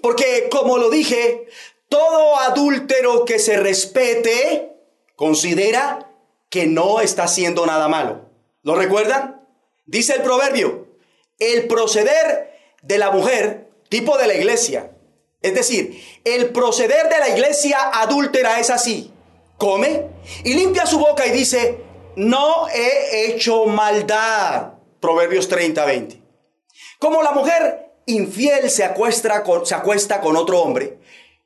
Porque, 0.00 0.48
como 0.48 0.78
lo 0.78 0.90
dije, 0.90 1.46
todo 1.88 2.38
adúltero 2.38 3.24
que 3.24 3.38
se 3.38 3.56
respete 3.56 4.72
considera 5.16 6.10
que 6.50 6.66
no 6.66 7.00
está 7.00 7.24
haciendo 7.24 7.66
nada 7.66 7.88
malo. 7.88 8.30
¿Lo 8.62 8.74
recuerdan? 8.74 9.46
Dice 9.86 10.14
el 10.14 10.22
proverbio, 10.22 10.88
el 11.38 11.66
proceder 11.66 12.52
de 12.82 12.98
la 12.98 13.10
mujer, 13.10 13.68
tipo 13.88 14.16
de 14.16 14.26
la 14.26 14.34
iglesia. 14.34 14.90
Es 15.42 15.54
decir, 15.54 16.02
el 16.24 16.50
proceder 16.50 17.08
de 17.08 17.18
la 17.18 17.28
iglesia 17.28 17.78
adúltera 17.92 18.60
es 18.60 18.70
así. 18.70 19.12
Come 19.58 20.06
y 20.42 20.54
limpia 20.54 20.86
su 20.86 20.98
boca 20.98 21.26
y 21.26 21.30
dice, 21.30 21.80
no 22.16 22.68
he 22.68 23.26
hecho 23.26 23.66
maldad. 23.66 24.74
Proverbios 25.00 25.48
30, 25.48 25.84
20. 25.84 26.22
Como 26.98 27.22
la 27.22 27.32
mujer 27.32 27.92
infiel 28.06 28.70
se 28.70 28.84
acuesta 28.84 29.42
con, 29.42 29.66
se 29.66 29.74
acuesta 29.74 30.20
con 30.20 30.36
otro 30.36 30.62
hombre, 30.62 30.98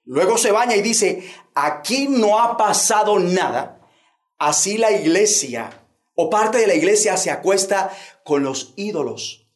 Luego 0.08 0.38
se 0.38 0.52
baña 0.52 0.74
y 0.74 0.80
dice, 0.80 1.22
aquí 1.54 2.08
no 2.08 2.40
ha 2.40 2.56
pasado 2.56 3.18
nada. 3.18 3.78
Así 4.38 4.78
la 4.78 4.90
iglesia 4.90 5.84
o 6.14 6.30
parte 6.30 6.56
de 6.56 6.66
la 6.66 6.74
iglesia 6.74 7.18
se 7.18 7.30
acuesta 7.30 7.94
con 8.24 8.42
los 8.42 8.72
ídolos. 8.76 9.50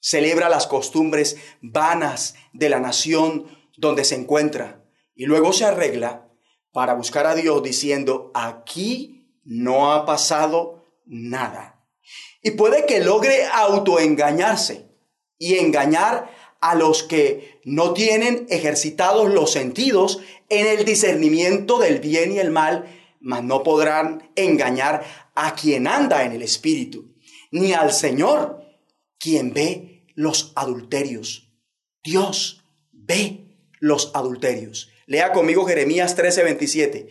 Celebra 0.00 0.48
las 0.48 0.66
costumbres 0.66 1.36
vanas 1.60 2.34
de 2.52 2.68
la 2.68 2.80
nación 2.80 3.46
donde 3.76 4.04
se 4.04 4.16
encuentra. 4.16 4.84
Y 5.14 5.26
luego 5.26 5.52
se 5.52 5.66
arregla 5.66 6.28
para 6.72 6.94
buscar 6.94 7.28
a 7.28 7.36
Dios 7.36 7.62
diciendo, 7.62 8.32
aquí 8.34 9.38
no 9.44 9.92
ha 9.92 10.04
pasado 10.04 10.84
nada. 11.06 11.86
Y 12.42 12.50
puede 12.50 12.86
que 12.86 12.98
logre 12.98 13.46
autoengañarse 13.46 14.90
y 15.38 15.58
engañar 15.58 16.28
a 16.62 16.76
los 16.76 17.02
que 17.02 17.60
no 17.64 17.92
tienen 17.92 18.46
ejercitados 18.48 19.30
los 19.30 19.50
sentidos 19.50 20.20
en 20.48 20.66
el 20.66 20.84
discernimiento 20.84 21.78
del 21.78 21.98
bien 21.98 22.32
y 22.32 22.38
el 22.38 22.50
mal, 22.50 22.86
mas 23.20 23.42
no 23.42 23.64
podrán 23.64 24.30
engañar 24.36 25.04
a 25.34 25.54
quien 25.54 25.88
anda 25.88 26.24
en 26.24 26.32
el 26.32 26.42
Espíritu, 26.42 27.14
ni 27.50 27.72
al 27.72 27.92
Señor, 27.92 28.62
quien 29.18 29.52
ve 29.52 30.06
los 30.14 30.52
adulterios. 30.54 31.52
Dios 32.04 32.62
ve 32.92 33.44
los 33.80 34.12
adulterios. 34.14 34.88
Lea 35.06 35.32
conmigo 35.32 35.66
Jeremías 35.66 36.16
13:27. 36.16 37.08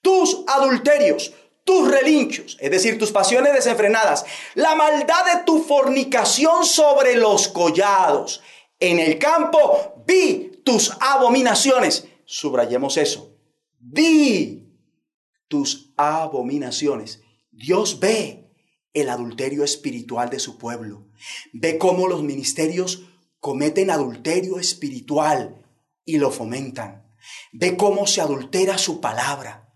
Tus 0.00 0.44
adulterios, 0.46 1.34
tus 1.64 1.90
relinchos, 1.90 2.56
es 2.58 2.70
decir, 2.70 2.98
tus 2.98 3.12
pasiones 3.12 3.52
desenfrenadas, 3.52 4.24
la 4.54 4.74
maldad 4.74 5.24
de 5.26 5.44
tu 5.44 5.62
fornicación 5.62 6.64
sobre 6.64 7.16
los 7.16 7.48
collados, 7.48 8.42
en 8.90 8.98
el 8.98 9.18
campo 9.18 10.04
vi 10.06 10.60
tus 10.64 10.92
abominaciones. 11.00 12.06
Subrayemos 12.24 12.96
eso. 12.96 13.36
Vi 13.78 14.68
tus 15.48 15.92
abominaciones. 15.96 17.22
Dios 17.50 18.00
ve 18.00 18.50
el 18.92 19.08
adulterio 19.08 19.64
espiritual 19.64 20.30
de 20.30 20.38
su 20.38 20.58
pueblo. 20.58 21.08
Ve 21.52 21.78
cómo 21.78 22.08
los 22.08 22.22
ministerios 22.22 23.04
cometen 23.40 23.90
adulterio 23.90 24.58
espiritual 24.58 25.64
y 26.04 26.18
lo 26.18 26.30
fomentan. 26.30 27.14
Ve 27.52 27.76
cómo 27.76 28.06
se 28.06 28.20
adultera 28.20 28.78
su 28.78 29.00
palabra. 29.00 29.72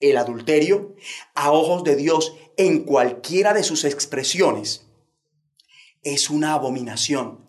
El 0.00 0.16
adulterio, 0.16 0.94
a 1.34 1.52
ojos 1.52 1.84
de 1.84 1.96
Dios, 1.96 2.34
en 2.56 2.84
cualquiera 2.84 3.54
de 3.54 3.62
sus 3.62 3.84
expresiones, 3.84 4.86
es 6.02 6.28
una 6.28 6.54
abominación 6.54 7.41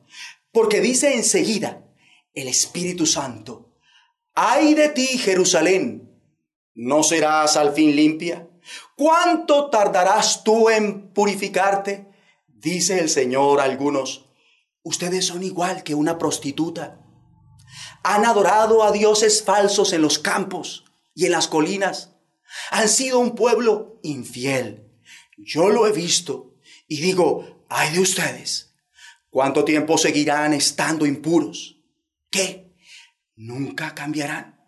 porque 0.53 0.81
dice 0.81 1.15
enseguida 1.15 1.83
el 2.33 2.47
Espíritu 2.47 3.05
Santo, 3.07 3.73
ay 4.35 4.75
de 4.75 4.89
ti 4.89 5.07
Jerusalén, 5.17 6.21
¿no 6.75 7.03
serás 7.03 7.57
al 7.57 7.73
fin 7.73 7.95
limpia? 7.95 8.47
¿Cuánto 8.95 9.71
tardarás 9.71 10.43
tú 10.43 10.69
en 10.69 11.11
purificarte? 11.11 12.07
Dice 12.47 12.99
el 12.99 13.09
Señor 13.09 13.59
a 13.59 13.63
algunos, 13.63 14.29
ustedes 14.83 15.25
son 15.25 15.43
igual 15.43 15.83
que 15.83 15.95
una 15.95 16.19
prostituta. 16.19 17.01
Han 18.03 18.23
adorado 18.23 18.83
a 18.83 18.91
dioses 18.91 19.43
falsos 19.43 19.91
en 19.91 20.03
los 20.03 20.19
campos 20.19 20.85
y 21.15 21.25
en 21.25 21.31
las 21.31 21.47
colinas. 21.47 22.11
Han 22.69 22.89
sido 22.89 23.17
un 23.17 23.33
pueblo 23.33 23.99
infiel. 24.03 24.87
Yo 25.35 25.69
lo 25.69 25.87
he 25.87 25.91
visto 25.91 26.53
y 26.87 27.01
digo, 27.01 27.65
ay 27.69 27.93
de 27.93 28.01
ustedes 28.01 28.72
¿Cuánto 29.33 29.65
tiempo 29.65 29.97
seguirán 29.97 30.53
estando 30.53 31.07
impuros? 31.07 31.81
¿Qué? 32.29 32.71
¿Nunca 33.35 33.95
cambiarán? 33.95 34.63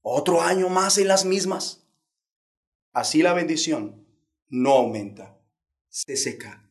¿Otro 0.00 0.40
año 0.40 0.70
más 0.70 0.96
en 0.96 1.06
las 1.06 1.26
mismas? 1.26 1.82
Así 2.94 3.22
la 3.22 3.34
bendición 3.34 4.06
no 4.48 4.70
aumenta, 4.70 5.38
se 5.90 6.16
seca, 6.16 6.66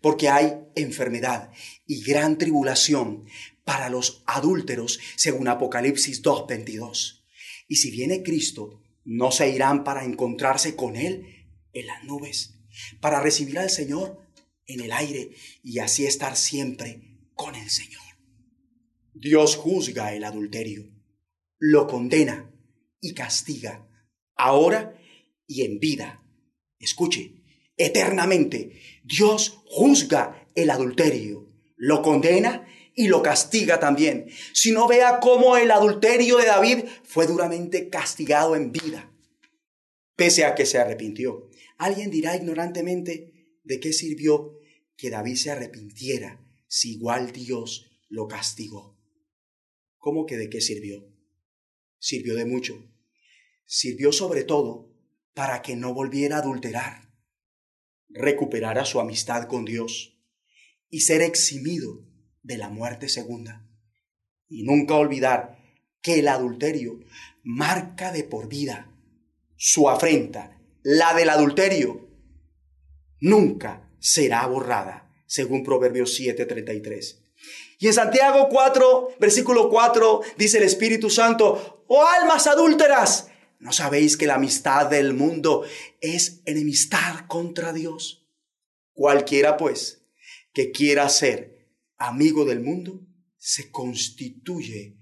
porque 0.00 0.28
hay 0.28 0.58
enfermedad 0.74 1.52
y 1.86 2.02
gran 2.02 2.36
tribulación 2.36 3.26
para 3.62 3.88
los 3.88 4.24
adúlteros, 4.26 4.98
según 5.14 5.46
Apocalipsis 5.46 6.20
2.22. 6.20 7.22
Y 7.68 7.76
si 7.76 7.92
viene 7.92 8.24
Cristo, 8.24 8.82
no 9.04 9.30
se 9.30 9.48
irán 9.48 9.84
para 9.84 10.02
encontrarse 10.02 10.74
con 10.74 10.96
Él 10.96 11.46
en 11.74 11.86
las 11.86 12.02
nubes, 12.02 12.56
para 13.00 13.20
recibir 13.20 13.60
al 13.60 13.70
Señor 13.70 14.21
en 14.66 14.80
el 14.80 14.92
aire 14.92 15.34
y 15.62 15.78
así 15.78 16.06
estar 16.06 16.36
siempre 16.36 17.18
con 17.34 17.54
el 17.54 17.70
Señor. 17.70 18.02
Dios 19.14 19.56
juzga 19.56 20.14
el 20.14 20.24
adulterio, 20.24 20.90
lo 21.58 21.86
condena 21.86 22.50
y 23.00 23.14
castiga 23.14 23.88
ahora 24.36 24.98
y 25.46 25.62
en 25.62 25.78
vida. 25.78 26.22
Escuche, 26.78 27.42
eternamente 27.76 28.80
Dios 29.04 29.62
juzga 29.66 30.48
el 30.54 30.70
adulterio, 30.70 31.48
lo 31.76 32.02
condena 32.02 32.66
y 32.94 33.08
lo 33.08 33.22
castiga 33.22 33.80
también, 33.80 34.28
sino 34.52 34.86
vea 34.86 35.20
cómo 35.20 35.56
el 35.56 35.70
adulterio 35.70 36.38
de 36.38 36.46
David 36.46 36.84
fue 37.04 37.26
duramente 37.26 37.88
castigado 37.88 38.54
en 38.56 38.72
vida, 38.72 39.12
pese 40.16 40.44
a 40.44 40.54
que 40.54 40.66
se 40.66 40.78
arrepintió. 40.78 41.48
Alguien 41.78 42.10
dirá 42.10 42.36
ignorantemente 42.36 43.31
de 43.64 43.80
qué 43.80 43.92
sirvió 43.92 44.58
que 44.96 45.10
David 45.10 45.36
se 45.36 45.50
arrepintiera 45.50 46.44
si 46.68 46.92
igual 46.92 47.32
Dios 47.32 47.90
lo 48.08 48.28
castigó. 48.28 48.98
¿Cómo 49.98 50.26
que 50.26 50.36
de 50.36 50.50
qué 50.50 50.60
sirvió? 50.60 51.06
Sirvió 51.98 52.34
de 52.34 52.44
mucho. 52.44 52.90
Sirvió 53.64 54.12
sobre 54.12 54.44
todo 54.44 54.92
para 55.34 55.62
que 55.62 55.76
no 55.76 55.94
volviera 55.94 56.36
a 56.36 56.40
adulterar, 56.40 57.14
recuperara 58.08 58.84
su 58.84 59.00
amistad 59.00 59.48
con 59.48 59.64
Dios 59.64 60.18
y 60.90 61.00
ser 61.00 61.22
eximido 61.22 62.06
de 62.42 62.58
la 62.58 62.68
muerte 62.68 63.08
segunda. 63.08 63.66
Y 64.48 64.64
nunca 64.64 64.94
olvidar 64.94 65.58
que 66.02 66.18
el 66.18 66.28
adulterio 66.28 66.98
marca 67.42 68.12
de 68.12 68.24
por 68.24 68.48
vida 68.48 68.92
su 69.56 69.88
afrenta, 69.88 70.60
la 70.82 71.14
del 71.14 71.30
adulterio, 71.30 72.11
nunca 73.22 73.88
será 74.00 74.44
borrada, 74.46 75.08
según 75.26 75.62
Proverbios 75.64 76.14
7:33. 76.18 77.22
Y 77.78 77.86
en 77.86 77.94
Santiago 77.94 78.48
4, 78.50 79.16
versículo 79.18 79.70
4, 79.70 80.20
dice 80.36 80.58
el 80.58 80.64
Espíritu 80.64 81.08
Santo, 81.08 81.84
oh 81.86 82.04
almas 82.04 82.46
adúlteras, 82.46 83.28
¿no 83.58 83.72
sabéis 83.72 84.16
que 84.16 84.26
la 84.26 84.34
amistad 84.34 84.86
del 84.86 85.14
mundo 85.14 85.64
es 86.00 86.42
enemistad 86.44 87.26
contra 87.26 87.72
Dios? 87.72 88.28
Cualquiera, 88.92 89.56
pues, 89.56 90.04
que 90.52 90.70
quiera 90.70 91.08
ser 91.08 91.68
amigo 91.96 92.44
del 92.44 92.60
mundo, 92.60 93.00
se 93.38 93.70
constituye 93.70 94.98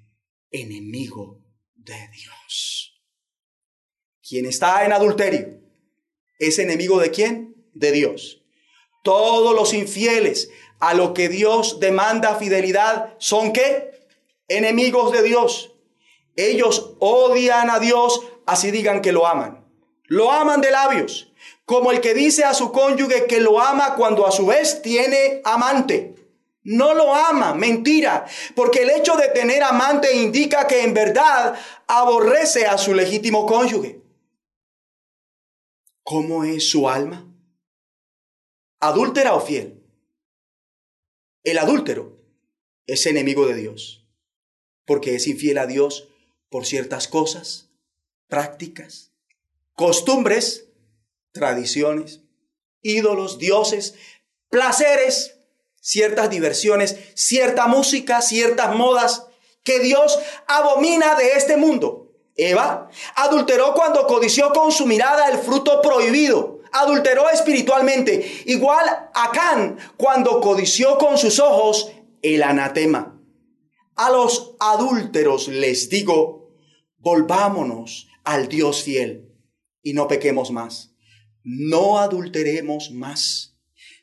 enemigo 0.50 1.44
de 1.74 2.08
Dios. 2.12 3.02
Quien 4.22 4.46
está 4.46 4.84
en 4.84 4.92
adulterio 4.92 5.60
es 6.38 6.58
enemigo 6.58 7.00
de 7.00 7.10
quién? 7.10 7.49
De 7.74 7.92
Dios. 7.92 8.42
Todos 9.02 9.54
los 9.54 9.72
infieles 9.72 10.50
a 10.78 10.94
lo 10.94 11.14
que 11.14 11.28
Dios 11.28 11.80
demanda 11.80 12.36
fidelidad 12.36 13.14
son 13.18 13.52
qué? 13.52 13.90
Enemigos 14.48 15.12
de 15.12 15.22
Dios. 15.22 15.72
Ellos 16.36 16.94
odian 16.98 17.70
a 17.70 17.78
Dios, 17.78 18.22
así 18.46 18.70
digan 18.70 19.02
que 19.02 19.12
lo 19.12 19.26
aman. 19.26 19.64
Lo 20.04 20.32
aman 20.32 20.60
de 20.60 20.70
labios, 20.70 21.32
como 21.64 21.92
el 21.92 22.00
que 22.00 22.14
dice 22.14 22.44
a 22.44 22.54
su 22.54 22.72
cónyuge 22.72 23.26
que 23.26 23.40
lo 23.40 23.60
ama 23.60 23.94
cuando 23.94 24.26
a 24.26 24.32
su 24.32 24.46
vez 24.46 24.82
tiene 24.82 25.40
amante. 25.44 26.14
No 26.62 26.94
lo 26.94 27.14
ama, 27.14 27.54
mentira, 27.54 28.26
porque 28.54 28.82
el 28.82 28.90
hecho 28.90 29.16
de 29.16 29.28
tener 29.28 29.62
amante 29.62 30.14
indica 30.14 30.66
que 30.66 30.82
en 30.82 30.92
verdad 30.92 31.54
aborrece 31.86 32.66
a 32.66 32.76
su 32.76 32.94
legítimo 32.94 33.46
cónyuge. 33.46 34.02
¿Cómo 36.02 36.44
es 36.44 36.68
su 36.68 36.88
alma? 36.88 37.29
¿Adúltera 38.82 39.34
o 39.34 39.40
fiel? 39.40 39.84
El 41.44 41.58
adúltero 41.58 42.16
es 42.86 43.04
enemigo 43.04 43.46
de 43.46 43.54
Dios, 43.54 44.06
porque 44.86 45.14
es 45.16 45.26
infiel 45.26 45.58
a 45.58 45.66
Dios 45.66 46.08
por 46.48 46.64
ciertas 46.64 47.06
cosas, 47.06 47.68
prácticas, 48.26 49.12
costumbres, 49.74 50.68
tradiciones, 51.32 52.20
ídolos, 52.80 53.38
dioses, 53.38 53.96
placeres, 54.48 55.36
ciertas 55.78 56.30
diversiones, 56.30 56.96
cierta 57.14 57.66
música, 57.66 58.22
ciertas 58.22 58.74
modas 58.74 59.26
que 59.62 59.80
Dios 59.80 60.18
abomina 60.46 61.16
de 61.16 61.32
este 61.32 61.58
mundo. 61.58 62.14
Eva 62.34 62.88
adulteró 63.14 63.74
cuando 63.74 64.06
codició 64.06 64.54
con 64.54 64.72
su 64.72 64.86
mirada 64.86 65.28
el 65.28 65.36
fruto 65.36 65.82
prohibido. 65.82 66.49
Adulteró 66.72 67.28
espiritualmente. 67.30 68.42
Igual 68.46 68.86
a 68.88 69.30
Can 69.32 69.78
cuando 69.96 70.40
codició 70.40 70.98
con 70.98 71.18
sus 71.18 71.38
ojos 71.38 71.92
el 72.22 72.42
anatema. 72.42 73.20
A 73.96 74.10
los 74.10 74.56
adúlteros 74.60 75.48
les 75.48 75.90
digo, 75.90 76.54
volvámonos 76.98 78.08
al 78.24 78.48
Dios 78.48 78.82
fiel 78.82 79.34
y 79.82 79.92
no 79.92 80.08
pequemos 80.08 80.50
más. 80.50 80.94
No 81.42 81.98
adulteremos 81.98 82.90
más. 82.90 83.50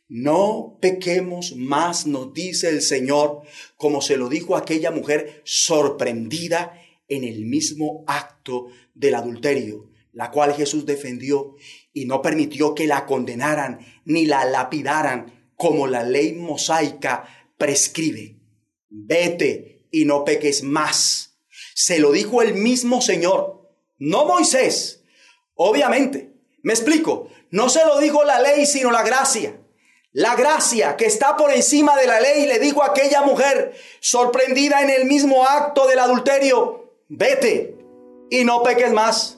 No 0.09 0.77
pequemos 0.81 1.53
más, 1.55 2.07
nos 2.07 2.33
dice 2.33 2.69
el 2.69 2.81
Señor, 2.81 3.41
como 3.75 4.01
se 4.01 4.15
lo 4.15 4.29
dijo 4.29 4.55
aquella 4.55 4.89
mujer 4.89 5.41
sorprendida 5.43 6.79
en 7.09 7.25
el 7.25 7.45
mismo 7.45 8.05
acto 8.07 8.67
del 8.93 9.15
adulterio, 9.15 9.89
la 10.13 10.31
cual 10.31 10.53
Jesús 10.53 10.85
defendió 10.85 11.55
y 11.97 12.05
no 12.05 12.21
permitió 12.21 12.75
que 12.75 12.85
la 12.85 13.07
condenaran 13.07 13.79
ni 14.05 14.27
la 14.27 14.45
lapidaran 14.45 15.49
como 15.55 15.87
la 15.87 16.03
ley 16.03 16.33
mosaica 16.33 17.27
prescribe. 17.57 18.37
Vete 18.87 19.87
y 19.89 20.05
no 20.05 20.23
peques 20.23 20.61
más. 20.61 21.39
Se 21.73 21.97
lo 21.97 22.11
dijo 22.11 22.43
el 22.43 22.53
mismo 22.53 23.01
Señor, 23.01 23.67
no 23.97 24.27
Moisés. 24.27 25.03
Obviamente, 25.55 26.33
me 26.61 26.73
explico, 26.73 27.29
no 27.49 27.67
se 27.67 27.83
lo 27.83 27.97
dijo 27.99 28.23
la 28.23 28.39
ley 28.39 28.67
sino 28.67 28.91
la 28.91 29.01
gracia. 29.01 29.59
La 30.11 30.35
gracia 30.35 30.97
que 30.97 31.05
está 31.05 31.35
por 31.35 31.51
encima 31.51 31.95
de 31.97 32.05
la 32.05 32.21
ley 32.21 32.45
le 32.45 32.59
dijo 32.59 32.83
a 32.83 32.91
aquella 32.91 33.23
mujer, 33.23 33.73
sorprendida 34.01 34.83
en 34.83 34.91
el 34.91 35.05
mismo 35.05 35.47
acto 35.47 35.87
del 35.87 35.97
adulterio, 35.97 36.93
vete 37.07 37.75
y 38.29 38.43
no 38.43 38.61
peques 38.61 38.93
más. 38.93 39.36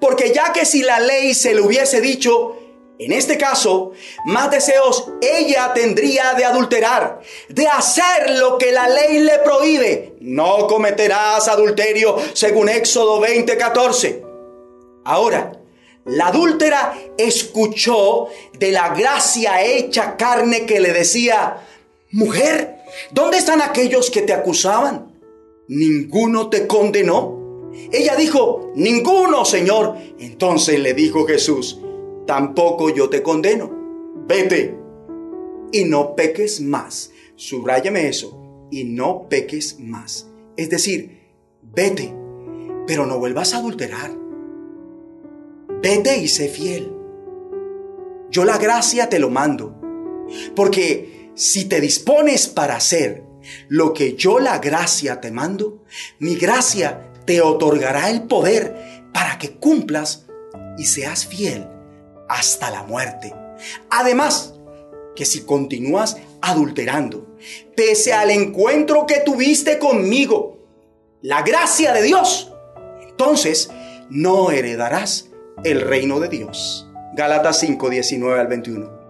Porque 0.00 0.32
ya 0.32 0.52
que 0.52 0.64
si 0.64 0.82
la 0.82 1.00
ley 1.00 1.34
se 1.34 1.54
le 1.54 1.60
hubiese 1.60 2.00
dicho, 2.00 2.56
en 2.98 3.10
este 3.10 3.36
caso, 3.36 3.90
más 4.26 4.50
deseos 4.52 5.10
ella 5.20 5.72
tendría 5.74 6.34
de 6.34 6.44
adulterar, 6.44 7.20
de 7.48 7.66
hacer 7.66 8.30
lo 8.38 8.56
que 8.56 8.70
la 8.70 8.88
ley 8.88 9.18
le 9.18 9.38
prohíbe. 9.40 10.14
No 10.20 10.68
cometerás 10.68 11.48
adulterio 11.48 12.16
según 12.34 12.68
Éxodo 12.68 13.20
20:14. 13.20 14.22
Ahora, 15.04 15.52
la 16.04 16.28
adúltera 16.28 16.96
escuchó 17.18 18.28
de 18.58 18.70
la 18.70 18.90
gracia 18.90 19.64
hecha 19.64 20.16
carne 20.16 20.64
que 20.64 20.78
le 20.78 20.92
decía, 20.92 21.66
mujer, 22.12 22.76
¿dónde 23.10 23.38
están 23.38 23.60
aquellos 23.60 24.10
que 24.10 24.22
te 24.22 24.32
acusaban? 24.32 25.12
¿Ninguno 25.66 26.48
te 26.48 26.66
condenó? 26.66 27.33
Ella 27.92 28.16
dijo, 28.16 28.72
ninguno, 28.74 29.44
Señor. 29.44 29.96
Entonces 30.18 30.80
le 30.80 30.94
dijo 30.94 31.26
Jesús, 31.26 31.80
tampoco 32.26 32.90
yo 32.90 33.08
te 33.08 33.22
condeno. 33.22 33.70
Vete 34.26 34.76
y 35.72 35.84
no 35.84 36.14
peques 36.14 36.60
más. 36.60 37.10
Subráyame 37.36 38.08
eso. 38.08 38.40
Y 38.70 38.84
no 38.84 39.28
peques 39.28 39.78
más. 39.78 40.28
Es 40.56 40.70
decir, 40.70 41.20
vete, 41.62 42.14
pero 42.86 43.06
no 43.06 43.18
vuelvas 43.18 43.54
a 43.54 43.58
adulterar. 43.58 44.10
Vete 45.82 46.18
y 46.18 46.28
sé 46.28 46.48
fiel. 46.48 46.92
Yo 48.30 48.44
la 48.44 48.58
gracia 48.58 49.08
te 49.08 49.18
lo 49.18 49.30
mando. 49.30 49.80
Porque 50.56 51.30
si 51.34 51.66
te 51.66 51.80
dispones 51.80 52.48
para 52.48 52.76
hacer 52.76 53.24
lo 53.68 53.92
que 53.92 54.14
yo 54.14 54.38
la 54.38 54.58
gracia 54.58 55.20
te 55.20 55.30
mando, 55.30 55.84
mi 56.18 56.36
gracia 56.36 57.12
te 57.24 57.40
otorgará 57.40 58.10
el 58.10 58.22
poder 58.22 59.02
para 59.12 59.38
que 59.38 59.52
cumplas 59.52 60.26
y 60.76 60.84
seas 60.86 61.26
fiel 61.26 61.68
hasta 62.28 62.70
la 62.70 62.82
muerte. 62.82 63.34
Además, 63.90 64.54
que 65.14 65.24
si 65.24 65.42
continúas 65.42 66.16
adulterando, 66.40 67.36
pese 67.76 68.12
al 68.12 68.30
encuentro 68.30 69.06
que 69.06 69.20
tuviste 69.20 69.78
conmigo, 69.78 70.58
la 71.22 71.42
gracia 71.42 71.92
de 71.92 72.02
Dios, 72.02 72.52
entonces 73.02 73.70
no 74.10 74.50
heredarás 74.50 75.30
el 75.64 75.80
reino 75.80 76.20
de 76.20 76.28
Dios. 76.28 76.88
Gálatas 77.14 77.60
5, 77.60 77.90
19 77.90 78.40
al 78.40 78.46
21. 78.48 79.04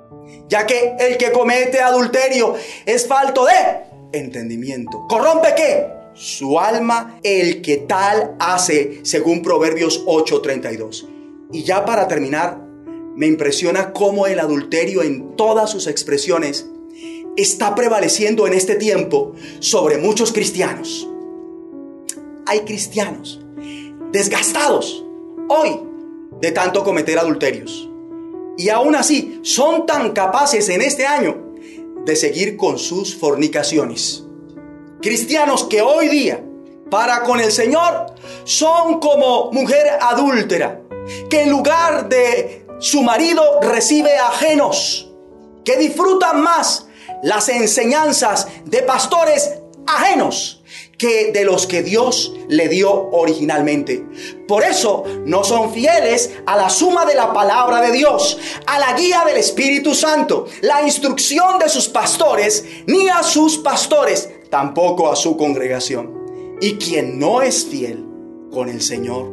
Ya 0.48 0.66
que 0.66 0.94
el 0.98 1.16
que 1.16 1.32
comete 1.32 1.80
adulterio 1.80 2.54
es 2.84 3.06
falto 3.06 3.46
de 3.46 3.84
entendimiento. 4.12 5.06
¿Corrompe 5.08 5.54
qué? 5.56 6.03
Su 6.14 6.60
alma, 6.60 7.18
el 7.22 7.60
que 7.60 7.78
tal 7.78 8.36
hace, 8.38 9.00
según 9.02 9.42
Proverbios 9.42 10.02
8, 10.06 10.40
32. 10.40 11.08
Y 11.52 11.64
ya 11.64 11.84
para 11.84 12.08
terminar, 12.08 12.64
me 13.16 13.26
impresiona 13.26 13.92
cómo 13.92 14.26
el 14.26 14.38
adulterio 14.40 15.02
en 15.02 15.36
todas 15.36 15.70
sus 15.70 15.86
expresiones 15.86 16.68
está 17.36 17.74
prevaleciendo 17.74 18.46
en 18.46 18.54
este 18.54 18.76
tiempo 18.76 19.32
sobre 19.60 19.98
muchos 19.98 20.32
cristianos. 20.32 21.08
Hay 22.46 22.60
cristianos 22.60 23.40
desgastados 24.12 25.04
hoy 25.48 25.80
de 26.40 26.52
tanto 26.52 26.84
cometer 26.84 27.18
adulterios. 27.18 27.88
Y 28.56 28.68
aún 28.68 28.94
así 28.94 29.40
son 29.42 29.86
tan 29.86 30.12
capaces 30.12 30.68
en 30.68 30.82
este 30.82 31.06
año 31.06 31.54
de 32.04 32.14
seguir 32.14 32.56
con 32.56 32.78
sus 32.78 33.16
fornicaciones. 33.16 34.23
Cristianos 35.04 35.64
que 35.64 35.82
hoy 35.82 36.08
día, 36.08 36.42
para 36.90 37.24
con 37.24 37.38
el 37.38 37.52
Señor, 37.52 38.06
son 38.44 39.00
como 39.00 39.52
mujer 39.52 39.86
adúltera, 40.00 40.80
que 41.28 41.42
en 41.42 41.50
lugar 41.50 42.08
de 42.08 42.64
su 42.78 43.02
marido 43.02 43.60
recibe 43.60 44.16
ajenos, 44.16 45.10
que 45.62 45.76
disfrutan 45.76 46.40
más 46.40 46.86
las 47.22 47.50
enseñanzas 47.50 48.48
de 48.64 48.80
pastores 48.80 49.58
ajenos 49.86 50.62
que 50.96 51.32
de 51.32 51.44
los 51.44 51.66
que 51.66 51.82
Dios 51.82 52.32
le 52.48 52.68
dio 52.68 53.10
originalmente. 53.10 54.06
Por 54.48 54.64
eso 54.64 55.04
no 55.26 55.44
son 55.44 55.74
fieles 55.74 56.30
a 56.46 56.56
la 56.56 56.70
suma 56.70 57.04
de 57.04 57.14
la 57.14 57.30
palabra 57.32 57.82
de 57.82 57.92
Dios, 57.92 58.38
a 58.66 58.78
la 58.78 58.94
guía 58.94 59.22
del 59.26 59.36
Espíritu 59.36 59.94
Santo, 59.94 60.46
la 60.62 60.82
instrucción 60.82 61.58
de 61.58 61.68
sus 61.68 61.88
pastores, 61.88 62.64
ni 62.86 63.08
a 63.10 63.22
sus 63.22 63.58
pastores, 63.58 64.30
tampoco 64.54 65.10
a 65.10 65.16
su 65.16 65.36
congregación. 65.36 66.56
Y 66.60 66.74
quien 66.74 67.18
no 67.18 67.42
es 67.42 67.66
fiel 67.66 68.06
con 68.52 68.68
el 68.68 68.82
Señor, 68.82 69.32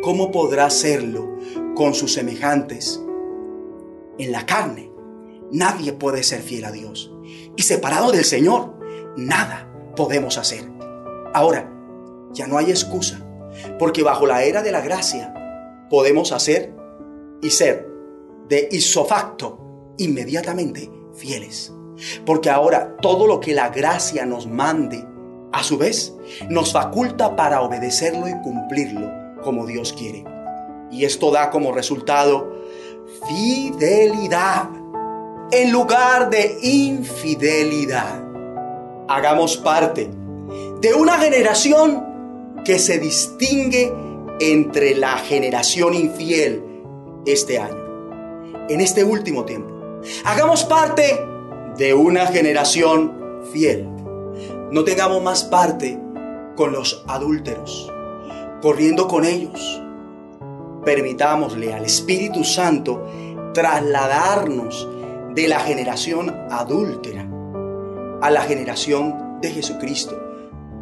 ¿cómo 0.00 0.30
podrá 0.30 0.70
serlo 0.70 1.38
con 1.74 1.92
sus 1.92 2.12
semejantes? 2.12 3.02
En 4.16 4.30
la 4.30 4.46
carne, 4.46 4.92
nadie 5.50 5.92
puede 5.92 6.22
ser 6.22 6.40
fiel 6.40 6.66
a 6.66 6.70
Dios. 6.70 7.12
Y 7.56 7.62
separado 7.62 8.12
del 8.12 8.24
Señor, 8.24 8.78
nada 9.16 9.68
podemos 9.96 10.38
hacer. 10.38 10.70
Ahora, 11.32 11.68
ya 12.32 12.46
no 12.46 12.56
hay 12.56 12.70
excusa, 12.70 13.26
porque 13.80 14.04
bajo 14.04 14.24
la 14.24 14.44
era 14.44 14.62
de 14.62 14.70
la 14.70 14.82
gracia 14.82 15.34
podemos 15.90 16.30
hacer 16.30 16.72
y 17.42 17.50
ser 17.50 17.90
de 18.48 18.68
isofacto 18.70 19.94
inmediatamente 19.98 20.88
fieles. 21.12 21.72
Porque 22.26 22.50
ahora 22.50 22.96
todo 23.00 23.26
lo 23.26 23.40
que 23.40 23.54
la 23.54 23.68
gracia 23.68 24.26
nos 24.26 24.46
mande, 24.46 25.04
a 25.52 25.62
su 25.62 25.78
vez, 25.78 26.14
nos 26.48 26.72
faculta 26.72 27.36
para 27.36 27.62
obedecerlo 27.62 28.26
y 28.28 28.32
cumplirlo 28.42 29.10
como 29.42 29.66
Dios 29.66 29.92
quiere. 29.92 30.24
Y 30.90 31.04
esto 31.04 31.30
da 31.30 31.50
como 31.50 31.72
resultado 31.72 32.52
fidelidad 33.28 34.68
en 35.50 35.70
lugar 35.70 36.30
de 36.30 36.58
infidelidad. 36.62 38.22
Hagamos 39.08 39.56
parte 39.56 40.10
de 40.80 40.94
una 40.94 41.18
generación 41.18 42.62
que 42.64 42.78
se 42.78 42.98
distingue 42.98 43.92
entre 44.40 44.96
la 44.96 45.18
generación 45.18 45.94
infiel 45.94 46.62
este 47.26 47.58
año, 47.58 48.66
en 48.68 48.80
este 48.80 49.04
último 49.04 49.44
tiempo. 49.44 49.70
Hagamos 50.24 50.64
parte 50.64 51.18
de 51.76 51.94
una 51.94 52.26
generación 52.26 53.40
fiel. 53.52 53.88
No 54.70 54.84
tengamos 54.84 55.22
más 55.22 55.44
parte 55.44 56.00
con 56.56 56.72
los 56.72 57.04
adúlteros, 57.06 57.92
corriendo 58.62 59.08
con 59.08 59.24
ellos. 59.24 59.82
Permitámosle 60.84 61.72
al 61.72 61.84
Espíritu 61.84 62.44
Santo 62.44 63.06
trasladarnos 63.54 64.88
de 65.34 65.48
la 65.48 65.60
generación 65.60 66.30
adúltera 66.50 67.28
a 68.20 68.30
la 68.30 68.42
generación 68.42 69.40
de 69.40 69.50
Jesucristo 69.50 70.24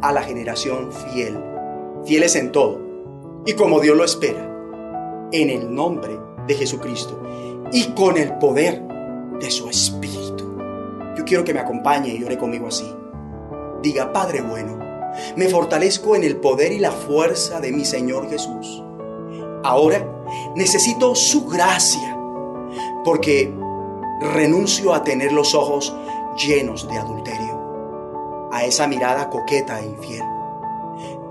a 0.03 0.11
la 0.11 0.21
generación 0.21 0.91
fiel, 0.91 1.39
fieles 2.05 2.35
en 2.35 2.51
todo, 2.51 2.81
y 3.45 3.53
como 3.53 3.79
Dios 3.79 3.95
lo 3.95 4.03
espera, 4.03 4.49
en 5.31 5.49
el 5.49 5.73
nombre 5.73 6.19
de 6.45 6.55
Jesucristo 6.55 7.23
y 7.71 7.85
con 7.93 8.17
el 8.17 8.37
poder 8.37 8.83
de 9.39 9.49
su 9.49 9.69
Espíritu. 9.69 10.42
Yo 11.15 11.25
quiero 11.25 11.43
que 11.43 11.53
me 11.53 11.59
acompañe 11.59 12.13
y 12.13 12.23
ore 12.23 12.37
conmigo 12.37 12.67
así. 12.67 12.91
Diga, 13.81 14.11
Padre 14.13 14.41
bueno, 14.41 14.79
me 15.35 15.47
fortalezco 15.47 16.15
en 16.15 16.23
el 16.23 16.37
poder 16.37 16.71
y 16.71 16.79
la 16.79 16.91
fuerza 16.91 17.59
de 17.59 17.71
mi 17.71 17.85
Señor 17.85 18.29
Jesús. 18.29 18.83
Ahora 19.63 20.05
necesito 20.55 21.15
su 21.15 21.45
gracia, 21.45 22.17
porque 23.03 23.53
renuncio 24.21 24.93
a 24.93 25.03
tener 25.03 25.31
los 25.31 25.53
ojos 25.53 25.95
llenos 26.37 26.87
de 26.89 26.97
adulterio 26.97 28.49
a 28.51 28.63
esa 28.65 28.87
mirada 28.87 29.29
coqueta 29.29 29.79
e 29.79 29.85
infiel. 29.85 30.23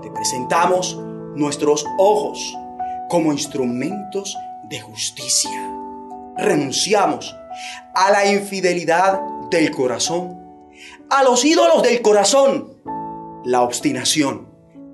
Te 0.01 0.11
presentamos 0.11 0.99
nuestros 1.35 1.85
ojos 1.97 2.55
como 3.09 3.31
instrumentos 3.31 4.37
de 4.63 4.79
justicia. 4.81 5.51
Renunciamos 6.35 7.35
a 7.93 8.11
la 8.11 8.25
infidelidad 8.25 9.21
del 9.53 9.71
corazón, 9.71 10.39
a 11.09 11.23
los 11.23 11.45
ídolos 11.45 11.83
del 11.83 12.01
corazón, 12.01 12.73
la 13.45 13.61
obstinación, 13.61 14.49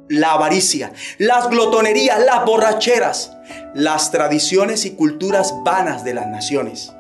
la 0.10 0.34
avaricia, 0.34 0.92
las 1.18 1.50
glotonerías, 1.50 2.20
las 2.26 2.46
borracheras, 2.46 3.32
las 3.74 4.12
tradiciones 4.12 4.86
y 4.86 4.96
culturas 4.96 5.56
vanas 5.64 6.04
de 6.04 6.14
las 6.14 6.28
naciones. 6.28 6.94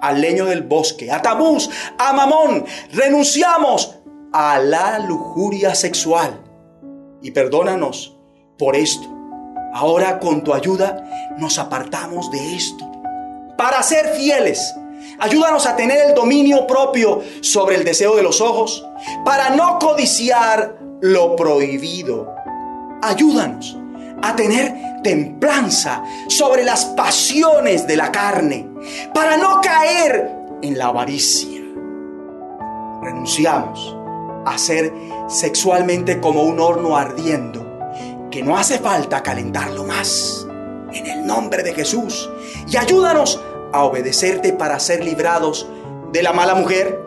Al 0.00 0.20
leño 0.20 0.44
del 0.44 0.62
bosque, 0.62 1.10
a 1.10 1.22
Tamuz, 1.22 1.68
a 1.98 2.12
Mamón, 2.12 2.64
renunciamos 2.92 3.96
a 4.32 4.60
la 4.60 5.00
lujuria 5.00 5.74
sexual. 5.74 6.40
Y 7.22 7.32
perdónanos 7.32 8.16
por 8.58 8.76
esto. 8.76 9.08
Ahora 9.74 10.20
con 10.20 10.44
tu 10.44 10.54
ayuda 10.54 11.34
nos 11.38 11.58
apartamos 11.58 12.30
de 12.30 12.54
esto. 12.54 12.88
Para 13.58 13.82
ser 13.82 14.10
fieles, 14.10 14.74
ayúdanos 15.18 15.66
a 15.66 15.76
tener 15.76 16.08
el 16.08 16.14
dominio 16.14 16.66
propio 16.66 17.22
sobre 17.40 17.76
el 17.76 17.84
deseo 17.84 18.16
de 18.16 18.22
los 18.22 18.40
ojos, 18.40 18.86
para 19.24 19.50
no 19.50 19.78
codiciar 19.78 20.78
lo 21.00 21.36
prohibido. 21.36 22.34
Ayúdanos 23.02 23.76
a 24.22 24.34
tener 24.34 24.74
templanza 25.02 26.02
sobre 26.28 26.64
las 26.64 26.86
pasiones 26.86 27.86
de 27.86 27.96
la 27.96 28.10
carne, 28.10 28.68
para 29.14 29.36
no 29.36 29.60
caer 29.60 30.30
en 30.62 30.78
la 30.78 30.86
avaricia. 30.86 31.62
Renunciamos 33.02 33.96
a 34.46 34.58
ser 34.58 34.92
sexualmente 35.28 36.20
como 36.20 36.42
un 36.42 36.58
horno 36.60 36.96
ardiendo, 36.96 37.64
que 38.30 38.42
no 38.42 38.56
hace 38.56 38.78
falta 38.78 39.22
calentarlo 39.22 39.84
más. 39.84 40.46
En 40.92 41.06
el 41.06 41.26
nombre 41.26 41.62
de 41.62 41.74
Jesús. 41.74 42.30
Y 42.68 42.76
ayúdanos 42.76 43.38
a 43.38 43.55
obedecerte 43.72 44.52
para 44.52 44.80
ser 44.80 45.04
librados 45.04 45.68
de 46.12 46.22
la 46.22 46.32
mala 46.32 46.54
mujer, 46.54 47.04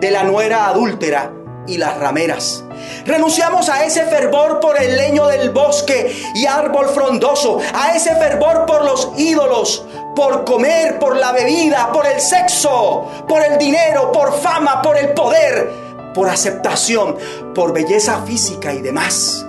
de 0.00 0.10
la 0.10 0.22
nuera 0.24 0.66
adúltera 0.68 1.32
y 1.66 1.76
las 1.76 1.98
rameras. 1.98 2.64
Renunciamos 3.04 3.68
a 3.68 3.84
ese 3.84 4.04
fervor 4.04 4.60
por 4.60 4.80
el 4.80 4.96
leño 4.96 5.26
del 5.26 5.50
bosque 5.50 6.16
y 6.34 6.46
árbol 6.46 6.88
frondoso, 6.88 7.58
a 7.74 7.94
ese 7.94 8.14
fervor 8.16 8.64
por 8.64 8.84
los 8.84 9.10
ídolos, 9.16 9.84
por 10.16 10.44
comer, 10.44 10.98
por 10.98 11.16
la 11.16 11.32
bebida, 11.32 11.90
por 11.92 12.06
el 12.06 12.20
sexo, 12.20 13.06
por 13.28 13.42
el 13.44 13.58
dinero, 13.58 14.10
por 14.12 14.32
fama, 14.40 14.80
por 14.80 14.96
el 14.96 15.12
poder 15.12 15.88
por 16.18 16.28
aceptación, 16.28 17.16
por 17.54 17.72
belleza 17.72 18.22
física 18.22 18.74
y 18.74 18.80
demás, 18.80 19.46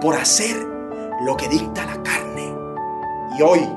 por 0.00 0.14
hacer 0.16 0.56
lo 1.26 1.36
que 1.36 1.46
dicta 1.46 1.84
la 1.84 2.02
carne. 2.02 2.54
Y 3.38 3.42
hoy, 3.42 3.68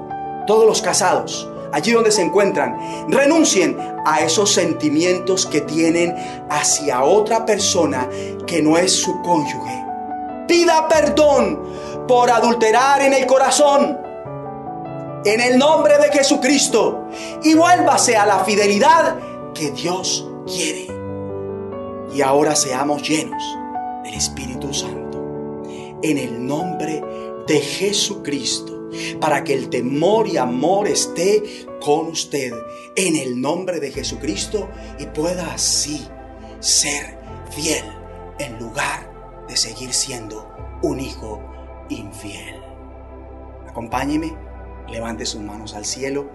todos 0.47 0.65
los 0.65 0.82
casados, 0.82 1.49
allí 1.72 1.91
donde 1.91 2.11
se 2.11 2.22
encuentran, 2.22 2.78
renuncien 3.09 3.78
a 4.05 4.22
esos 4.22 4.53
sentimientos 4.53 5.45
que 5.45 5.61
tienen 5.61 6.15
hacia 6.49 7.03
otra 7.03 7.45
persona 7.45 8.07
que 8.45 8.61
no 8.61 8.78
es 8.78 9.01
su 9.01 9.22
cónyuge. 9.22 9.86
Pida 10.47 10.88
perdón 10.88 11.59
por 12.07 12.30
adulterar 12.30 13.01
en 13.01 13.13
el 13.13 13.26
corazón. 13.26 13.97
En 15.26 15.41
el 15.41 15.57
nombre 15.57 15.97
de 15.97 16.11
Jesucristo. 16.11 17.07
Y 17.43 17.53
vuélvase 17.53 18.15
a 18.15 18.26
la 18.26 18.43
fidelidad 18.45 19.17
que 19.53 19.72
Dios 19.72 20.28
quiere 20.47 20.99
y 22.13 22.22
ahora 22.22 22.55
seamos 22.55 23.07
llenos 23.07 23.57
del 24.03 24.15
Espíritu 24.15 24.74
Santo. 24.74 25.63
En 26.01 26.17
el 26.17 26.45
nombre 26.45 27.03
de 27.47 27.59
Jesucristo, 27.59 28.78
para 29.19 29.43
que 29.43 29.53
el 29.53 29.69
temor 29.69 30.27
y 30.27 30.37
amor 30.37 30.87
esté 30.87 31.67
con 31.81 32.07
usted. 32.07 32.53
En 32.95 33.15
el 33.15 33.39
nombre 33.39 33.79
de 33.79 33.91
Jesucristo 33.91 34.69
y 34.99 35.05
pueda 35.07 35.53
así 35.53 36.05
ser 36.59 37.17
fiel 37.51 37.85
en 38.39 38.59
lugar 38.59 39.45
de 39.47 39.57
seguir 39.57 39.93
siendo 39.93 40.47
un 40.81 40.99
hijo 40.99 41.41
infiel. 41.89 42.61
Acompáñeme, 43.67 44.35
levante 44.89 45.25
sus 45.25 45.41
manos 45.41 45.73
al 45.73 45.85
cielo 45.85 46.29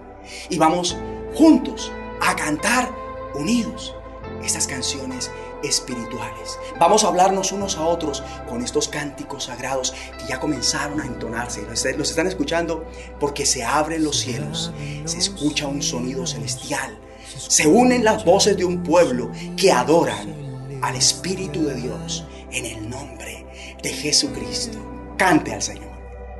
y 0.49 0.57
vamos 0.57 0.97
juntos 1.35 1.91
a 2.21 2.35
cantar 2.35 2.89
unidos 3.35 3.95
estas 4.43 4.67
canciones 4.67 5.31
espirituales. 5.67 6.59
Vamos 6.79 7.03
a 7.03 7.07
hablarnos 7.07 7.51
unos 7.51 7.77
a 7.77 7.85
otros 7.85 8.23
con 8.47 8.63
estos 8.63 8.87
cánticos 8.87 9.45
sagrados 9.45 9.93
que 10.17 10.27
ya 10.27 10.39
comenzaron 10.39 11.01
a 11.01 11.05
entonarse. 11.05 11.65
Los 11.97 12.09
están 12.09 12.27
escuchando 12.27 12.85
porque 13.19 13.45
se 13.45 13.63
abren 13.63 14.03
los 14.03 14.19
cielos, 14.19 14.71
se 15.05 15.17
escucha 15.17 15.67
un 15.67 15.81
sonido 15.81 16.25
celestial, 16.25 16.99
se 17.37 17.67
unen 17.67 18.03
las 18.03 18.25
voces 18.25 18.57
de 18.57 18.65
un 18.65 18.83
pueblo 18.83 19.31
que 19.57 19.71
adoran 19.71 20.33
al 20.81 20.95
Espíritu 20.95 21.65
de 21.65 21.75
Dios 21.75 22.25
en 22.51 22.65
el 22.65 22.89
nombre 22.89 23.45
de 23.81 23.89
Jesucristo. 23.89 24.77
Cante 25.17 25.53
al 25.53 25.61
Señor. 25.61 25.91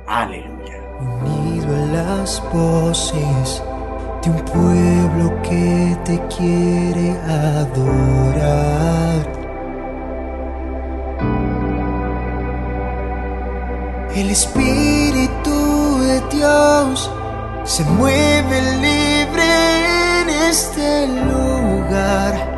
Aleluya. 0.06 0.82
Unido 1.00 1.74
a 1.74 1.86
las 1.86 2.42
voces 2.52 3.62
de 4.26 4.30
un 4.32 4.40
pueblo 4.44 5.42
que 5.42 5.96
te 6.04 6.20
quiere 6.36 7.16
adorar. 7.28 8.56
El 14.14 14.30
Espíritu 14.30 15.98
de 16.00 16.20
Dios 16.36 17.10
se 17.64 17.84
mueve 17.84 18.62
libre 18.86 20.20
en 20.20 20.28
este 20.50 21.06
lugar. 21.06 22.56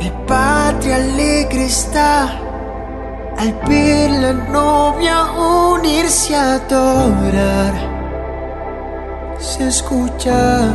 El 0.00 0.12
Padre 0.26 0.94
alegre 0.94 1.64
está 1.66 2.47
al 3.38 3.52
ver 3.68 4.10
la 4.10 4.32
novia 4.32 5.16
unirse 5.32 6.34
a 6.34 6.54
adorar. 6.54 7.74
Se 9.38 9.68
escucha 9.68 10.74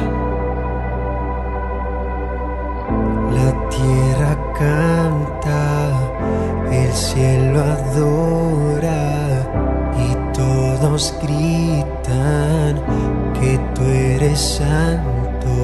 la 3.37 3.49
tierra 3.75 4.33
canta, 4.57 5.63
el 6.71 6.91
cielo 6.93 7.59
adora 7.61 9.03
y 10.07 10.09
todos 10.33 11.13
gritan 11.21 12.81
que 13.37 13.59
tú 13.75 13.83
eres 13.83 14.39
santo. 14.39 15.55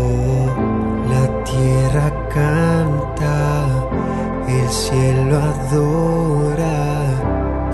La 1.13 1.25
tierra 1.45 2.11
canta, 2.29 3.48
el 4.69 4.75
cielo 4.75 5.37
adora 5.37 7.07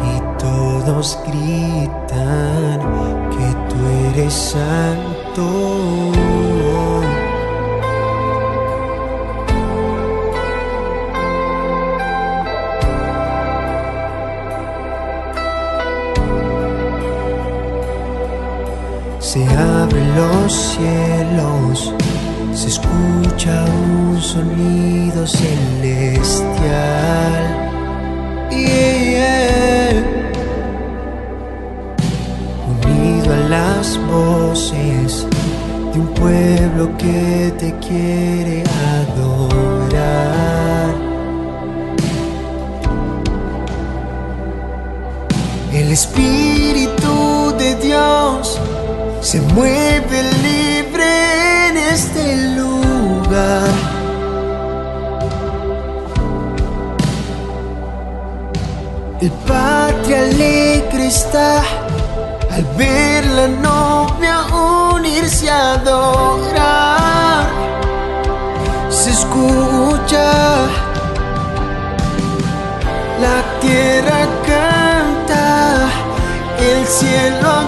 y 0.01 0.39
todos 0.39 1.19
gritan 1.27 2.79
que 3.31 3.47
tú 3.69 3.77
eres 4.11 4.33
santo. 4.33 5.43
Se 19.35 19.43
abren 19.43 20.15
los 20.15 20.53
cielos, 20.53 21.93
se 22.53 22.69
escucha 22.69 23.65
un 23.65 24.21
sonido 24.21 25.27
celestial. 25.27 26.53
Yeah. 28.49 30.05
Unido 32.85 33.33
a 33.33 33.49
las 33.49 33.99
voces 34.07 35.27
de 35.91 35.99
un 35.99 36.07
pueblo 36.13 36.97
que 36.97 37.53
te 37.59 37.73
quiere 37.85 38.63
adorar. 39.01 40.95
El 45.73 45.91
Espíritu 45.91 47.53
de 47.57 47.75
Dios 47.85 48.61
se 49.25 49.41
mueve 49.41 50.21
libre 50.43 51.69
en 51.69 51.77
este 51.77 52.35
lugar. 52.55 53.71
El 59.19 59.31
Padre 59.47 60.15
alegre 60.15 61.07
está 61.07 61.63
al 62.51 62.65
ver 62.77 63.25
la 63.25 63.47
novia 63.47 64.45
unirse 64.93 65.49
a 65.49 65.73
adorar. 65.73 67.47
Se 68.91 69.09
escucha 69.09 70.67
la 73.25 73.37
tierra 73.59 74.27
canta, 74.45 75.87
el 76.59 76.85
cielo 76.85 77.64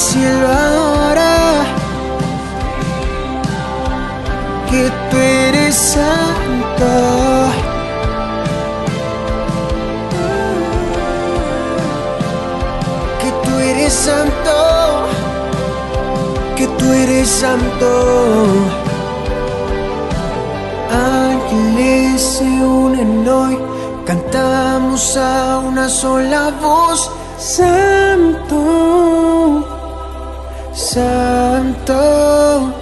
cielo 0.00 0.70
que 4.70 4.90
tú 5.10 5.16
eres 5.16 5.74
santo. 5.74 6.92
Que 13.20 13.30
tú 13.44 13.58
eres 13.58 13.92
santo. 13.92 14.56
Que 16.56 16.66
tú 16.78 16.92
eres 16.92 17.28
santo. 17.28 17.90
Ángeles 20.90 22.22
se 22.22 22.44
unen 22.44 23.28
hoy. 23.28 23.58
Cantamos 24.06 25.16
a 25.16 25.58
una 25.58 25.88
sola 25.88 26.52
voz. 26.62 27.10
Santo. 27.38 28.89
Santo. 30.92 32.74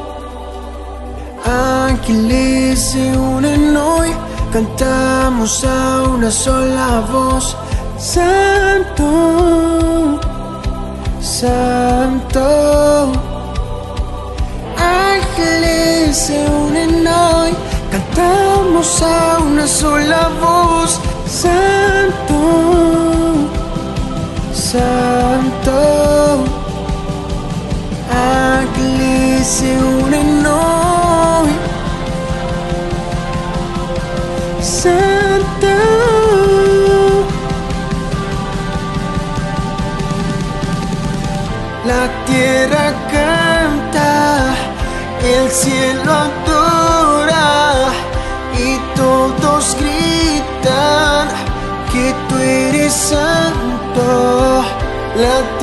Ángeles 1.45 2.81
se 2.81 3.19
unen 3.19 3.77
hoy, 3.77 4.09
cantamos 4.51 5.63
a 5.63 6.05
una 6.05 6.31
sola 6.31 7.07
voz. 7.13 7.55
Santo, 7.99 9.05
Santo. 11.21 13.13
Ángeles 14.79 16.17
se 16.17 16.47
unen 16.67 17.07
hoy, 17.07 17.55
cantamos 17.91 19.03
a 19.03 19.39
una 19.41 19.67
sola 19.67 20.31
voz. 20.41 20.99
Santo, 21.27 22.39
Santo. 24.55 26.58
Ángeles 28.11 29.47
se 29.47 29.77
unen 29.77 30.47
hoy. 30.47 30.59
La 41.89 42.07
tierra 42.27 42.93
canta, 43.11 44.55
el 45.25 45.51
cielo 45.51 46.13
adora 46.13 47.87
y 48.53 48.77
todos 48.95 49.75
gritan 49.81 51.29
que 51.91 52.15
tú 52.29 52.37
eres 52.37 52.93
santo. 52.93 54.65
La 55.17 55.58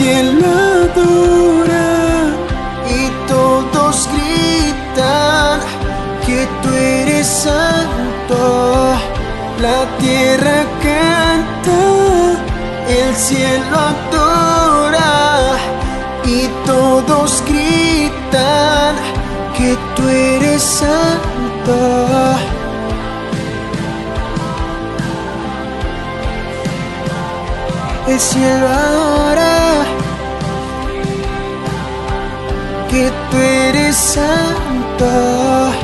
cielo 0.00 0.46
adora 0.84 1.90
y 2.98 3.02
todos 3.28 4.08
gritan 4.14 5.60
que 6.24 6.48
tú 6.62 6.68
eres 6.72 7.26
santo. 7.26 8.94
La 9.60 9.80
tierra 9.98 10.58
canta, 10.86 11.80
el 12.88 13.14
cielo 13.14 13.76
adora 13.92 15.12
y 16.24 16.48
todos 16.64 17.42
gritan 17.46 18.94
que 19.56 19.76
tú 19.96 20.08
eres 20.08 20.62
santo. 20.62 21.20
el 28.08 28.18
cielo 28.18 28.66
ahora 28.66 29.59
tú 33.30 33.36
eres 33.36 33.96
santo. 33.96 35.79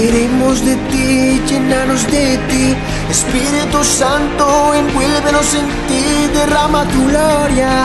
Queremos 0.00 0.64
de 0.64 0.76
ti, 0.90 1.42
llenarnos 1.46 2.06
de 2.10 2.38
ti. 2.48 2.74
Espíritu 3.10 3.84
Santo, 3.84 4.72
envuélvenos 4.74 5.52
en 5.52 5.66
ti, 5.88 6.26
derrama 6.32 6.86
tu 6.86 7.04
gloria. 7.10 7.84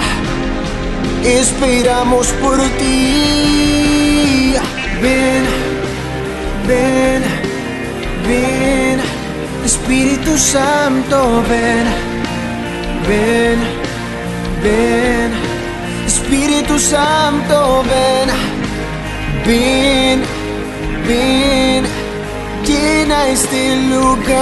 Esperamos 1.25 2.27
por 2.41 2.57
ti. 2.79 4.55
Ven, 5.01 5.43
ven, 6.65 7.21
ven. 8.25 9.01
Espíritu 9.65 10.37
Santo, 10.37 11.43
ven, 11.49 11.85
ven, 13.09 13.59
ven. 14.63 15.31
Espíritu 16.07 16.79
Santo, 16.79 17.83
ven, 17.83 18.29
ven, 19.45 20.23
ven. 21.05 22.04
Llena 22.65 23.27
este 23.27 23.75
lugar. 23.75 24.35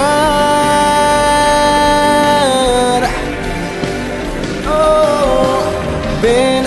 Oh, 4.66 5.62
ven, 6.22 6.64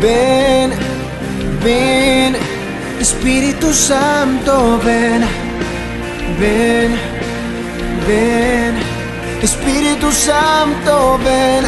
ven, 0.00 0.72
ven. 1.62 2.36
Espíritu 3.00 3.72
Santo, 3.72 4.80
ven, 4.84 5.22
ven, 6.40 6.90
ven. 8.08 8.74
Espíritu 9.42 10.10
Santo, 10.10 11.18
ven, 11.24 11.64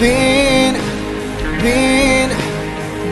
ven, 0.00 0.76
ven. 1.62 2.30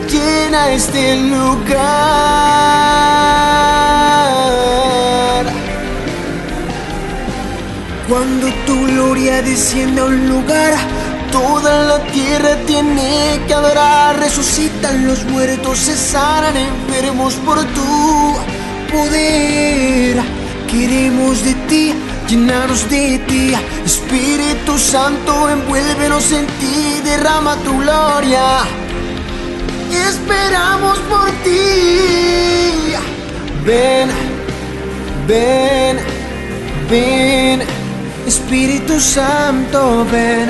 Llena 0.09 0.71
este 0.71 1.17
lugar. 1.17 2.69
Cuando 8.09 8.47
tu 8.65 8.87
gloria 8.87 9.43
desciende 9.43 10.01
a 10.01 10.05
un 10.05 10.27
lugar, 10.27 10.73
toda 11.31 11.85
la 11.85 11.99
tierra 12.07 12.55
tiene 12.65 13.39
que 13.45 13.53
adorar. 13.53 14.17
Resucitan 14.17 15.05
los 15.05 15.23
muertos, 15.25 15.77
se 15.77 15.95
sanan 15.95 16.57
enfermos 16.57 17.35
por 17.35 17.63
tu 17.65 18.35
poder. 18.91 20.23
Queremos 20.67 21.43
de 21.43 21.53
ti, 21.69 21.93
llenarnos 22.27 22.89
de 22.89 23.19
ti. 23.27 23.53
Espíritu 23.85 24.79
Santo, 24.79 25.47
envuélvenos 25.47 26.31
en 26.31 26.47
ti, 26.47 27.01
derrama 27.03 27.57
tu 27.57 27.77
gloria. 27.77 28.65
Esperamos 30.09 30.97
por 31.11 31.29
ti. 31.43 32.95
Ven, 33.63 34.09
ven, 35.27 35.99
ven. 36.89 37.78
Espíritu 38.29 38.99
Santo, 38.99 40.05
ven, 40.11 40.47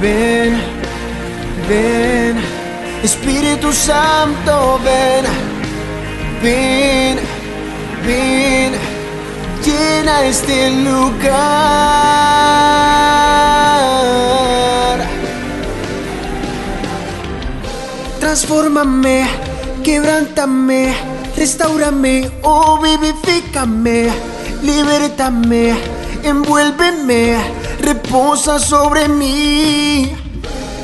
ven, 0.00 0.52
ven. 1.68 2.36
Espíritu 3.02 3.70
Santo, 3.70 4.80
ven, 4.82 5.24
ven, 6.42 7.18
ven. 8.06 8.72
Llena 9.62 10.24
este 10.24 10.70
lugar. 10.70 11.34
Transfórmame, 18.20 19.26
quebrántame, 19.82 20.94
restaurame, 21.36 22.30
oh 22.40 22.80
vivifícame, 22.80 24.08
libértame, 24.62 25.93
envuélveme, 26.24 27.36
reposa 27.80 28.58
sobre 28.58 29.08
mí. 29.08 30.12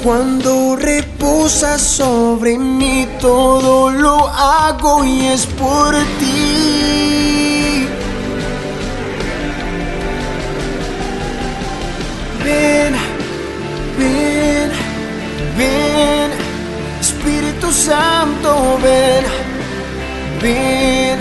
Cuando 0.04 0.76
reposa 0.76 1.78
sobre 1.78 2.58
mí, 2.58 3.06
todo 3.20 3.90
lo 3.90 4.28
hago 4.28 5.04
y 5.04 5.26
es 5.26 5.46
por 5.46 5.94
ti. 6.18 7.86
Ven, 12.44 12.94
ven, 13.98 14.70
ven, 15.58 16.30
Espíritu 17.00 17.70
Santo, 17.70 18.78
ven, 18.82 19.24
ven, 20.40 21.18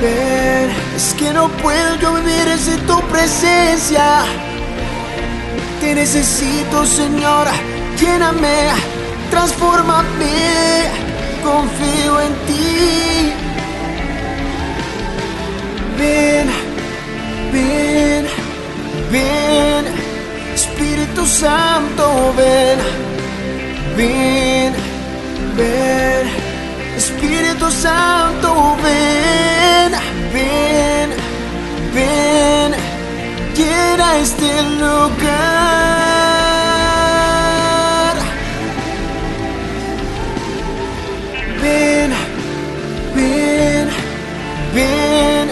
ven. 0.00 0.87
Es 0.98 1.14
que 1.14 1.32
no 1.32 1.48
puedo 1.62 1.94
yo 2.00 2.14
vivir 2.14 2.58
sin 2.58 2.80
tu 2.88 3.00
presencia. 3.02 4.24
Te 5.80 5.94
necesito, 5.94 6.84
Señor, 6.84 7.46
lléname, 8.00 8.70
transfórmame, 9.30 10.90
confío 11.44 12.20
en 12.20 12.32
ti. 12.48 13.32
Ven, 16.00 16.48
ven, 17.52 18.26
ven, 19.12 19.84
Espíritu 20.52 21.24
Santo, 21.26 22.34
ven, 22.36 22.78
ven, 23.96 24.74
ven, 25.56 26.26
Espíritu 26.96 27.70
Santo, 27.70 28.76
ven, 28.82 30.07
ven, 30.32 31.10
ven, 31.94 32.74
quiera 33.54 34.18
este 34.18 34.62
lugar. 34.62 34.98
Ven, 41.62 42.10
ven, 43.14 43.88
ven, 44.74 45.50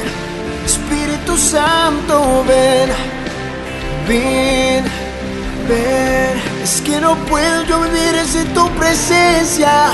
Espíritu 0.64 1.36
Santo, 1.36 2.44
ven, 2.46 2.90
ven, 4.08 4.84
ven. 5.68 6.40
Es 6.62 6.80
que 6.80 7.00
no 7.00 7.16
puedo 7.26 7.62
yo 7.64 7.80
vivir 7.82 8.24
sin 8.26 8.46
tu 8.54 8.68
presencia. 8.70 9.90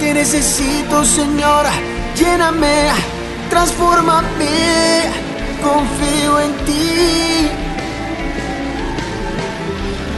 Te 0.00 0.14
necesito, 0.14 1.04
Señor 1.04 1.66
lléname 2.18 2.90
transfórmame, 3.58 5.10
confío 5.60 6.40
en 6.46 6.52
ti. 6.66 7.50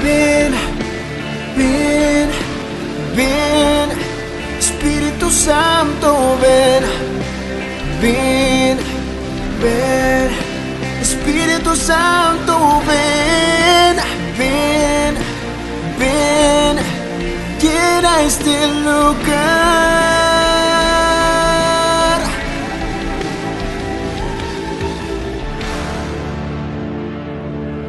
Ven, 0.02 0.52
ven, 1.56 2.28
ven, 3.16 3.88
Espíritu 4.58 5.30
Santo, 5.30 6.36
ven, 6.42 6.82
ven, 8.02 8.76
ven, 9.62 10.28
Espíritu 11.00 11.74
Santo, 11.74 12.82
ven, 12.90 13.96
ven, 14.38 15.14
ven, 15.98 16.76
llena 17.58 18.22
este 18.22 18.66
lugar. 18.84 20.29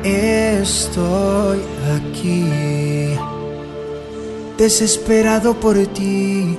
Estoy 0.03 1.59
aquí, 1.95 3.15
desesperado 4.57 5.53
por 5.53 5.77
ti, 5.93 6.57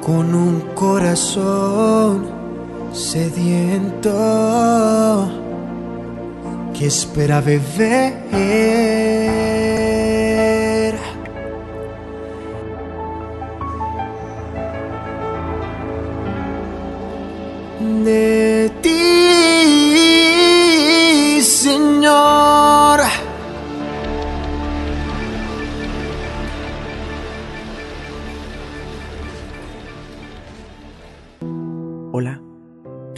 con 0.00 0.32
un 0.36 0.60
corazón 0.76 2.26
sediento 2.92 4.12
que 6.78 6.86
espera 6.86 7.40
beber. 7.40 8.14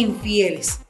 Infieles. 0.00 0.80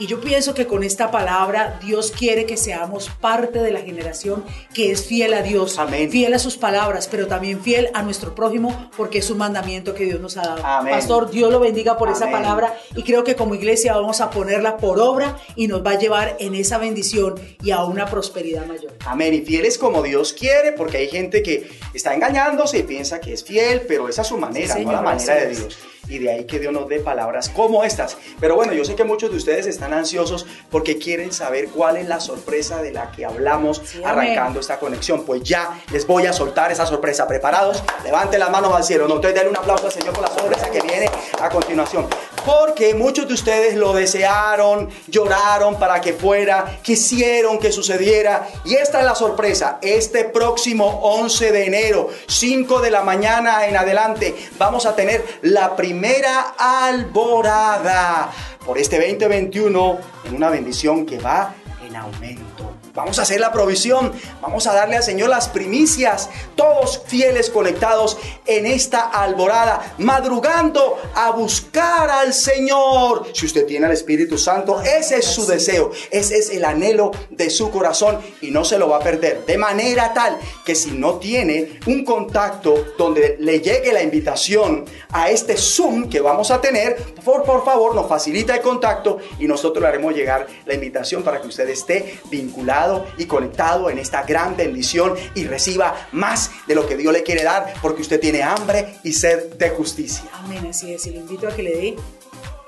Y 0.00 0.06
yo 0.06 0.20
pienso 0.20 0.54
que 0.54 0.68
con 0.68 0.84
esta 0.84 1.10
palabra 1.10 1.80
Dios 1.84 2.12
quiere 2.16 2.46
que 2.46 2.56
seamos 2.56 3.10
parte 3.20 3.58
de 3.58 3.72
la 3.72 3.80
generación 3.80 4.44
que 4.72 4.92
es 4.92 5.04
fiel 5.04 5.34
a 5.34 5.42
Dios, 5.42 5.76
Amén. 5.76 6.08
fiel 6.08 6.32
a 6.34 6.38
sus 6.38 6.56
palabras, 6.56 7.08
pero 7.10 7.26
también 7.26 7.60
fiel 7.60 7.90
a 7.94 8.02
nuestro 8.02 8.32
prójimo 8.32 8.90
porque 8.96 9.18
es 9.18 9.28
un 9.28 9.38
mandamiento 9.38 9.94
que 9.94 10.04
Dios 10.04 10.20
nos 10.20 10.36
ha 10.36 10.42
dado. 10.42 10.64
Amén. 10.64 10.94
Pastor, 10.94 11.32
Dios 11.32 11.50
lo 11.50 11.58
bendiga 11.58 11.98
por 11.98 12.10
esa 12.10 12.30
palabra 12.30 12.78
y 12.94 13.02
creo 13.02 13.24
que 13.24 13.34
como 13.34 13.56
iglesia 13.56 13.92
vamos 13.96 14.20
a 14.20 14.30
ponerla 14.30 14.76
por 14.76 15.00
obra 15.00 15.36
y 15.56 15.66
nos 15.66 15.84
va 15.84 15.90
a 15.90 15.98
llevar 15.98 16.36
en 16.38 16.54
esa 16.54 16.78
bendición 16.78 17.34
y 17.60 17.72
a 17.72 17.82
una 17.82 18.06
prosperidad 18.06 18.66
mayor. 18.66 18.94
Amén. 19.04 19.34
Y 19.34 19.40
fieles 19.40 19.78
como 19.78 20.04
Dios 20.04 20.32
quiere, 20.32 20.70
porque 20.70 20.98
hay 20.98 21.08
gente 21.08 21.42
que 21.42 21.68
está 21.92 22.14
engañándose 22.14 22.78
y 22.78 22.82
piensa 22.84 23.20
que 23.20 23.32
es 23.32 23.42
fiel, 23.42 23.82
pero 23.88 24.08
esa 24.08 24.22
es 24.22 24.28
su 24.28 24.38
manera, 24.38 24.76
Sí, 24.76 24.84
no 24.84 24.92
la 24.92 25.02
manera 25.02 25.34
de. 25.34 25.48
Dios. 25.48 25.76
Y 26.08 26.18
de 26.18 26.30
ahí 26.30 26.44
que 26.44 26.58
Dios 26.58 26.72
nos 26.72 26.88
dé 26.88 27.00
palabras 27.00 27.48
como 27.48 27.84
estas. 27.84 28.16
Pero 28.40 28.56
bueno, 28.56 28.72
yo 28.72 28.84
sé 28.84 28.94
que 28.94 29.04
muchos 29.04 29.30
de 29.30 29.36
ustedes 29.36 29.66
están 29.66 29.92
ansiosos 29.92 30.46
porque 30.70 30.98
quieren 30.98 31.32
saber 31.32 31.68
cuál 31.68 31.96
es 31.96 32.08
la 32.08 32.20
sorpresa 32.20 32.82
de 32.82 32.92
la 32.92 33.10
que 33.12 33.24
hablamos 33.24 33.82
Sí, 33.84 34.02
arrancando 34.04 34.60
esta 34.60 34.78
conexión. 34.78 35.24
Pues 35.24 35.42
ya 35.42 35.80
les 35.92 36.06
voy 36.06 36.26
a 36.26 36.32
soltar 36.32 36.72
esa 36.72 36.86
sorpresa. 36.86 37.26
¿Preparados? 37.28 37.82
Levanten 38.04 38.40
las 38.40 38.50
manos 38.50 38.74
al 38.74 38.84
cielo. 38.84 39.06
No, 39.08 39.16
entonces 39.16 39.34
denle 39.34 39.50
un 39.50 39.56
aplauso 39.56 39.86
al 39.86 39.92
Señor 39.92 40.12
por 40.14 40.22
la 40.22 40.30
sorpresa 40.34 40.70
que 40.70 40.80
viene 40.80 41.10
a 41.40 41.48
continuación. 41.48 42.06
Porque 42.48 42.94
muchos 42.94 43.28
de 43.28 43.34
ustedes 43.34 43.76
lo 43.76 43.92
desearon, 43.92 44.88
lloraron 45.06 45.78
para 45.78 46.00
que 46.00 46.14
fuera, 46.14 46.78
quisieron 46.80 47.58
que 47.58 47.70
sucediera. 47.70 48.48
Y 48.64 48.74
esta 48.74 49.00
es 49.00 49.04
la 49.04 49.14
sorpresa. 49.14 49.78
Este 49.82 50.24
próximo 50.24 50.86
11 51.02 51.52
de 51.52 51.66
enero, 51.66 52.08
5 52.26 52.80
de 52.80 52.90
la 52.90 53.02
mañana 53.02 53.66
en 53.66 53.76
adelante, 53.76 54.34
vamos 54.56 54.86
a 54.86 54.96
tener 54.96 55.22
la 55.42 55.76
primera 55.76 56.54
alborada 56.56 58.30
por 58.64 58.78
este 58.78 58.96
2021 58.96 59.98
en 60.24 60.34
una 60.34 60.48
bendición 60.48 61.04
que 61.04 61.18
va 61.18 61.54
en 61.86 61.96
aumento. 61.96 62.57
Vamos 62.98 63.20
a 63.20 63.22
hacer 63.22 63.38
la 63.38 63.52
provisión. 63.52 64.10
Vamos 64.42 64.66
a 64.66 64.74
darle 64.74 64.96
al 64.96 65.04
Señor 65.04 65.28
las 65.28 65.48
primicias. 65.48 66.28
Todos 66.56 67.00
fieles 67.06 67.48
conectados 67.48 68.18
en 68.44 68.66
esta 68.66 69.02
alborada, 69.02 69.94
madrugando 69.98 70.98
a 71.14 71.30
buscar 71.30 72.10
al 72.10 72.34
Señor. 72.34 73.28
Si 73.32 73.46
usted 73.46 73.66
tiene 73.66 73.86
al 73.86 73.92
Espíritu 73.92 74.36
Santo, 74.36 74.80
ese 74.80 75.18
es 75.18 75.26
su 75.26 75.46
deseo. 75.46 75.92
Ese 76.10 76.38
es 76.38 76.50
el 76.50 76.64
anhelo 76.64 77.12
de 77.30 77.50
su 77.50 77.70
corazón 77.70 78.18
y 78.40 78.50
no 78.50 78.64
se 78.64 78.78
lo 78.78 78.88
va 78.88 78.96
a 78.96 79.00
perder. 79.00 79.46
De 79.46 79.58
manera 79.58 80.12
tal 80.12 80.36
que 80.64 80.74
si 80.74 80.90
no 80.90 81.20
tiene 81.20 81.78
un 81.86 82.04
contacto 82.04 82.84
donde 82.98 83.36
le 83.38 83.60
llegue 83.60 83.92
la 83.92 84.02
invitación 84.02 84.86
a 85.10 85.30
este 85.30 85.56
Zoom 85.56 86.08
que 86.08 86.20
vamos 86.20 86.50
a 86.50 86.60
tener, 86.60 86.96
por, 87.24 87.44
por 87.44 87.64
favor 87.64 87.94
nos 87.94 88.08
facilita 88.08 88.56
el 88.56 88.60
contacto 88.60 89.18
y 89.38 89.46
nosotros 89.46 89.80
le 89.82 89.86
haremos 89.88 90.16
llegar 90.16 90.48
la 90.66 90.74
invitación 90.74 91.22
para 91.22 91.40
que 91.40 91.46
usted 91.46 91.68
esté 91.68 92.18
vinculado 92.28 92.87
y 93.16 93.26
conectado 93.26 93.90
en 93.90 93.98
esta 93.98 94.22
gran 94.22 94.56
bendición 94.56 95.14
y 95.34 95.44
reciba 95.44 96.08
más 96.12 96.50
de 96.66 96.74
lo 96.74 96.86
que 96.86 96.96
Dios 96.96 97.12
le 97.12 97.22
quiere 97.22 97.42
dar 97.42 97.74
porque 97.82 98.02
usted 98.02 98.20
tiene 98.20 98.42
hambre 98.42 98.98
y 99.02 99.12
sed 99.12 99.54
de 99.54 99.70
justicia. 99.70 100.24
Amén, 100.32 100.66
así 100.68 100.92
es. 100.92 101.06
Y 101.06 101.10
le 101.10 101.18
invito 101.18 101.48
a 101.48 101.54
que 101.54 101.62
le 101.62 101.70
dé 101.70 101.96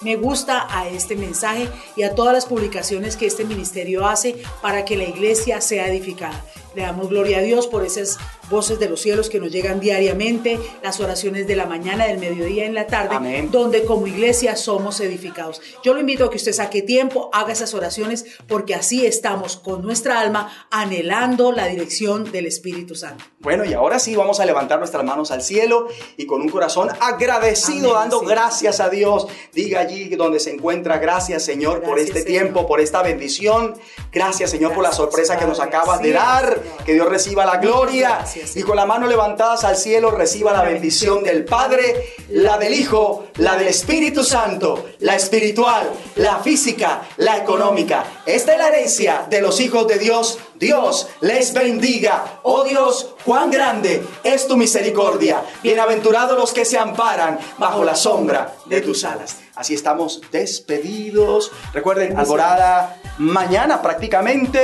me 0.02 0.16
gusta 0.16 0.66
a 0.70 0.88
este 0.88 1.14
mensaje 1.14 1.68
y 1.94 2.04
a 2.04 2.14
todas 2.14 2.32
las 2.32 2.46
publicaciones 2.46 3.16
que 3.16 3.26
este 3.26 3.44
ministerio 3.44 4.06
hace 4.06 4.42
para 4.62 4.84
que 4.84 4.96
la 4.96 5.04
iglesia 5.04 5.60
sea 5.60 5.88
edificada. 5.88 6.42
Le 6.74 6.82
damos 6.82 7.08
gloria 7.08 7.38
a 7.38 7.42
Dios 7.42 7.66
por 7.66 7.84
esas 7.84 8.18
voces 8.48 8.78
de 8.78 8.88
los 8.88 9.00
cielos 9.00 9.30
que 9.30 9.40
nos 9.40 9.50
llegan 9.50 9.80
diariamente, 9.80 10.58
las 10.82 11.00
oraciones 11.00 11.46
de 11.46 11.56
la 11.56 11.66
mañana, 11.66 12.06
del 12.06 12.18
mediodía, 12.18 12.66
en 12.66 12.74
la 12.74 12.86
tarde, 12.86 13.48
donde 13.50 13.84
como 13.84 14.06
iglesia 14.06 14.56
somos 14.56 15.00
edificados. 15.00 15.60
Yo 15.82 15.94
lo 15.94 16.00
invito 16.00 16.24
a 16.24 16.30
que 16.30 16.36
usted 16.36 16.52
saque 16.52 16.82
tiempo, 16.82 17.30
haga 17.32 17.52
esas 17.52 17.74
oraciones, 17.74 18.26
porque 18.48 18.74
así 18.74 19.06
estamos 19.06 19.56
con 19.56 19.82
nuestra 19.82 20.20
alma 20.20 20.66
anhelando 20.70 21.52
la 21.52 21.66
dirección 21.66 22.30
del 22.30 22.46
Espíritu 22.46 22.94
Santo. 22.94 23.24
Bueno, 23.38 23.64
y 23.64 23.72
ahora 23.72 23.98
sí 23.98 24.14
vamos 24.16 24.40
a 24.40 24.44
levantar 24.44 24.78
nuestras 24.78 25.04
manos 25.04 25.30
al 25.30 25.42
cielo 25.42 25.88
y 26.16 26.26
con 26.26 26.40
un 26.40 26.48
corazón 26.48 26.88
agradecido, 27.00 27.94
dando 27.94 28.20
gracias 28.20 28.80
a 28.80 28.88
Dios. 28.90 29.26
Diga 29.52 29.80
allí 29.80 30.08
donde 30.16 30.40
se 30.40 30.50
encuentra, 30.50 30.98
gracias 30.98 31.44
Señor 31.44 31.82
por 31.82 31.98
este 31.98 32.22
tiempo, 32.22 32.66
por 32.66 32.80
esta 32.80 33.02
bendición. 33.02 33.74
Gracias 34.12 34.50
Señor 34.50 34.74
por 34.74 34.82
la 34.82 34.92
sorpresa 34.92 35.38
que 35.38 35.46
nos 35.46 35.60
acabas 35.60 36.02
de 36.02 36.12
dar. 36.12 36.59
Que 36.84 36.94
Dios 36.94 37.08
reciba 37.08 37.44
la 37.44 37.58
gloria 37.58 38.24
y 38.54 38.62
con 38.62 38.76
la 38.76 38.86
mano 38.86 39.06
levantadas 39.06 39.64
al 39.64 39.76
cielo 39.76 40.10
reciba 40.10 40.52
la 40.52 40.62
bendición 40.62 41.22
del 41.22 41.44
Padre, 41.44 42.14
la 42.30 42.58
del 42.58 42.74
Hijo, 42.74 43.26
la 43.36 43.56
del 43.56 43.68
Espíritu 43.68 44.24
Santo, 44.24 44.86
la 45.00 45.16
espiritual, 45.16 45.90
la 46.16 46.38
física, 46.38 47.02
la 47.16 47.36
económica. 47.36 48.04
Esta 48.26 48.52
es 48.52 48.58
la 48.58 48.68
herencia 48.68 49.26
de 49.28 49.40
los 49.40 49.60
hijos 49.60 49.86
de 49.86 49.98
Dios. 49.98 50.38
Dios 50.54 51.08
les 51.20 51.52
bendiga. 51.52 52.40
Oh 52.42 52.64
Dios, 52.64 53.14
cuán 53.24 53.50
grande 53.50 54.02
es 54.22 54.46
tu 54.46 54.56
misericordia. 54.56 55.42
Bienaventurados 55.62 56.38
los 56.38 56.52
que 56.52 56.64
se 56.64 56.78
amparan 56.78 57.38
bajo 57.58 57.84
la 57.84 57.94
sombra 57.94 58.54
de 58.66 58.80
tus 58.80 59.04
alas. 59.04 59.36
Así 59.60 59.74
estamos 59.74 60.22
despedidos. 60.32 61.52
Recuerden, 61.74 62.16
alborada 62.18 62.96
mañana 63.18 63.82
prácticamente 63.82 64.58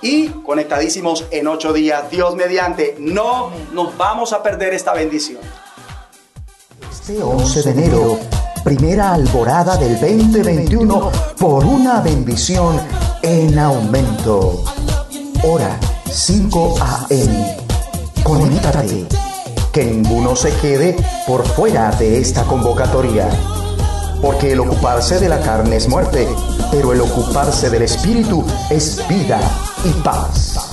y 0.00 0.28
conectadísimos 0.28 1.26
en 1.30 1.48
ocho 1.48 1.74
días. 1.74 2.10
Dios 2.10 2.34
mediante, 2.34 2.96
no 2.98 3.50
nos 3.74 3.94
vamos 3.98 4.32
a 4.32 4.42
perder 4.42 4.72
esta 4.72 4.94
bendición. 4.94 5.42
Este 6.90 7.22
11 7.22 7.62
de 7.62 7.70
enero, 7.72 8.18
primera 8.64 9.12
alborada 9.12 9.76
del 9.76 10.00
2021 10.00 11.12
por 11.38 11.66
una 11.66 12.00
bendición 12.00 12.80
en 13.20 13.58
aumento. 13.58 14.64
Hora 15.44 15.78
5 16.10 16.74
a.m. 16.80 17.56
Conéctate. 18.22 19.04
Que 19.74 19.84
ninguno 19.84 20.34
se 20.34 20.50
quede 20.56 20.96
por 21.26 21.46
fuera 21.46 21.90
de 21.90 22.18
esta 22.18 22.44
convocatoria 22.44 23.28
porque 24.20 24.52
el 24.52 24.60
ocuparse 24.60 25.18
de 25.18 25.28
la 25.28 25.40
carne 25.40 25.76
es 25.76 25.88
muerte, 25.88 26.28
pero 26.70 26.92
el 26.92 27.00
ocuparse 27.00 27.70
del 27.70 27.82
espíritu 27.82 28.44
es 28.70 29.02
vida 29.08 29.40
y 29.84 29.90
paz. 30.02 30.67